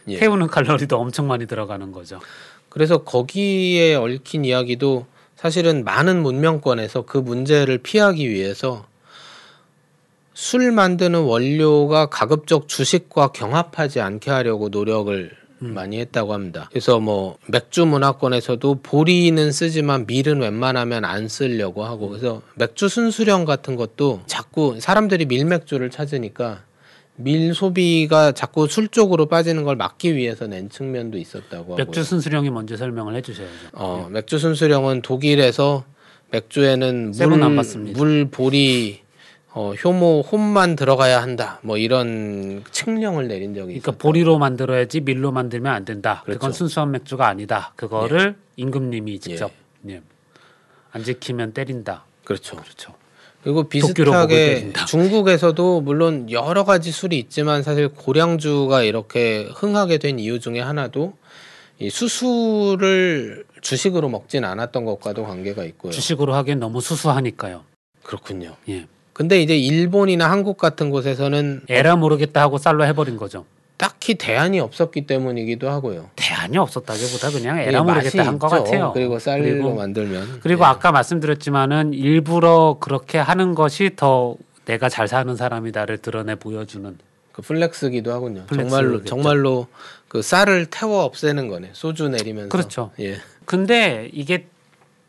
예. 0.08 0.18
태우는 0.18 0.46
칼로리도 0.48 0.98
엄청 0.98 1.28
많이 1.28 1.46
들어가는 1.46 1.92
거죠. 1.92 2.20
그래서 2.74 3.04
거기에 3.04 3.94
얽힌 3.94 4.44
이야기도 4.44 5.06
사실은 5.36 5.84
많은 5.84 6.22
문명권에서 6.22 7.02
그 7.02 7.18
문제를 7.18 7.78
피하기 7.78 8.28
위해서 8.28 8.84
술 10.32 10.72
만드는 10.72 11.20
원료가 11.22 12.06
가급적 12.06 12.66
주식과 12.66 13.28
경합하지 13.28 14.00
않게 14.00 14.32
하려고 14.32 14.70
노력을 14.70 15.30
많이 15.60 16.00
했다고 16.00 16.34
합니다. 16.34 16.68
그래서 16.70 16.98
뭐 16.98 17.38
맥주 17.46 17.86
문화권에서도 17.86 18.80
보리는 18.82 19.52
쓰지만 19.52 20.06
밀은 20.08 20.40
웬만하면 20.40 21.04
안 21.04 21.28
쓰려고 21.28 21.84
하고 21.84 22.08
그래서 22.08 22.42
맥주 22.56 22.88
순수령 22.88 23.44
같은 23.44 23.76
것도 23.76 24.22
자꾸 24.26 24.76
사람들이 24.80 25.26
밀 25.26 25.44
맥주를 25.44 25.90
찾으니까 25.90 26.62
밀 27.16 27.54
소비가 27.54 28.32
자꾸 28.32 28.66
술 28.66 28.88
쪽으로 28.88 29.26
빠지는 29.26 29.62
걸 29.62 29.76
막기 29.76 30.16
위해서 30.16 30.46
낸 30.46 30.68
측면도 30.68 31.18
있었다고 31.18 31.76
맥주 31.76 32.00
하고요. 32.00 32.04
순수령이 32.04 32.50
먼저 32.50 32.76
설명을 32.76 33.14
해주셔야죠. 33.16 33.68
어, 33.72 34.08
맥주 34.10 34.38
순수령은 34.38 35.02
독일에서 35.02 35.84
맥주에는 36.30 37.12
물. 37.12 37.92
물, 37.92 38.24
보리, 38.30 39.02
어, 39.52 39.72
효모, 39.72 40.22
홈만 40.22 40.74
들어가야 40.74 41.22
한다. 41.22 41.60
뭐 41.62 41.76
이런 41.76 42.64
칙령을 42.72 43.28
내린 43.28 43.54
적이 43.54 43.66
그러니까 43.66 43.92
있어요. 43.92 43.98
보리로 43.98 44.38
만들어야지 44.38 45.00
밀로 45.02 45.30
만들면 45.30 45.72
안 45.72 45.84
된다. 45.84 46.20
그 46.22 46.26
그렇죠. 46.26 46.40
건 46.40 46.52
순수한 46.52 46.90
맥주가 46.90 47.28
아니다. 47.28 47.72
그거를 47.76 48.34
임금님이 48.56 49.20
직접 49.20 49.52
예. 49.88 50.02
안 50.90 51.04
지키면 51.04 51.52
때린다. 51.52 52.04
그렇죠. 52.24 52.56
그렇죠. 52.56 52.94
그리고 53.44 53.64
비슷하게. 53.64 54.72
중국에서도 54.88 55.82
물론 55.82 56.30
여러 56.30 56.64
가지 56.64 56.90
술이 56.90 57.18
있지만 57.18 57.62
사실 57.62 57.88
고량주가 57.88 58.82
이렇게 58.82 59.46
흥하게 59.54 59.98
된 59.98 60.18
이유 60.18 60.40
중에 60.40 60.60
하나도 60.60 61.12
이 61.78 61.90
수수를 61.90 63.44
주식으로 63.60 64.08
먹진 64.08 64.44
않았던 64.44 64.86
것과도 64.86 65.24
관계가 65.24 65.64
있고요. 65.64 65.92
주식으로 65.92 66.34
하기엔 66.34 66.58
너무 66.58 66.80
수수하니까요. 66.80 67.64
그렇군요. 68.02 68.56
예. 68.70 68.86
근데 69.12 69.42
이제 69.42 69.56
일본이나 69.56 70.30
한국 70.30 70.56
같은 70.56 70.88
곳에서는 70.88 71.62
에라 71.68 71.96
모르겠다 71.96 72.40
하고 72.40 72.56
쌀로 72.56 72.86
해버린 72.86 73.18
거죠. 73.18 73.44
딱히 73.84 74.14
대안이 74.14 74.60
없었기 74.60 75.06
때문이기도 75.06 75.68
하고요. 75.68 76.08
대안이 76.16 76.56
없었다기보다 76.56 77.30
그냥 77.30 77.58
에라 77.58 77.82
모르겠다 77.82 78.26
한 78.26 78.38
것. 78.38 78.48
같아요. 78.48 78.92
그리고 78.94 79.18
쌀로 79.18 79.42
그리고, 79.42 79.74
만들면 79.74 80.40
그리고 80.40 80.62
예. 80.62 80.68
아까 80.68 80.90
말씀드렸지만은 80.90 81.92
일부러 81.92 82.78
그렇게 82.80 83.18
하는 83.18 83.54
것이 83.54 83.90
더 83.94 84.36
내가 84.64 84.88
잘 84.88 85.06
사는 85.06 85.36
사람이다를 85.36 85.98
드러내 85.98 86.34
보여주는 86.34 86.96
그 87.32 87.42
플렉스기도 87.42 88.10
하군요. 88.10 88.46
정말로 88.46 89.04
정말로 89.04 89.66
그 90.08 90.22
쌀을 90.22 90.66
태워 90.66 91.04
없애는 91.04 91.48
거네. 91.48 91.70
소주 91.74 92.08
내리면서. 92.08 92.48
그렇죠. 92.48 92.90
예. 93.00 93.16
근데 93.44 94.08
이게 94.14 94.46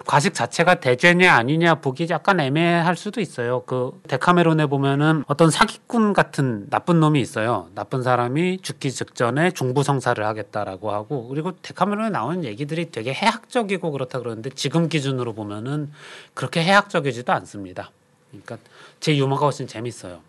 과식 0.06 0.34
자체가 0.34 0.76
대죄냐 0.76 1.34
아니냐 1.34 1.76
보기 1.76 2.08
약간 2.10 2.39
애매할 2.39 2.95
수도 2.95 3.22
있어요. 3.22 3.64
그 3.66 3.99
데카메론에 4.08 4.68
보면은 4.68 5.24
어떤 5.28 5.49
사기꾼 5.49 6.14
같은 6.14 6.70
나쁜 6.70 6.99
놈이 6.99 7.20
있어요. 7.20 7.70
나쁜 7.74 8.03
사람이 8.03 8.60
죽기 8.62 8.91
직전에 8.91 9.51
중부성사를 9.51 10.24
하겠다라고 10.24 10.91
하고 10.91 11.28
그리고 11.28 11.53
데카메론에 11.62 12.10
나오는 12.10 12.43
얘기들이 12.43 12.91
되게 12.91 13.14
해학적이고 13.14 13.91
그렇다 13.91 14.20
그러는데 14.20 14.51
지금 14.51 14.89
기준으로 14.89 15.34
보면은 15.34 15.91
그렇게 16.34 16.64
해학적이지도 16.64 17.34
않습니다. 17.34 17.91
그러니까 18.30 18.58
제 18.99 19.18
유머가 19.18 19.45
훨씬 19.45 19.66
재밌어요. 19.66 20.20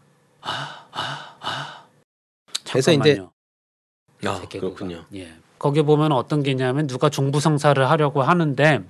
그래서 2.71 2.93
이제 2.93 3.17
잠깐만요. 3.17 3.33
아. 4.25 4.49
그렇군요. 4.49 5.05
예. 5.15 5.33
거기 5.59 5.83
보면 5.83 6.13
어떤 6.13 6.43
게 6.43 6.51
있냐면 6.51 6.87
누가 6.87 7.09
중부성사를 7.09 7.89
하려고 7.89 8.23
하는데 8.23 8.85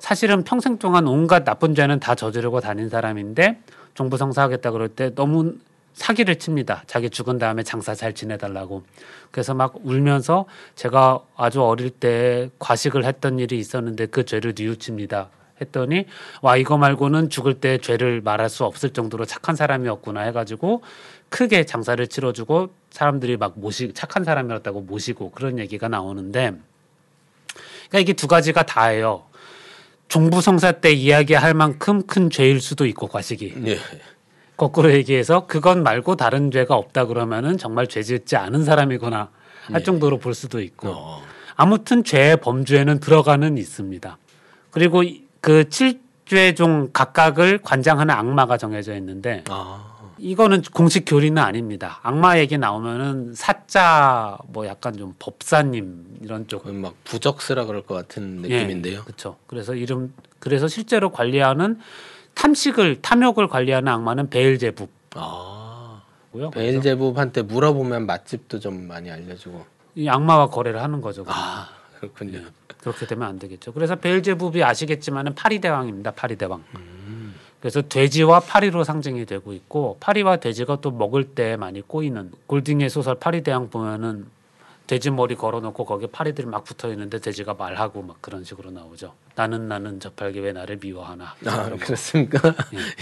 사실은 0.00 0.42
평생 0.42 0.78
동안 0.78 1.06
온갖 1.06 1.44
나쁜 1.44 1.74
죄는 1.74 2.00
다 2.00 2.14
저지르고 2.14 2.60
다닌 2.60 2.88
사람인데 2.88 3.60
중부성사 3.94 4.42
하겠다 4.42 4.72
그럴 4.72 4.88
때 4.88 5.14
너무 5.14 5.54
사기를 5.92 6.36
칩니다. 6.36 6.84
자기 6.86 7.10
죽은 7.10 7.38
다음에 7.38 7.62
장사 7.62 7.94
잘 7.94 8.14
지내달라고. 8.14 8.84
그래서 9.30 9.54
막 9.54 9.74
울면서 9.84 10.46
제가 10.74 11.20
아주 11.36 11.62
어릴 11.62 11.90
때 11.90 12.48
과식을 12.58 13.04
했던 13.04 13.38
일이 13.38 13.58
있었는데 13.58 14.06
그 14.06 14.24
죄를 14.24 14.54
뉘우칩니다. 14.56 15.28
했더니 15.60 16.06
와 16.40 16.56
이거 16.56 16.78
말고는 16.78 17.28
죽을 17.28 17.60
때 17.60 17.76
죄를 17.76 18.22
말할 18.22 18.48
수 18.48 18.64
없을 18.64 18.90
정도로 18.90 19.26
착한 19.26 19.56
사람이었구나 19.56 20.22
해가지고 20.22 20.82
크게 21.28 21.66
장사를 21.66 22.04
치러주고 22.06 22.70
사람들이 22.88 23.36
막 23.36 23.52
모시 23.56 23.92
착한 23.92 24.24
사람이었다고 24.24 24.80
모시고 24.80 25.32
그런 25.32 25.58
얘기가 25.58 25.88
나오는데 25.88 26.54
그러니까 27.90 27.98
이게 27.98 28.12
두 28.14 28.26
가지가 28.26 28.62
다예요. 28.62 29.24
종부성사 30.10 30.72
때 30.72 30.92
이야기할 30.92 31.54
만큼 31.54 32.02
큰 32.06 32.30
죄일 32.30 32.60
수도 32.60 32.84
있고 32.84 33.06
과식이 33.06 33.54
예. 33.66 33.78
거꾸로 34.56 34.92
얘기해서 34.92 35.46
그건 35.46 35.82
말고 35.84 36.16
다른 36.16 36.50
죄가 36.50 36.74
없다 36.74 37.06
그러면은 37.06 37.56
정말 37.56 37.86
죄짓지 37.86 38.36
않은 38.36 38.64
사람이구나 38.64 39.30
할 39.68 39.80
예. 39.80 39.82
정도로 39.84 40.18
볼 40.18 40.34
수도 40.34 40.60
있고 40.60 40.88
어. 40.90 41.22
아무튼 41.54 42.02
죄의 42.02 42.38
범주에는 42.38 42.98
들어가는 42.98 43.56
있습니다. 43.56 44.18
그리고 44.72 45.04
이- 45.04 45.24
그 45.40 45.64
7죄 45.68 46.56
중 46.56 46.90
각각을 46.92 47.60
관장하는 47.62 48.12
악마가 48.12 48.56
정해져 48.58 48.96
있는데 48.96 49.44
아. 49.48 49.89
이거는 50.20 50.62
공식 50.74 51.04
교리는 51.06 51.40
아닙니다. 51.42 51.98
악마 52.02 52.38
얘기 52.38 52.58
나오면은 52.58 53.32
사자 53.34 54.36
뭐 54.48 54.66
약간 54.66 54.96
좀 54.96 55.14
법사님 55.18 56.18
이런 56.22 56.46
쪽 56.46 56.66
막 56.70 56.94
부적스라 57.04 57.64
그럴 57.64 57.82
것 57.82 57.94
같은 57.94 58.44
예, 58.48 58.60
느낌인데요. 58.60 59.02
그렇죠. 59.04 59.36
그래서 59.46 59.74
이름 59.74 60.12
그래서 60.38 60.68
실제로 60.68 61.10
관리하는 61.10 61.78
탐식을 62.34 63.00
탐욕을 63.02 63.48
관리하는 63.48 63.90
악마는 63.92 64.28
베일제북고요. 64.30 64.90
아. 65.16 66.02
그래서 66.32 66.50
베일제부한테 66.50 67.42
물어보면 67.42 68.06
맛집도 68.06 68.60
좀 68.60 68.86
많이 68.86 69.10
알려주고. 69.10 69.64
이 69.96 70.08
악마와 70.08 70.48
거래를 70.50 70.80
하는 70.80 71.00
거죠. 71.00 71.24
아, 71.26 71.68
그렇군요. 71.98 72.40
그렇게 72.80 73.06
되면 73.06 73.26
안 73.28 73.38
되겠죠. 73.38 73.72
그래서 73.72 73.96
베일제북이 73.96 74.62
아시겠지만은 74.62 75.34
파리 75.34 75.60
대왕입니다. 75.60 76.12
파리 76.12 76.36
대왕. 76.36 76.62
음. 76.76 76.99
그래서 77.60 77.82
돼지와 77.82 78.40
파리로 78.40 78.84
상징이 78.84 79.26
되고 79.26 79.52
있고 79.52 79.98
파리와 80.00 80.36
돼지가 80.36 80.80
또 80.80 80.90
먹을 80.90 81.24
때 81.24 81.56
많이 81.56 81.82
꼬이는 81.82 82.32
골딩의 82.46 82.88
소설 82.88 83.16
파리대왕 83.16 83.70
보면은 83.70 84.26
돼지 84.86 85.10
머리 85.10 85.36
걸어놓고 85.36 85.84
거기에 85.84 86.08
파리들이 86.10 86.48
막 86.48 86.64
붙어 86.64 86.90
있는데 86.90 87.20
돼지가 87.20 87.54
말하고 87.54 88.02
막 88.02 88.16
그런 88.20 88.42
식으로 88.42 88.72
나오죠. 88.72 89.12
나는 89.36 89.68
나는 89.68 90.00
저팔계 90.00 90.40
왜 90.40 90.52
나를 90.52 90.78
미워하나. 90.82 91.36
아, 91.46 91.70
그렇습니까? 91.78 92.40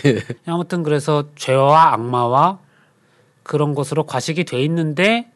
예. 0.04 0.18
아무튼 0.44 0.82
그래서 0.82 1.24
죄와 1.36 1.94
악마와 1.94 2.58
그런 3.42 3.74
것으로 3.74 4.04
과식이 4.04 4.44
돼 4.44 4.62
있는데 4.64 5.30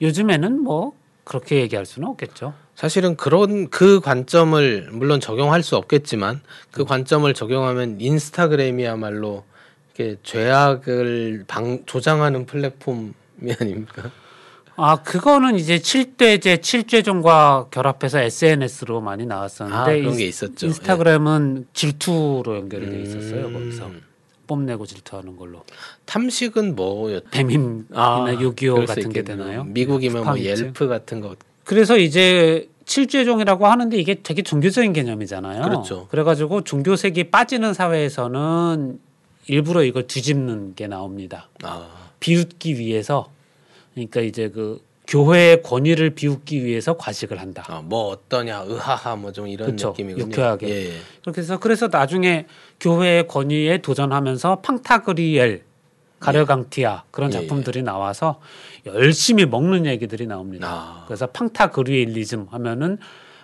요즘에는 0.00 0.60
뭐 0.60 0.94
그렇게 1.22 1.60
얘기할 1.60 1.86
수는 1.86 2.08
없겠죠. 2.08 2.54
사실은 2.78 3.16
그런 3.16 3.70
그 3.70 3.98
관점을 3.98 4.90
물론 4.92 5.18
적용할 5.18 5.64
수 5.64 5.74
없겠지만 5.74 6.40
그 6.70 6.84
관점을 6.84 7.34
적용하면 7.34 7.96
인스타그램이야말로 8.00 9.42
이렇게 9.96 10.16
죄악을 10.22 11.42
방, 11.48 11.82
조장하는 11.86 12.46
플랫폼이 12.46 13.10
아닙니까? 13.60 14.12
아 14.76 15.02
그거는 15.02 15.56
이제 15.56 15.78
7대제 15.78 16.60
7죄종과 16.60 17.68
결합해서 17.72 18.20
SNS로 18.20 19.00
많이 19.00 19.26
나왔었는데 19.26 19.76
아, 19.76 19.84
그런 19.86 20.12
인- 20.12 20.18
게 20.18 20.26
있었죠. 20.26 20.66
예. 20.66 20.68
인스타그램은 20.68 21.66
질투로 21.72 22.54
연결이 22.58 22.88
돼 22.88 23.02
있었어요. 23.02 23.46
음. 23.48 23.54
거기서 23.54 23.90
뽐내고 24.46 24.86
질투하는 24.86 25.36
걸로 25.36 25.64
탐식은 26.04 26.76
뭐였? 26.76 27.24
배민이나 27.32 27.86
아, 27.94 28.24
6.25 28.30 28.56
그럴 28.56 28.86
수 28.86 28.94
같은 28.94 29.12
게. 29.12 29.22
되나요? 29.24 29.64
미국이면 29.64 30.22
뭐. 30.22 30.38
옐프 30.38 30.86
같은 30.86 31.20
거. 31.20 31.34
그래서 31.68 31.98
이제 31.98 32.66
칠죄종이라고 32.86 33.66
하는데 33.66 33.94
이게 33.98 34.14
되게 34.22 34.40
종교적인 34.40 34.94
개념이잖아요. 34.94 35.60
그렇죠. 35.64 36.08
그래가지고 36.08 36.62
종교색이 36.64 37.24
빠지는 37.24 37.74
사회에서는 37.74 38.98
일부러 39.48 39.82
이걸 39.82 40.06
뒤집는 40.06 40.74
게 40.76 40.86
나옵니다. 40.86 41.50
아, 41.62 41.86
비웃기 42.20 42.78
위해서 42.78 43.28
그러니까 43.92 44.22
이제 44.22 44.48
그 44.48 44.80
교회의 45.06 45.62
권위를 45.62 46.10
비웃기 46.14 46.64
위해서 46.64 46.96
과식을 46.96 47.38
한다. 47.38 47.64
아, 47.68 47.82
뭐 47.84 48.08
어떠냐, 48.08 48.64
으하하, 48.64 49.16
뭐 49.16 49.30
좀 49.32 49.46
이런 49.46 49.72
그쵸. 49.72 49.88
느낌이군요. 49.90 50.24
유쾌하게. 50.28 50.68
예, 50.70 50.86
예. 50.86 50.92
그렇게 51.20 51.42
해서 51.42 51.58
그래서 51.58 51.88
나중에 51.92 52.46
교회의 52.80 53.28
권위에 53.28 53.82
도전하면서 53.82 54.60
팡타그뤼엘, 54.62 55.64
가르강튀아 56.20 57.04
그런 57.10 57.32
예, 57.32 57.36
예. 57.36 57.40
작품들이 57.40 57.82
나와서 57.82 58.40
열심히 58.86 59.46
먹는 59.46 59.86
얘기들이 59.86 60.26
나옵니다. 60.26 60.68
아. 60.68 61.04
그래서 61.06 61.26
Pantagruelism 61.28 62.48
하면은 62.50 62.98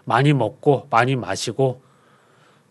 많이 0.04 0.32
먹고 0.32 0.86
많이 0.90 1.16
마시고 1.16 1.82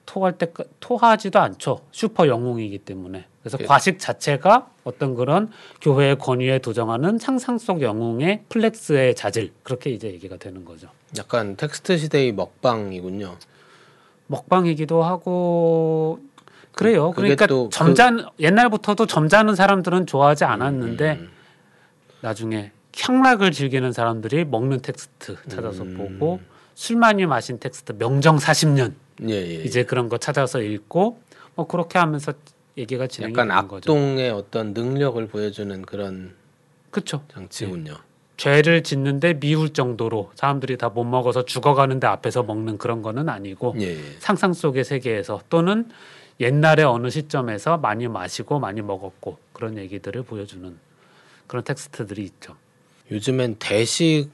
토할 0.05 0.37
때 0.37 0.51
토하지도 0.79 1.39
않죠. 1.39 1.79
슈퍼 1.91 2.27
영웅이기 2.27 2.79
때문에. 2.79 3.25
그래서 3.41 3.57
그- 3.57 3.65
과식 3.65 3.99
자체가 3.99 4.69
어떤 4.83 5.15
그런 5.15 5.49
교회의 5.81 6.17
권위에 6.17 6.59
도전하는 6.59 7.17
상상 7.17 7.57
속 7.57 7.81
영웅의 7.81 8.43
flex의 8.49 9.15
자질 9.15 9.53
그렇게 9.63 9.89
이제 9.91 10.09
얘기가 10.09 10.37
되는 10.37 10.65
거죠. 10.65 10.89
약간 11.17 11.55
텍스트 11.55 11.97
시대의 11.97 12.33
먹방이군요. 12.33 13.35
먹방이기도 14.27 15.03
하고 15.03 16.19
그래요. 16.73 17.11
그- 17.11 17.17
그러니까 17.21 17.47
또 17.47 17.69
그- 17.69 17.75
점잖 17.75 18.25
옛날부터도 18.39 19.05
점잖은 19.05 19.55
사람들은 19.55 20.05
좋아하지 20.07 20.43
않았는데 20.45 21.11
음, 21.21 21.29
나중에 22.21 22.71
향락을 22.97 23.51
즐기는 23.51 23.91
사람들이 23.91 24.45
먹는 24.45 24.81
텍스트 24.81 25.35
찾아서 25.49 25.83
음. 25.83 25.97
보고 25.97 26.39
술 26.75 26.97
많이 26.97 27.25
마신 27.25 27.59
텍스트 27.59 27.93
명정 27.97 28.37
40년 28.37 28.93
예, 29.27 29.33
예. 29.33 29.63
이제 29.63 29.83
그런 29.83 30.09
거 30.09 30.17
찾아서 30.17 30.61
읽고 30.61 31.19
뭐 31.55 31.67
그렇게 31.67 31.99
하면서 31.99 32.33
얘기가 32.77 33.05
진행이 33.07 33.33
약간 33.33 33.49
되는 33.49 33.67
거죠. 33.67 33.91
악동의 33.91 34.31
어떤 34.31 34.73
능력을 34.73 35.27
보여주는 35.27 35.81
그런 35.83 36.33
그렇죠. 36.89 37.23
장치군요. 37.31 37.93
죄를 38.37 38.81
짓는데 38.83 39.39
미울 39.39 39.69
정도로 39.69 40.31
사람들이 40.35 40.77
다 40.77 40.89
못 40.89 41.03
먹어서 41.03 41.45
죽어가는데 41.45 42.07
앞에서 42.07 42.41
먹는 42.43 42.79
그런 42.79 43.03
거는 43.03 43.29
아니고 43.29 43.75
예, 43.79 43.89
예. 43.95 43.99
상상 44.19 44.53
속의 44.53 44.83
세계에서 44.83 45.41
또는 45.49 45.89
옛날에 46.39 46.83
어느 46.83 47.09
시점에서 47.09 47.77
많이 47.77 48.07
마시고 48.07 48.59
많이 48.59 48.81
먹었고 48.81 49.37
그런 49.53 49.77
얘기들을 49.77 50.23
보여주는 50.23 50.77
그런 51.47 51.63
텍스트들이 51.63 52.23
있죠. 52.23 52.55
요즘엔 53.11 53.57
대식이 53.59 54.29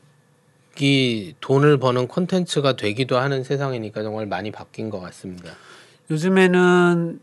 돈을 1.41 1.77
버는 1.77 2.07
콘텐츠가 2.07 2.75
되기도 2.75 3.17
하는 3.17 3.43
세상이니까 3.43 4.03
정말 4.03 4.25
많이 4.25 4.51
바뀐 4.51 4.89
것 4.89 4.99
같습니다. 4.99 5.51
요즘에는 6.09 7.19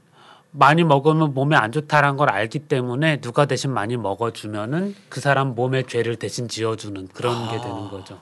많이 0.51 0.85
먹으면 0.85 1.35
몸에 1.35 1.57
안 1.57 1.71
좋다라는 1.73 2.17
걸 2.17 2.31
알기 2.31 2.61
때문에 2.61 3.21
누가 3.21 3.45
대신 3.47 3.73
많이 3.73 3.97
먹어주면은 3.97 4.95
그 5.09 5.21
사람 5.21 5.55
몸에 5.55 5.83
죄를 5.83 6.17
대신 6.17 6.49
지어주는 6.49 7.09
그런 7.09 7.51
게 7.51 7.61
되는 7.61 7.89
거죠. 7.91 8.21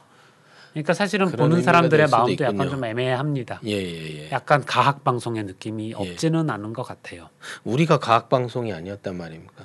그러니까 0.74 0.92
사실은 0.92 1.30
보는 1.30 1.62
사람들의 1.62 2.08
마음도 2.08 2.44
약간 2.44 2.56
있군요. 2.56 2.70
좀 2.70 2.84
애매합니다. 2.84 3.60
예, 3.64 3.70
예, 3.70 4.24
예. 4.24 4.30
약간 4.32 4.64
가학 4.64 5.04
방송의 5.04 5.44
느낌이 5.44 5.94
없지는 5.94 6.50
않은 6.50 6.72
것 6.72 6.82
같아요. 6.82 7.28
우리가 7.62 7.98
과학 7.98 8.28
방송이 8.28 8.72
아니었단 8.72 9.16
말입니까? 9.16 9.64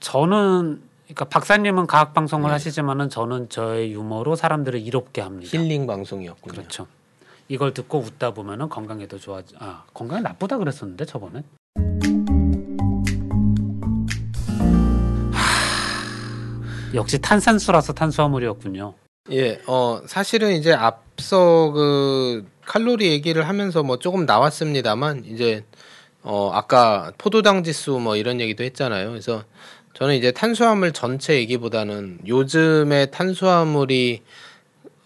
저는 0.00 0.80
그러니까 1.04 1.24
박사님은 1.26 1.86
가학 1.86 2.14
방송을 2.14 2.48
네. 2.48 2.52
하시지만은 2.52 3.10
저는 3.10 3.50
저의 3.50 3.92
유머로 3.92 4.36
사람들을 4.36 4.80
이롭게 4.80 5.20
합니다. 5.20 5.50
힐링 5.52 5.86
방송이었군요. 5.86 6.52
그렇죠. 6.54 6.86
이걸 7.48 7.74
듣고 7.74 7.98
웃다 7.98 8.32
보면은 8.32 8.70
건강에도 8.70 9.18
좋아. 9.18 9.42
아 9.58 9.84
건강에 9.92 10.22
나쁘다 10.22 10.56
그랬었는데 10.56 11.04
저번에. 11.04 11.44
하, 15.32 16.94
역시 16.94 17.18
탄산수라서 17.20 17.92
탄수화물이었군요. 17.92 18.94
예, 19.30 19.60
어 19.66 20.00
사실은 20.06 20.52
이제 20.52 20.72
앞서 20.72 21.70
그 21.72 22.46
칼로리 22.64 23.10
얘기를 23.10 23.46
하면서 23.46 23.82
뭐 23.82 23.98
조금 23.98 24.24
나왔습니다만 24.24 25.24
이제 25.26 25.64
어 26.22 26.50
아까 26.52 27.12
포도당 27.18 27.62
지수 27.62 27.98
뭐 27.98 28.16
이런 28.16 28.40
얘기도 28.40 28.64
했잖아요. 28.64 29.10
그래서 29.10 29.44
저는 29.94 30.14
이제 30.14 30.32
탄수화물 30.32 30.92
전체 30.92 31.34
얘기보다는 31.36 32.20
요즘에 32.26 33.06
탄수화물이 33.06 34.22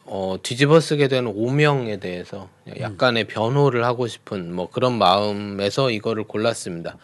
어 0.05 0.37
뒤집어 0.43 0.79
쓰게 0.79 1.09
된 1.09 1.27
오명에 1.27 1.99
대해서 1.99 2.49
약간의 2.79 3.25
변호를 3.25 3.85
하고 3.85 4.07
싶은 4.07 4.53
뭐 4.55 4.69
그런 4.71 4.99
마음에서 4.99 5.91
이거를 5.91 6.25
골랐습니다. 6.25 6.97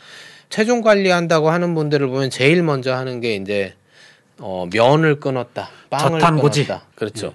체중 0.50 0.82
관리한다고 0.82 1.50
하는 1.50 1.74
분들을 1.74 2.06
보면 2.08 2.30
제일 2.30 2.62
먼저 2.62 2.94
하는 2.94 3.20
게 3.20 3.34
이제 3.34 3.74
어, 4.40 4.66
면을 4.72 5.20
끊었다, 5.20 5.68
빵을 5.90 6.20
저탄고지. 6.20 6.66
끊었다. 6.66 6.84
그렇죠. 6.94 7.34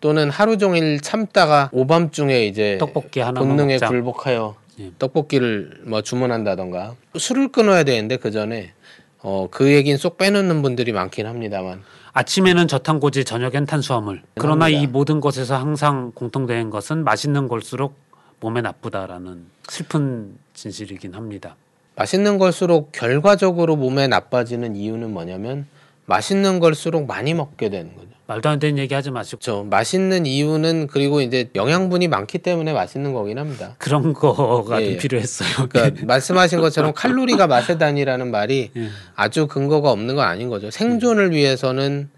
또는 0.00 0.30
하루 0.30 0.58
종일 0.58 1.00
참다가 1.00 1.70
오밤중에 1.72 2.46
이제 2.46 2.78
떡볶이 2.78 3.20
하나만 3.20 3.48
본능에 3.48 3.74
먹자. 3.74 3.88
굴복하여 3.88 4.54
예. 4.80 4.92
떡볶이를 4.98 5.80
뭐 5.84 6.02
주문한다던가 6.02 6.94
술을 7.16 7.48
끊어야 7.48 7.82
되는데 7.82 8.16
그 8.16 8.30
전에 8.30 8.72
어, 9.20 9.48
그 9.50 9.72
얘기는 9.72 9.98
쏙 9.98 10.16
빼놓는 10.16 10.62
분들이 10.62 10.92
많긴 10.92 11.26
합니다만 11.26 11.82
아침에는 12.12 12.66
저탄고지, 12.68 13.24
저녁엔 13.24 13.66
탄수화물. 13.66 14.22
그러나 14.34 14.64
합니다. 14.64 14.82
이 14.82 14.86
모든 14.86 15.20
것에서 15.20 15.56
항상 15.56 16.12
공통된 16.14 16.70
것은 16.70 17.04
맛있는 17.04 17.46
걸수록 17.48 17.94
몸에 18.40 18.60
나쁘다라는 18.60 19.46
슬픈 19.68 20.36
진실이긴 20.54 21.14
합니다. 21.14 21.56
맛있는 21.96 22.38
걸수록 22.38 22.92
결과적으로 22.92 23.76
몸에 23.76 24.06
나빠지는 24.06 24.76
이유는 24.76 25.12
뭐냐면 25.12 25.66
맛있는 26.08 26.58
걸수록 26.58 27.06
많이 27.06 27.34
먹게 27.34 27.68
되는 27.68 27.94
거죠. 27.94 28.08
말도 28.26 28.48
안 28.48 28.58
되는 28.58 28.78
얘기 28.78 28.94
하지 28.94 29.10
마시고 29.10 29.40
그렇죠. 29.40 29.64
맛있는 29.64 30.26
이유는 30.26 30.86
그리고 30.88 31.20
이제 31.20 31.50
영양분이 31.54 32.08
많기 32.08 32.38
때문에 32.38 32.72
맛있는 32.72 33.12
거긴 33.12 33.38
합니다. 33.38 33.74
그런 33.78 34.12
거가 34.12 34.82
예, 34.82 34.84
좀 34.86 34.94
예. 34.94 34.98
필요했어요. 34.98 35.68
그러니까 35.68 36.04
말씀하신 36.06 36.60
것처럼 36.60 36.92
칼로리가 36.94 37.46
맛의 37.46 37.78
단위라는 37.78 38.30
말이 38.30 38.70
예. 38.76 38.88
아주 39.16 39.46
근거가 39.46 39.90
없는 39.90 40.16
건 40.16 40.26
아닌 40.26 40.48
거죠. 40.48 40.70
생존을 40.70 41.32
위해서는 41.32 42.10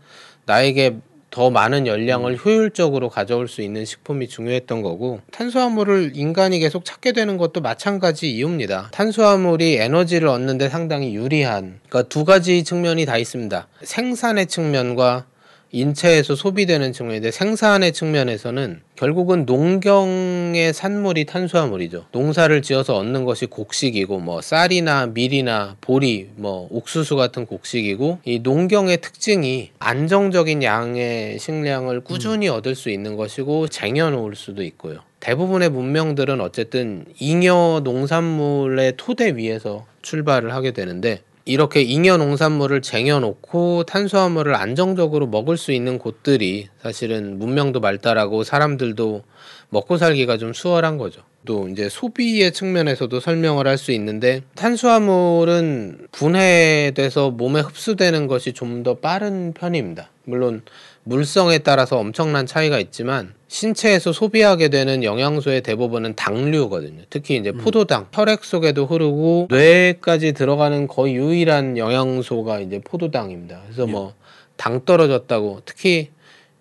나에게 0.46 0.98
더 1.30 1.50
많은 1.50 1.86
열량을 1.86 2.36
효율적으로 2.36 3.08
가져올 3.08 3.48
수 3.48 3.62
있는 3.62 3.84
식품이 3.84 4.28
중요했던 4.28 4.82
거고 4.82 5.20
탄수화물을 5.30 6.12
인간이 6.14 6.58
계속 6.58 6.84
찾게 6.84 7.12
되는 7.12 7.36
것도 7.36 7.60
마찬가지 7.60 8.30
이유입니다. 8.32 8.88
탄수화물이 8.92 9.76
에너지를 9.76 10.28
얻는데 10.28 10.68
상당히 10.68 11.14
유리한 11.14 11.80
그러니까 11.88 12.08
두 12.08 12.24
가지 12.24 12.64
측면이 12.64 13.06
다 13.06 13.16
있습니다. 13.16 13.68
생산의 13.82 14.46
측면과 14.46 15.26
인체에서 15.72 16.34
소비되는 16.34 16.92
측면인데 16.92 17.30
생산의 17.30 17.92
측면에서는 17.92 18.80
결국은 18.96 19.46
농경의 19.46 20.72
산물이 20.72 21.24
탄수화물이죠. 21.26 22.06
농사를 22.12 22.60
지어서 22.62 22.96
얻는 22.96 23.24
것이 23.24 23.46
곡식이고 23.46 24.18
뭐 24.18 24.40
쌀이나 24.42 25.06
밀이나 25.06 25.76
보리, 25.80 26.28
뭐 26.36 26.68
옥수수 26.70 27.16
같은 27.16 27.46
곡식이고 27.46 28.18
이 28.24 28.40
농경의 28.40 29.00
특징이 29.00 29.70
안정적인 29.78 30.62
양의 30.62 31.38
식량을 31.38 32.00
꾸준히 32.00 32.48
얻을 32.48 32.74
수 32.74 32.90
있는 32.90 33.16
것이고 33.16 33.68
쟁여놓을 33.68 34.34
수도 34.34 34.62
있고요. 34.64 35.00
대부분의 35.20 35.68
문명들은 35.68 36.40
어쨌든 36.40 37.04
잉여 37.18 37.82
농산물의 37.84 38.94
토대 38.96 39.36
위에서 39.36 39.86
출발을 40.02 40.52
하게 40.52 40.72
되는데 40.72 41.20
이렇게 41.44 41.82
잉여 41.82 42.18
농산물을 42.18 42.82
쟁여놓고 42.82 43.84
탄수화물을 43.84 44.54
안정적으로 44.54 45.26
먹을 45.26 45.56
수 45.56 45.72
있는 45.72 45.98
곳들이 45.98 46.68
사실은 46.82 47.38
문명도 47.38 47.80
발달하고 47.80 48.44
사람들도 48.44 49.22
먹고 49.70 49.96
살기가 49.96 50.36
좀 50.36 50.52
수월한 50.52 50.98
거죠. 50.98 51.22
또 51.46 51.68
이제 51.68 51.88
소비의 51.88 52.52
측면에서도 52.52 53.18
설명을 53.18 53.66
할 53.66 53.78
수 53.78 53.92
있는데 53.92 54.42
탄수화물은 54.54 56.08
분해돼서 56.12 57.30
몸에 57.30 57.60
흡수되는 57.60 58.26
것이 58.26 58.52
좀 58.52 58.82
더 58.82 58.94
빠른 58.94 59.52
편입니다. 59.52 60.10
물론 60.24 60.62
물성에 61.10 61.58
따라서 61.58 61.98
엄청난 61.98 62.46
차이가 62.46 62.78
있지만 62.78 63.34
신체에서 63.48 64.12
소비하게 64.12 64.68
되는 64.68 65.02
영양소의 65.02 65.62
대부분은 65.62 66.14
당류거든요. 66.14 67.02
특히 67.10 67.36
이제 67.36 67.50
포도당, 67.50 68.06
혈액 68.12 68.44
속에도 68.44 68.86
흐르고 68.86 69.48
뇌까지 69.50 70.32
들어가는 70.34 70.86
거의 70.86 71.16
유일한 71.16 71.76
영양소가 71.76 72.60
이제 72.60 72.80
포도당입니다. 72.84 73.60
그래서 73.66 73.86
뭐 73.86 74.14
당 74.56 74.84
떨어졌다고 74.84 75.62
특히 75.64 76.10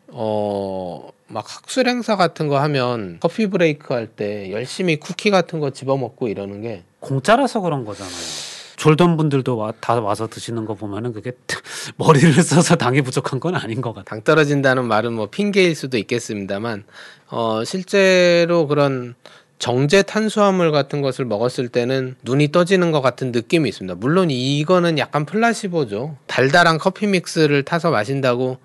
어. 0.07 1.09
막 1.27 1.43
학술 1.47 1.87
행사 1.87 2.15
같은 2.15 2.47
거 2.47 2.59
하면 2.61 3.17
커피 3.19 3.45
브레이크 3.45 3.93
할 3.93 4.07
때 4.07 4.49
열심히 4.51 4.95
쿠키 4.95 5.29
같은 5.29 5.59
거 5.59 5.69
집어먹고 5.69 6.27
이러는 6.29 6.61
게 6.61 6.81
공짜라서 7.01 7.59
그런 7.61 7.85
거잖아요. 7.85 8.48
졸던 8.79 9.17
분들도 9.17 9.57
와, 9.57 9.73
다 9.79 9.99
와서 9.99 10.27
드시는 10.27 10.65
거 10.65 10.73
보면은 10.73 11.11
그게 11.11 11.33
머리를 11.97 12.31
써서 12.41 12.75
당이 12.75 13.01
부족한 13.01 13.39
건 13.39 13.55
아닌 13.55 13.81
것 13.81 13.89
같아요. 13.89 14.05
당 14.05 14.23
떨어진다는 14.23 14.85
말은 14.87 15.13
뭐 15.13 15.27
핑계일 15.27 15.75
수도 15.75 15.97
있겠습니다만 15.97 16.85
어 17.29 17.63
실제로 17.65 18.67
그런 18.67 19.15
정제 19.59 20.03
탄수화물 20.03 20.71
같은 20.71 21.01
것을 21.01 21.25
먹었을 21.25 21.67
때는 21.67 22.15
눈이 22.23 22.53
떠지는 22.53 22.91
것 22.91 23.01
같은 23.01 23.33
느낌이 23.33 23.67
있습니다. 23.67 23.95
물론 23.95 24.31
이거는 24.31 24.97
약간 24.97 25.25
플라시보죠. 25.25 26.15
달달한 26.27 26.77
커피 26.77 27.07
믹스를 27.07 27.63
타서 27.63 27.91
마신다고 27.91 28.59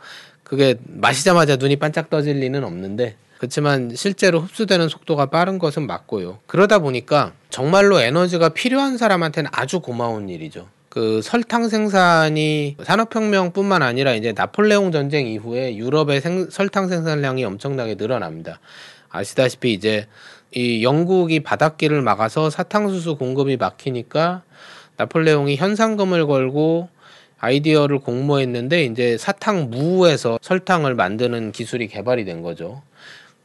그게 0.44 0.76
마시자마자 0.86 1.56
눈이 1.56 1.76
반짝 1.76 2.08
떠질 2.08 2.38
리는 2.38 2.62
없는데 2.62 3.16
그렇지만 3.48 3.90
실제로 3.94 4.40
흡수되는 4.40 4.88
속도가 4.88 5.26
빠른 5.26 5.58
것은 5.58 5.86
맞고요. 5.86 6.38
그러다 6.46 6.78
보니까 6.78 7.32
정말로 7.50 8.00
에너지가 8.00 8.48
필요한 8.50 8.96
사람한테는 8.96 9.50
아주 9.52 9.80
고마운 9.80 10.30
일이죠. 10.30 10.66
그 10.88 11.20
설탕 11.22 11.68
생산이 11.68 12.76
산업혁명뿐만 12.82 13.82
아니라 13.82 14.14
이제 14.14 14.32
나폴레옹 14.34 14.92
전쟁 14.92 15.26
이후에 15.26 15.76
유럽의 15.76 16.22
생- 16.22 16.48
설탕 16.50 16.88
생산량이 16.88 17.44
엄청나게 17.44 17.96
늘어납니다. 17.96 18.60
아시다시피 19.10 19.74
이제 19.74 20.06
이 20.54 20.82
영국이 20.82 21.40
바닷길을 21.40 22.00
막아서 22.00 22.48
사탕수수 22.48 23.16
공급이 23.16 23.58
막히니까 23.58 24.42
나폴레옹이 24.96 25.56
현상금을 25.56 26.26
걸고 26.26 26.88
아이디어를 27.40 27.98
공모했는데 27.98 28.84
이제 28.86 29.18
사탕 29.18 29.68
무에서 29.68 30.38
설탕을 30.40 30.94
만드는 30.94 31.52
기술이 31.52 31.88
개발이 31.88 32.24
된 32.24 32.40
거죠. 32.40 32.80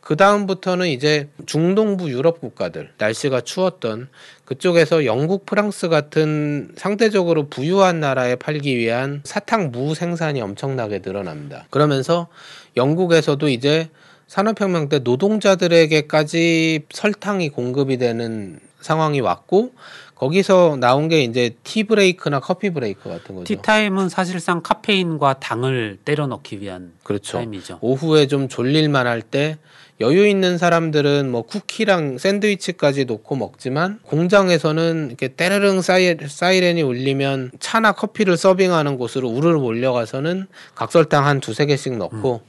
그 0.10 0.16
다음부터는 0.16 0.88
이제 0.88 1.30
중동부 1.46 2.10
유럽 2.10 2.42
국가들 2.42 2.90
날씨가 2.98 3.42
추웠던 3.42 4.10
그쪽에서 4.44 5.06
영국, 5.06 5.46
프랑스 5.46 5.88
같은 5.88 6.72
상대적으로 6.76 7.48
부유한 7.48 8.00
나라에 8.00 8.36
팔기 8.36 8.76
위한 8.76 9.22
사탕 9.24 9.70
무 9.70 9.94
생산이 9.94 10.42
엄청나게 10.42 11.02
늘어납니다. 11.06 11.68
그러면서 11.70 12.28
영국에서도 12.76 13.50
이제 13.50 13.90
산업혁명 14.26 14.90
때 14.90 14.98
노동자들에게까지 14.98 16.86
설탕이 16.90 17.50
공급이 17.50 18.00
되는 18.00 18.60
상황이 18.82 19.22
왔고 19.22 19.74
거기서 20.16 20.78
나온 20.80 21.08
게 21.08 21.22
이제 21.24 21.56
tea 21.64 21.84
break나 21.84 22.40
coffee 22.40 22.72
break 22.72 23.10
같은 23.10 23.36
거죠. 23.36 23.44
티타임은 23.46 24.10
사실상 24.10 24.62
카페인과 24.64 25.36
당을 25.40 26.00
때려 26.04 26.26
넣기 26.26 26.62
위한 26.62 26.94
그렇죠. 27.04 27.38
타임이죠. 27.38 27.78
오후에 27.82 28.26
좀 28.26 28.50
졸릴 28.50 28.90
만 28.90 29.06
할 29.06 29.22
때 29.22 29.60
여유 30.02 30.26
있는 30.28 30.58
사람들은 30.58 31.30
뭐 31.30 31.42
쿠키랑 31.42 32.18
샌드위치까지 32.20 33.04
놓고 33.06 33.36
먹지만 33.36 34.00
공장에서는 34.04 35.08
이렇게 35.08 35.28
때르릉 35.28 35.82
사이, 35.82 36.16
사이렌이 36.26 36.82
울리면 36.82 37.52
차나 37.60 37.92
커피를 37.92 38.38
서빙하는 38.38 38.98
곳으로 38.98 39.28
우르르 39.28 39.60
몰려가서는 39.60 40.48
각설탕 40.76 41.26
한 41.26 41.42
두세 41.42 41.66
개씩 41.66 41.98
넣고 41.98 42.42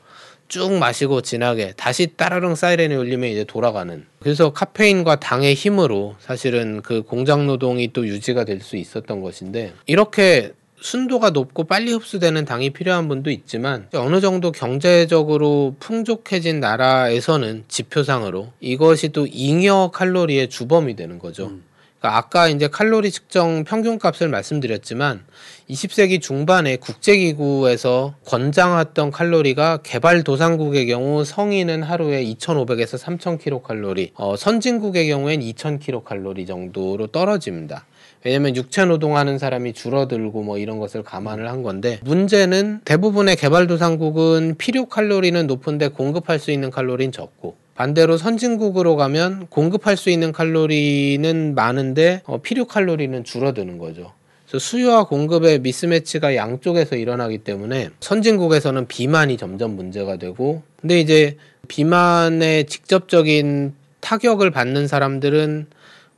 쭉 0.47 0.73
마시고 0.75 1.21
진하게 1.23 1.75
다시 1.77 2.09
따르릉 2.17 2.55
사이렌이 2.57 2.95
울리면 2.95 3.31
이제 3.31 3.45
돌아가는. 3.45 4.05
그래서 4.21 4.53
카페인과 4.53 5.21
당의 5.21 5.55
힘으로 5.55 6.17
사실은 6.21 6.83
그 6.83 7.03
공장 7.03 7.47
노동이 7.47 7.93
또 7.93 8.07
유지가 8.07 8.45
될 8.45 8.61
수 8.61 8.77
있었던 8.77 9.23
것인데 9.23 9.73
이렇게 9.87 10.53
순도가 10.81 11.31
높고 11.31 11.64
빨리 11.64 11.93
흡수되는 11.93 12.45
당이 12.45 12.70
필요한 12.70 13.09
분도 13.09 13.31
있지만 13.31 13.89
어느 13.95 14.20
정도 14.20 14.51
경제적으로 14.51 15.76
풍족해진 15.78 16.61
나라에서는 16.61 17.64
지표상으로 17.68 18.53
이것이 18.61 19.11
또 19.11 19.26
잉여 19.26 19.91
칼로리의 19.93 20.49
주범이 20.49 20.97
되는 20.97 21.18
거죠. 21.18 21.53
그러니까 22.01 22.16
아까 22.16 22.49
이제 22.49 22.68
칼로리 22.68 23.11
측정 23.11 23.64
평균값을 23.64 24.28
말씀드렸지만 24.28 25.22
20세기 25.68 26.22
중반에 26.22 26.76
국제기구에서 26.76 28.14
권장했던 28.24 29.11
칼로리가 29.11 29.78
개발도상국의 29.83 30.87
경우 30.87 31.24
성인은 31.24 31.83
하루에 31.83 32.24
2,500에서 32.24 32.99
3,000kcal, 32.99 34.11
어, 34.14 34.35
선진국의 34.35 35.09
경우엔 35.09 35.41
2,000kcal 35.41 36.47
정도로 36.47 37.09
떨어집니다. 37.09 37.85
왜냐면 38.25 38.55
육체 38.55 38.85
노동하는 38.85 39.39
사람이 39.39 39.73
줄어들고 39.73 40.43
뭐 40.43 40.59
이런 40.59 40.79
것을 40.79 41.03
감안을 41.03 41.49
한 41.49 41.62
건데 41.62 42.01
문제는 42.05 42.81
대부분의 42.85 43.37
개발도상국은 43.37 44.57
필요 44.59 44.87
칼로리는 44.87 45.47
높은데 45.47 45.89
공급할 45.89 46.39
수 46.39 46.51
있는 46.51 46.71
칼로리는 46.71 47.12
적고 47.12 47.57
반대로 47.75 48.18
선진국으로 48.18 48.97
가면 48.97 49.47
공급할 49.49 49.97
수 49.97 50.11
있는 50.11 50.33
칼로리는 50.33 51.55
많은데 51.55 52.21
어, 52.27 52.43
필요 52.43 52.66
칼로리는 52.66 53.25
줄어드는 53.25 53.79
거죠. 53.79 54.12
그래서 54.47 54.59
수요와 54.59 55.05
공급의 55.05 55.61
미스매치가 55.61 56.37
양쪽에서 56.37 56.97
일어나기 56.97 57.39
때문에 57.39 57.89
선진국에서는 58.01 58.87
비만이 58.87 59.39
점점 59.39 59.77
문제가 59.77 60.16
되고 60.16 60.62
근데 60.79 61.01
이제 61.01 61.39
비만의 61.68 62.66
직접적인 62.66 63.75
타격을 64.01 64.51
받는 64.51 64.87
사람들은 64.87 65.68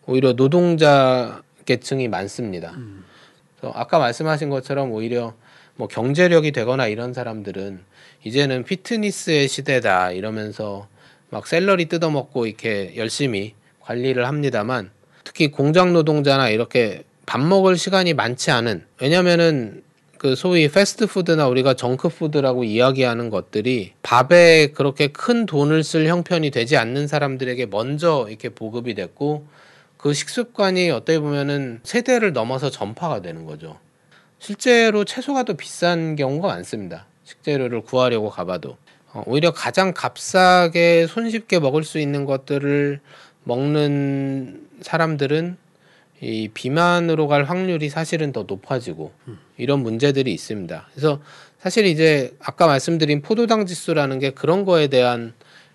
오히려 0.07 0.32
노동자 0.32 1.42
계층이 1.72 2.08
많습니다. 2.08 2.76
그래서 3.58 3.72
아까 3.74 3.98
말씀하신 3.98 4.50
것처럼 4.50 4.92
오히려 4.92 5.34
뭐 5.76 5.88
경제력이 5.88 6.52
되거나 6.52 6.86
이런 6.86 7.14
사람들은 7.14 7.80
이제는 8.24 8.64
피트니스의 8.64 9.48
시대다 9.48 10.12
이러면서 10.12 10.86
막 11.30 11.46
샐러리 11.46 11.86
뜯어먹고 11.86 12.46
이렇게 12.46 12.94
열심히 12.96 13.54
관리를 13.80 14.26
합니다만 14.26 14.90
특히 15.24 15.50
공장 15.50 15.92
노동자나 15.92 16.50
이렇게 16.50 17.04
밥 17.24 17.40
먹을 17.40 17.76
시간이 17.76 18.12
많지 18.14 18.50
않은 18.50 18.84
왜냐면은 19.00 19.82
그 20.18 20.36
소위 20.36 20.68
패스트푸드나 20.68 21.48
우리가 21.48 21.74
정크푸드라고 21.74 22.62
이야기하는 22.62 23.30
것들이 23.30 23.92
밥에 24.02 24.68
그렇게 24.68 25.08
큰 25.08 25.46
돈을 25.46 25.82
쓸 25.82 26.06
형편이 26.06 26.50
되지 26.50 26.76
않는 26.76 27.08
사람들에게 27.08 27.66
먼저 27.66 28.26
이렇게 28.28 28.50
보급이 28.50 28.94
됐고 28.94 29.46
그 30.03 30.12
식습관이 30.12 30.90
어떻게 30.90 31.20
보면은 31.20 31.78
세대를 31.84 32.32
넘어서 32.32 32.70
전파가 32.70 33.22
되는 33.22 33.46
거죠. 33.46 33.78
실제로 34.40 35.05
채소가 35.05 35.44
더 35.44 35.53
비싼 35.53 36.16
경우가 36.16 36.48
많습니다. 36.48 37.07
식재료를 37.22 37.82
구하려고 37.82 38.28
가봐도 38.28 38.76
어, 39.12 39.22
오히려 39.26 39.53
가장 39.53 39.94
값싸게 39.94 41.07
손쉽게 41.07 41.61
먹을 41.61 41.84
수 41.84 42.00
있는 42.00 42.24
것들을 42.24 42.98
먹는 43.44 44.66
사람들은 44.80 45.57
이 46.20 46.48
비만으로 46.53 47.28
갈 47.28 47.44
확률이 47.44 47.88
사실은 47.88 48.32
더 48.32 48.42
높아지고 48.42 49.12
이런 49.57 49.84
문제들이 49.84 50.32
있습니다. 50.32 50.88
그래서 50.92 51.20
사실 51.59 51.86
이제 51.86 52.32
아까 52.40 52.66
말씀드린 52.66 53.22
포도당 53.22 53.66
지수라는 53.66 54.18
게 54.18 54.30
그런 54.30 54.64
거에 54.64 54.88
대한 54.88 55.32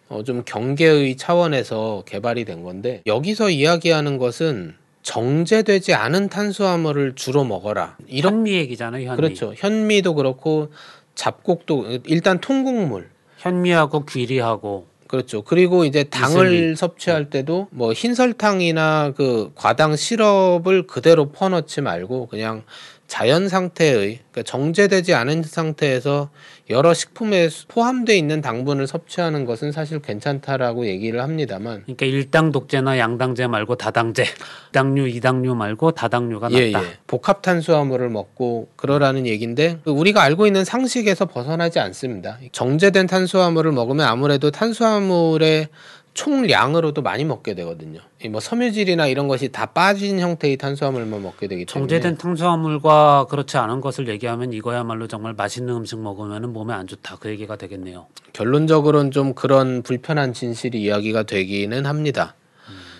어, 0.10 0.24
좀 0.24 0.44
경계의 0.46 1.18
차원에서 1.18 2.04
개발이 2.06 2.46
된 2.46 2.64
건데 2.64 3.02
여기서 3.06 3.50
이야기하는 3.50 4.18
것은 4.18 4.76
정제되지 5.04 5.94
않은 5.94 6.30
탄수화물을 6.30 7.16
주로 7.16 7.44
먹어라. 7.44 7.98
이런 8.08 8.34
현미 8.36 8.54
얘기잖아요. 8.54 9.08
현미. 9.08 9.16
그렇죠. 9.16 9.54
현미도 9.56 10.16
그렇고 10.16 10.70
잡곡도 11.16 12.00
일단 12.06 12.40
통곡물 12.40 13.10
현미하고 13.38 14.06
귀리하고 14.06 14.88
그렇죠. 15.08 15.42
그리고 15.42 15.86
이제 15.86 16.04
당을 16.04 16.54
이슬리. 16.54 16.76
섭취할 16.76 17.30
때도 17.30 17.68
뭐 17.72 17.94
흰설탕이나 17.94 19.14
그 19.16 19.52
과당 19.56 19.96
시럽을 19.96 20.86
그대로 20.86 21.30
퍼넣지 21.30 21.80
말고 21.82 22.28
그냥 22.28 22.64
자연 23.08 23.48
상태의 23.48 24.20
그러니까 24.32 24.44
정제되지 24.44 25.14
않은 25.14 25.44
상태에서 25.44 26.30
여러 26.70 26.94
식품에 26.94 27.50
포함되어 27.70 28.16
있는 28.16 28.42
당분을 28.42 28.88
섭취하는 28.88 29.46
것은 29.46 29.72
사실 29.72 30.00
괜찮다라고 30.00 30.86
얘기를 30.86 31.22
합니다만 31.22 31.84
그러니까 31.84 32.06
일당 32.06 32.52
독재나 32.52 32.98
양당제 32.98 33.48
말고 33.48 33.76
다당제, 33.76 34.26
당류, 34.74 35.08
이당류 35.08 35.56
말고 35.56 35.92
다당류가 35.92 36.50
예, 36.52 36.72
낫다. 36.72 36.86
예. 36.86 36.94
복합 37.08 37.42
탄수화물을 37.42 38.10
먹고 38.10 38.68
그러라는 38.76 39.26
얘기인데 39.26 39.80
그 39.86 39.92
우리가 39.92 40.22
알고 40.22 40.46
있는 40.46 40.66
상식에서 40.66 41.26
벗어나지 41.26 41.80
않습니다. 41.80 42.38
정제된 42.52 43.08
탄수화물을 43.08 43.72
먹으면 43.72 44.06
아무래도 44.06 44.52
탄수화물의 44.52 45.70
총량으로도 46.18 47.04
많이 47.04 47.24
먹게 47.24 47.54
되거든요. 47.54 48.00
이뭐 48.26 48.40
섬유질이나 48.40 49.06
이런 49.06 49.28
것이 49.28 49.50
다 49.50 49.68
빠진 49.68 50.20
형태의 50.20 50.58
탄수화물만 50.58 51.22
먹게 51.22 51.48
되기 51.48 51.66
때문에 51.66 51.88
정제된 51.88 52.18
탄수화물과 52.18 53.28
그렇지 53.30 53.58
않은 53.58 53.82
것을 53.82 54.08
얘기하면 54.08 54.52
이거야말로 54.52 55.08
정말 55.08 55.34
맛있는 55.34 55.76
음식 55.76 56.00
먹으면 56.00 56.52
몸에 56.52 56.74
안 56.74 56.88
좋다 56.88 57.18
그 57.18 57.30
얘기가 57.30 57.56
되겠네요. 57.56 58.08
결론적으로는 58.34 59.12
좀 59.12 59.36
그런 59.36 59.84
불편한 59.84 60.34
진실이 60.34 60.82
이야기가 60.82 61.24
되기는 61.24 61.86
합니다. 61.86 62.34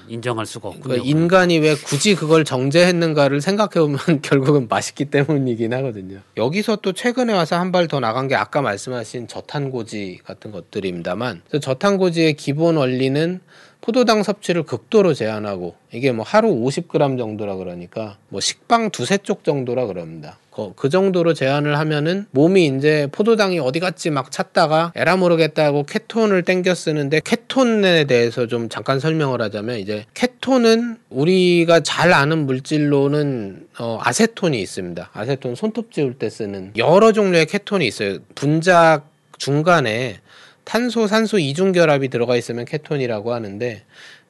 인정할 0.08 0.46
수가 0.46 0.70
없군요. 0.70 0.84
그러니까 0.84 1.06
인간이 1.08 1.60
왜 1.60 1.76
굳이 1.76 2.16
그걸 2.16 2.44
정제했는가를 2.46 3.42
생각해 3.42 3.74
보면 3.76 4.00
결국은 4.22 4.68
맛있기 4.70 5.06
때문이긴 5.06 5.74
하거든요. 5.74 6.20
여기서 6.38 6.78
또 6.78 6.94
최근에 6.94 7.34
와서 7.34 7.58
한 7.58 7.72
발 7.72 7.88
더 7.88 8.00
나간 8.00 8.28
게 8.28 8.36
아까 8.36 8.62
말씀하신 8.62 9.28
저탄고지 9.28 10.20
같은 10.26 10.52
것들입니다만 10.52 11.42
저탄고지의 11.62 12.34
기본 12.34 12.78
원리는 12.78 13.40
포도당 13.82 14.24
섭취를 14.24 14.64
극도로 14.64 15.14
제한하고 15.14 15.76
이게 15.94 16.12
뭐 16.12 16.26
하루 16.28 16.50
50g 16.50 17.18
정도라 17.18 17.56
그러니까 17.56 18.18
뭐 18.30 18.42
식빵 18.42 18.90
두세 18.92 19.18
쪽 19.20 19.44
정도라 19.44 19.86
그럽니다. 19.86 20.38
그, 20.58 20.74
그 20.76 20.90
정도로 20.90 21.36
제한을 21.36 21.78
하면은 21.78 22.26
몸이 22.32 22.66
이제 22.66 23.08
포도당이 23.12 23.60
어디 23.60 23.80
갔지 23.80 24.10
막 24.10 24.32
찾다가 24.32 24.92
에라 24.96 25.16
모르겠다 25.16 25.64
하고 25.64 25.84
케톤을 25.84 26.42
땡겨 26.42 26.74
쓰는데 26.74 27.22
케톤에 27.24 28.06
대해서 28.06 28.48
좀 28.48 28.68
잠깐 28.68 29.00
설명을 29.00 29.40
하자면 29.40 29.78
이제 29.78 30.06
케톤은 30.16 30.98
우리가 31.12 31.82
잘 31.82 32.12
아는 32.12 32.48
물질로는 32.48 33.68
어, 33.78 34.00
아세톤이 34.02 34.60
있습니다. 34.60 35.12
아세톤 35.14 35.54
손톱 35.54 35.92
지울 35.92 36.16
때 36.16 36.28
쓰는 36.28 36.72
여러 36.76 37.12
종류의 37.12 37.46
케톤이 37.46 37.86
있어요. 37.86 38.18
분작 38.34 39.12
중간에 39.38 40.22
탄소 40.64 41.06
산소 41.06 41.38
이중 41.38 41.72
결합이 41.72 42.10
들어가 42.10 42.36
있으면 42.36 42.66
케톤이라고 42.66 43.32
하는데 43.32 43.84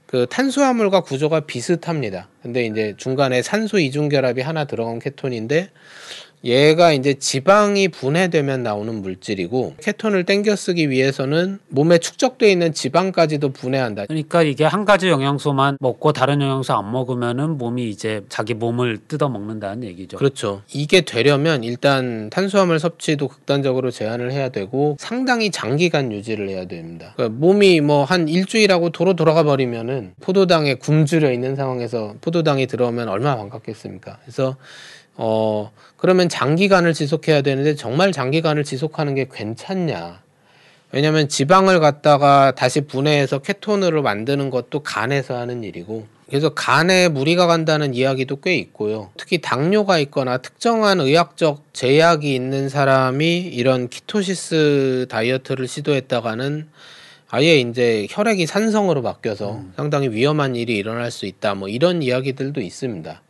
그 0.07 0.25
탄수화물과 0.29 1.01
구조가 1.01 1.41
비슷합니다. 1.41 2.29
근데 2.41 2.65
이제 2.65 2.95
중간에 2.97 3.41
산소 3.41 3.77
이중 3.77 4.07
결합이 4.07 4.41
하나 4.41 4.63
들어간 4.63 4.99
케톤인데 4.99 5.69
얘가 6.43 6.93
이제 6.93 7.13
지방이 7.13 7.89
분해되면 7.89 8.63
나오는 8.63 9.01
물질이고 9.01 9.75
케톤을 9.81 10.23
땡겨 10.23 10.55
쓰기 10.55 10.89
위해서는 10.89 11.59
몸에 11.67 11.97
축적돼 11.99 12.51
있는 12.51 12.73
지방까지도 12.73 13.49
분해한다. 13.49 14.05
그러니까 14.05 14.41
이게 14.43 14.63
한 14.65 14.85
가지 14.85 15.09
영양소만 15.09 15.77
먹고 15.79 16.13
다른 16.13 16.41
영양소 16.41 16.73
안 16.73 16.91
먹으면은 16.91 17.57
몸이 17.57 17.89
이제 17.89 18.23
자기 18.29 18.53
몸을 18.53 18.97
뜯어 19.07 19.29
먹는다는 19.29 19.83
얘기죠. 19.83 20.17
그렇죠. 20.17 20.61
이게 20.73 21.01
되려면 21.01 21.63
일단 21.63 22.29
탄수화물 22.29 22.79
섭취도 22.79 23.27
극단적으로 23.27 23.91
제한을 23.91 24.31
해야 24.31 24.49
되고 24.49 24.95
상당히 24.99 25.51
장기간 25.51 26.11
유지를 26.11 26.49
해야 26.49 26.65
됩니다. 26.65 27.13
그러니까 27.15 27.37
몸이 27.39 27.81
뭐 27.81 28.07
한 28.07 28.29
일주일하고 28.29 28.91
도로 28.91 29.15
돌아가 29.15 29.43
버리면은 29.43 30.13
포도당에 30.21 30.75
굶주려 30.75 31.31
있는 31.33 31.55
상황에서 31.57 32.15
포도당이 32.21 32.67
들어오면 32.67 33.09
얼마나 33.09 33.35
반갑겠습니까? 33.35 34.19
그래서 34.23 34.55
어 35.17 35.71
그러면 35.97 36.29
장기간을 36.29 36.93
지속해야 36.93 37.41
되는데 37.41 37.75
정말 37.75 38.11
장기간을 38.11 38.63
지속하는 38.63 39.15
게 39.15 39.27
괜찮냐? 39.31 40.21
왜냐하면 40.91 41.27
지방을 41.27 41.79
갖다가 41.79 42.53
다시 42.55 42.81
분해해서 42.81 43.39
케톤으로 43.39 44.03
만드는 44.03 44.49
것도 44.49 44.81
간에서 44.81 45.37
하는 45.37 45.63
일이고 45.63 46.07
그래서 46.27 46.49
간에 46.49 47.07
무리가 47.07 47.47
간다는 47.47 47.93
이야기도 47.93 48.41
꽤 48.41 48.55
있고요. 48.55 49.09
특히 49.17 49.39
당뇨가 49.39 49.97
있거나 49.99 50.37
특정한 50.37 50.99
의학적 50.99 51.63
제약이 51.73 52.33
있는 52.33 52.69
사람이 52.69 53.39
이런 53.39 53.87
키토시스 53.87 55.07
다이어트를 55.09 55.67
시도했다가는 55.67 56.67
아예 57.29 57.59
이제 57.59 58.07
혈액이 58.09 58.45
산성으로 58.45 59.01
바뀌어서 59.01 59.61
상당히 59.75 60.09
위험한 60.09 60.55
일이 60.55 60.75
일어날 60.75 61.11
수 61.11 61.25
있다. 61.25 61.55
뭐 61.55 61.69
이런 61.69 62.01
이야기들도 62.01 62.61
있습니다. 62.61 63.21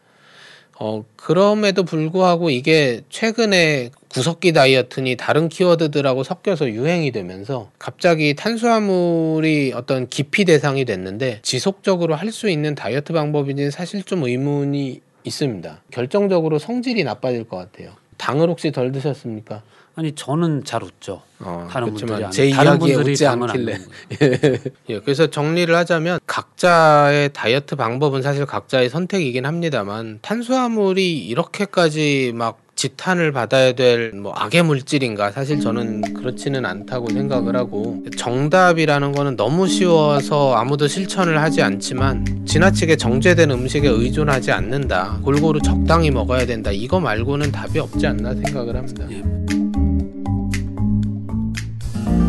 어, 0.80 1.03
그럼에도 1.15 1.84
불구하고 1.84 2.51
이게 2.51 3.01
최근에 3.09 3.89
구석기 4.09 4.53
다이어트니 4.53 5.15
다른 5.17 5.49
키워드들하고 5.49 6.23
섞여서 6.23 6.69
유행이 6.69 7.11
되면서 7.11 7.71
갑자기 7.80 8.36
탄수화물이 8.36 9.73
어떤 9.75 10.07
기피 10.07 10.45
대상이 10.45 10.86
됐는데 10.86 11.39
지속적으로 11.41 12.15
할 12.15 12.28
수 12.32 12.49
있는 12.49 12.75
다이어트 12.75 13.13
방법인지는 13.13 13.71
사실 13.71 14.03
좀 14.03 14.23
의문이 14.23 15.01
있습니다. 15.23 15.82
결정적으로 15.91 16.59
성질이 16.59 17.03
나빠질 17.05 17.45
것 17.45 17.57
같아요. 17.57 17.93
당을 18.17 18.49
혹시 18.49 18.71
덜 18.71 18.91
드셨습니까? 18.91 19.63
아니 20.00 20.12
저는 20.14 20.64
잘 20.64 20.84
웃죠. 20.84 21.24
어, 21.39 21.68
다른 21.72 21.88
분들이 21.88 22.06
그렇지만 22.06 22.24
안- 22.26 22.32
제 22.32 22.50
다른 22.52 22.78
분들이 22.78 23.12
웃지 23.14 23.26
않길래. 23.26 23.78
예, 24.89 25.00
그래서 25.00 25.26
정리를 25.26 25.74
하자면 25.76 26.20
각자의 26.28 27.32
다이어트 27.34 27.76
방법은 27.76 28.22
사실 28.22 28.45
각자의 28.45 28.89
선택이긴 28.89 29.48
합니다만 29.48 30.20
탄수화물이 30.22 31.18
이렇게까지 31.26 32.32
막 32.36 32.60
지탄을 32.76 33.32
받아야 33.32 33.72
될 33.74 34.12
뭐 34.14 34.34
악의 34.36 34.62
물질인가 34.62 35.32
사실 35.32 35.60
저는 35.60 36.14
그렇지는 36.14 36.64
않다고 36.64 37.10
생각을 37.10 37.56
하고 37.56 38.04
정답이라는 38.16 39.14
거는 39.14 39.36
너무 39.36 39.68
쉬워서 39.68 40.54
아무도 40.54 40.88
실천을 40.88 41.41
하지 41.41 41.64
않지만 41.64 42.45
지나치게 42.45 42.98
정제된 42.98 43.50
음식에 43.50 43.88
의존하지 43.89 44.52
않는다 44.52 45.22
골고루 45.24 45.60
적당히 45.64 46.12
먹어야 46.12 46.45
된다 46.45 46.70
이거 46.72 47.00
말고는 47.00 47.52
답이 47.52 47.80
없지 47.80 48.06
않나 48.06 48.36
생각을 48.36 48.76
합니다. 48.76 49.08
예. 49.10 49.24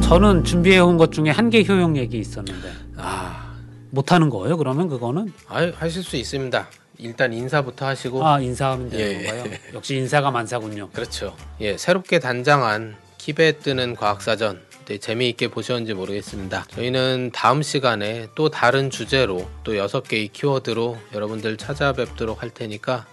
저는 0.09 0.43
준비해 0.45 0.79
온 0.79 0.97
것 0.97 1.13
중에 1.13 1.31
한계 1.31 1.63
효용 1.65 1.97
얘기 1.97 2.19
있었는데 2.19 2.73
아, 2.97 3.55
못 3.91 4.11
하는 4.11 4.31
거예요? 4.31 4.57
그러면 4.57 4.89
그거는 4.89 5.33
아유, 5.49 5.73
하실 5.77 6.03
수 6.03 6.17
있습니다. 6.17 6.67
일단 6.99 7.33
인사부터 7.33 7.87
하시고 7.87 8.27
아 8.27 8.41
인사하면 8.41 8.89
되는 8.91 9.05
예, 9.05 9.23
예. 9.23 9.27
건가요? 9.27 9.59
역시 9.75 9.97
인사가 9.97 10.31
만사군요. 10.31 10.89
그렇죠. 10.93 11.37
예, 11.61 11.77
새롭게 11.77 12.19
단장한 12.21 12.97
킵에 13.19 13.61
뜨는 13.61 13.95
과학사전 13.97 14.61
네, 14.87 14.97
재미있게 14.99 15.49
보셨는지 15.49 15.93
모르겠습니다. 15.93 16.65
저희는 16.71 17.31
다음 17.35 17.63
시간에 17.63 18.29
또 18.35 18.49
다른 18.49 18.89
주제로 18.91 19.47
또 19.63 19.77
여섯 19.77 20.03
개의 20.03 20.29
키워드로 20.29 20.97
여러분들 21.15 21.59
찾아뵙도록 21.59 22.43
할 22.43 22.49
테니까 22.51 23.05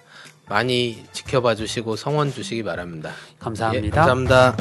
많이 0.47 1.03
지켜봐 1.11 1.55
주시고 1.55 1.97
성원 1.97 2.31
주시기 2.31 2.63
바랍니다. 2.63 3.11
감사합니다. 3.39 3.85
예, 3.85 3.89
감사합니다. 3.91 4.55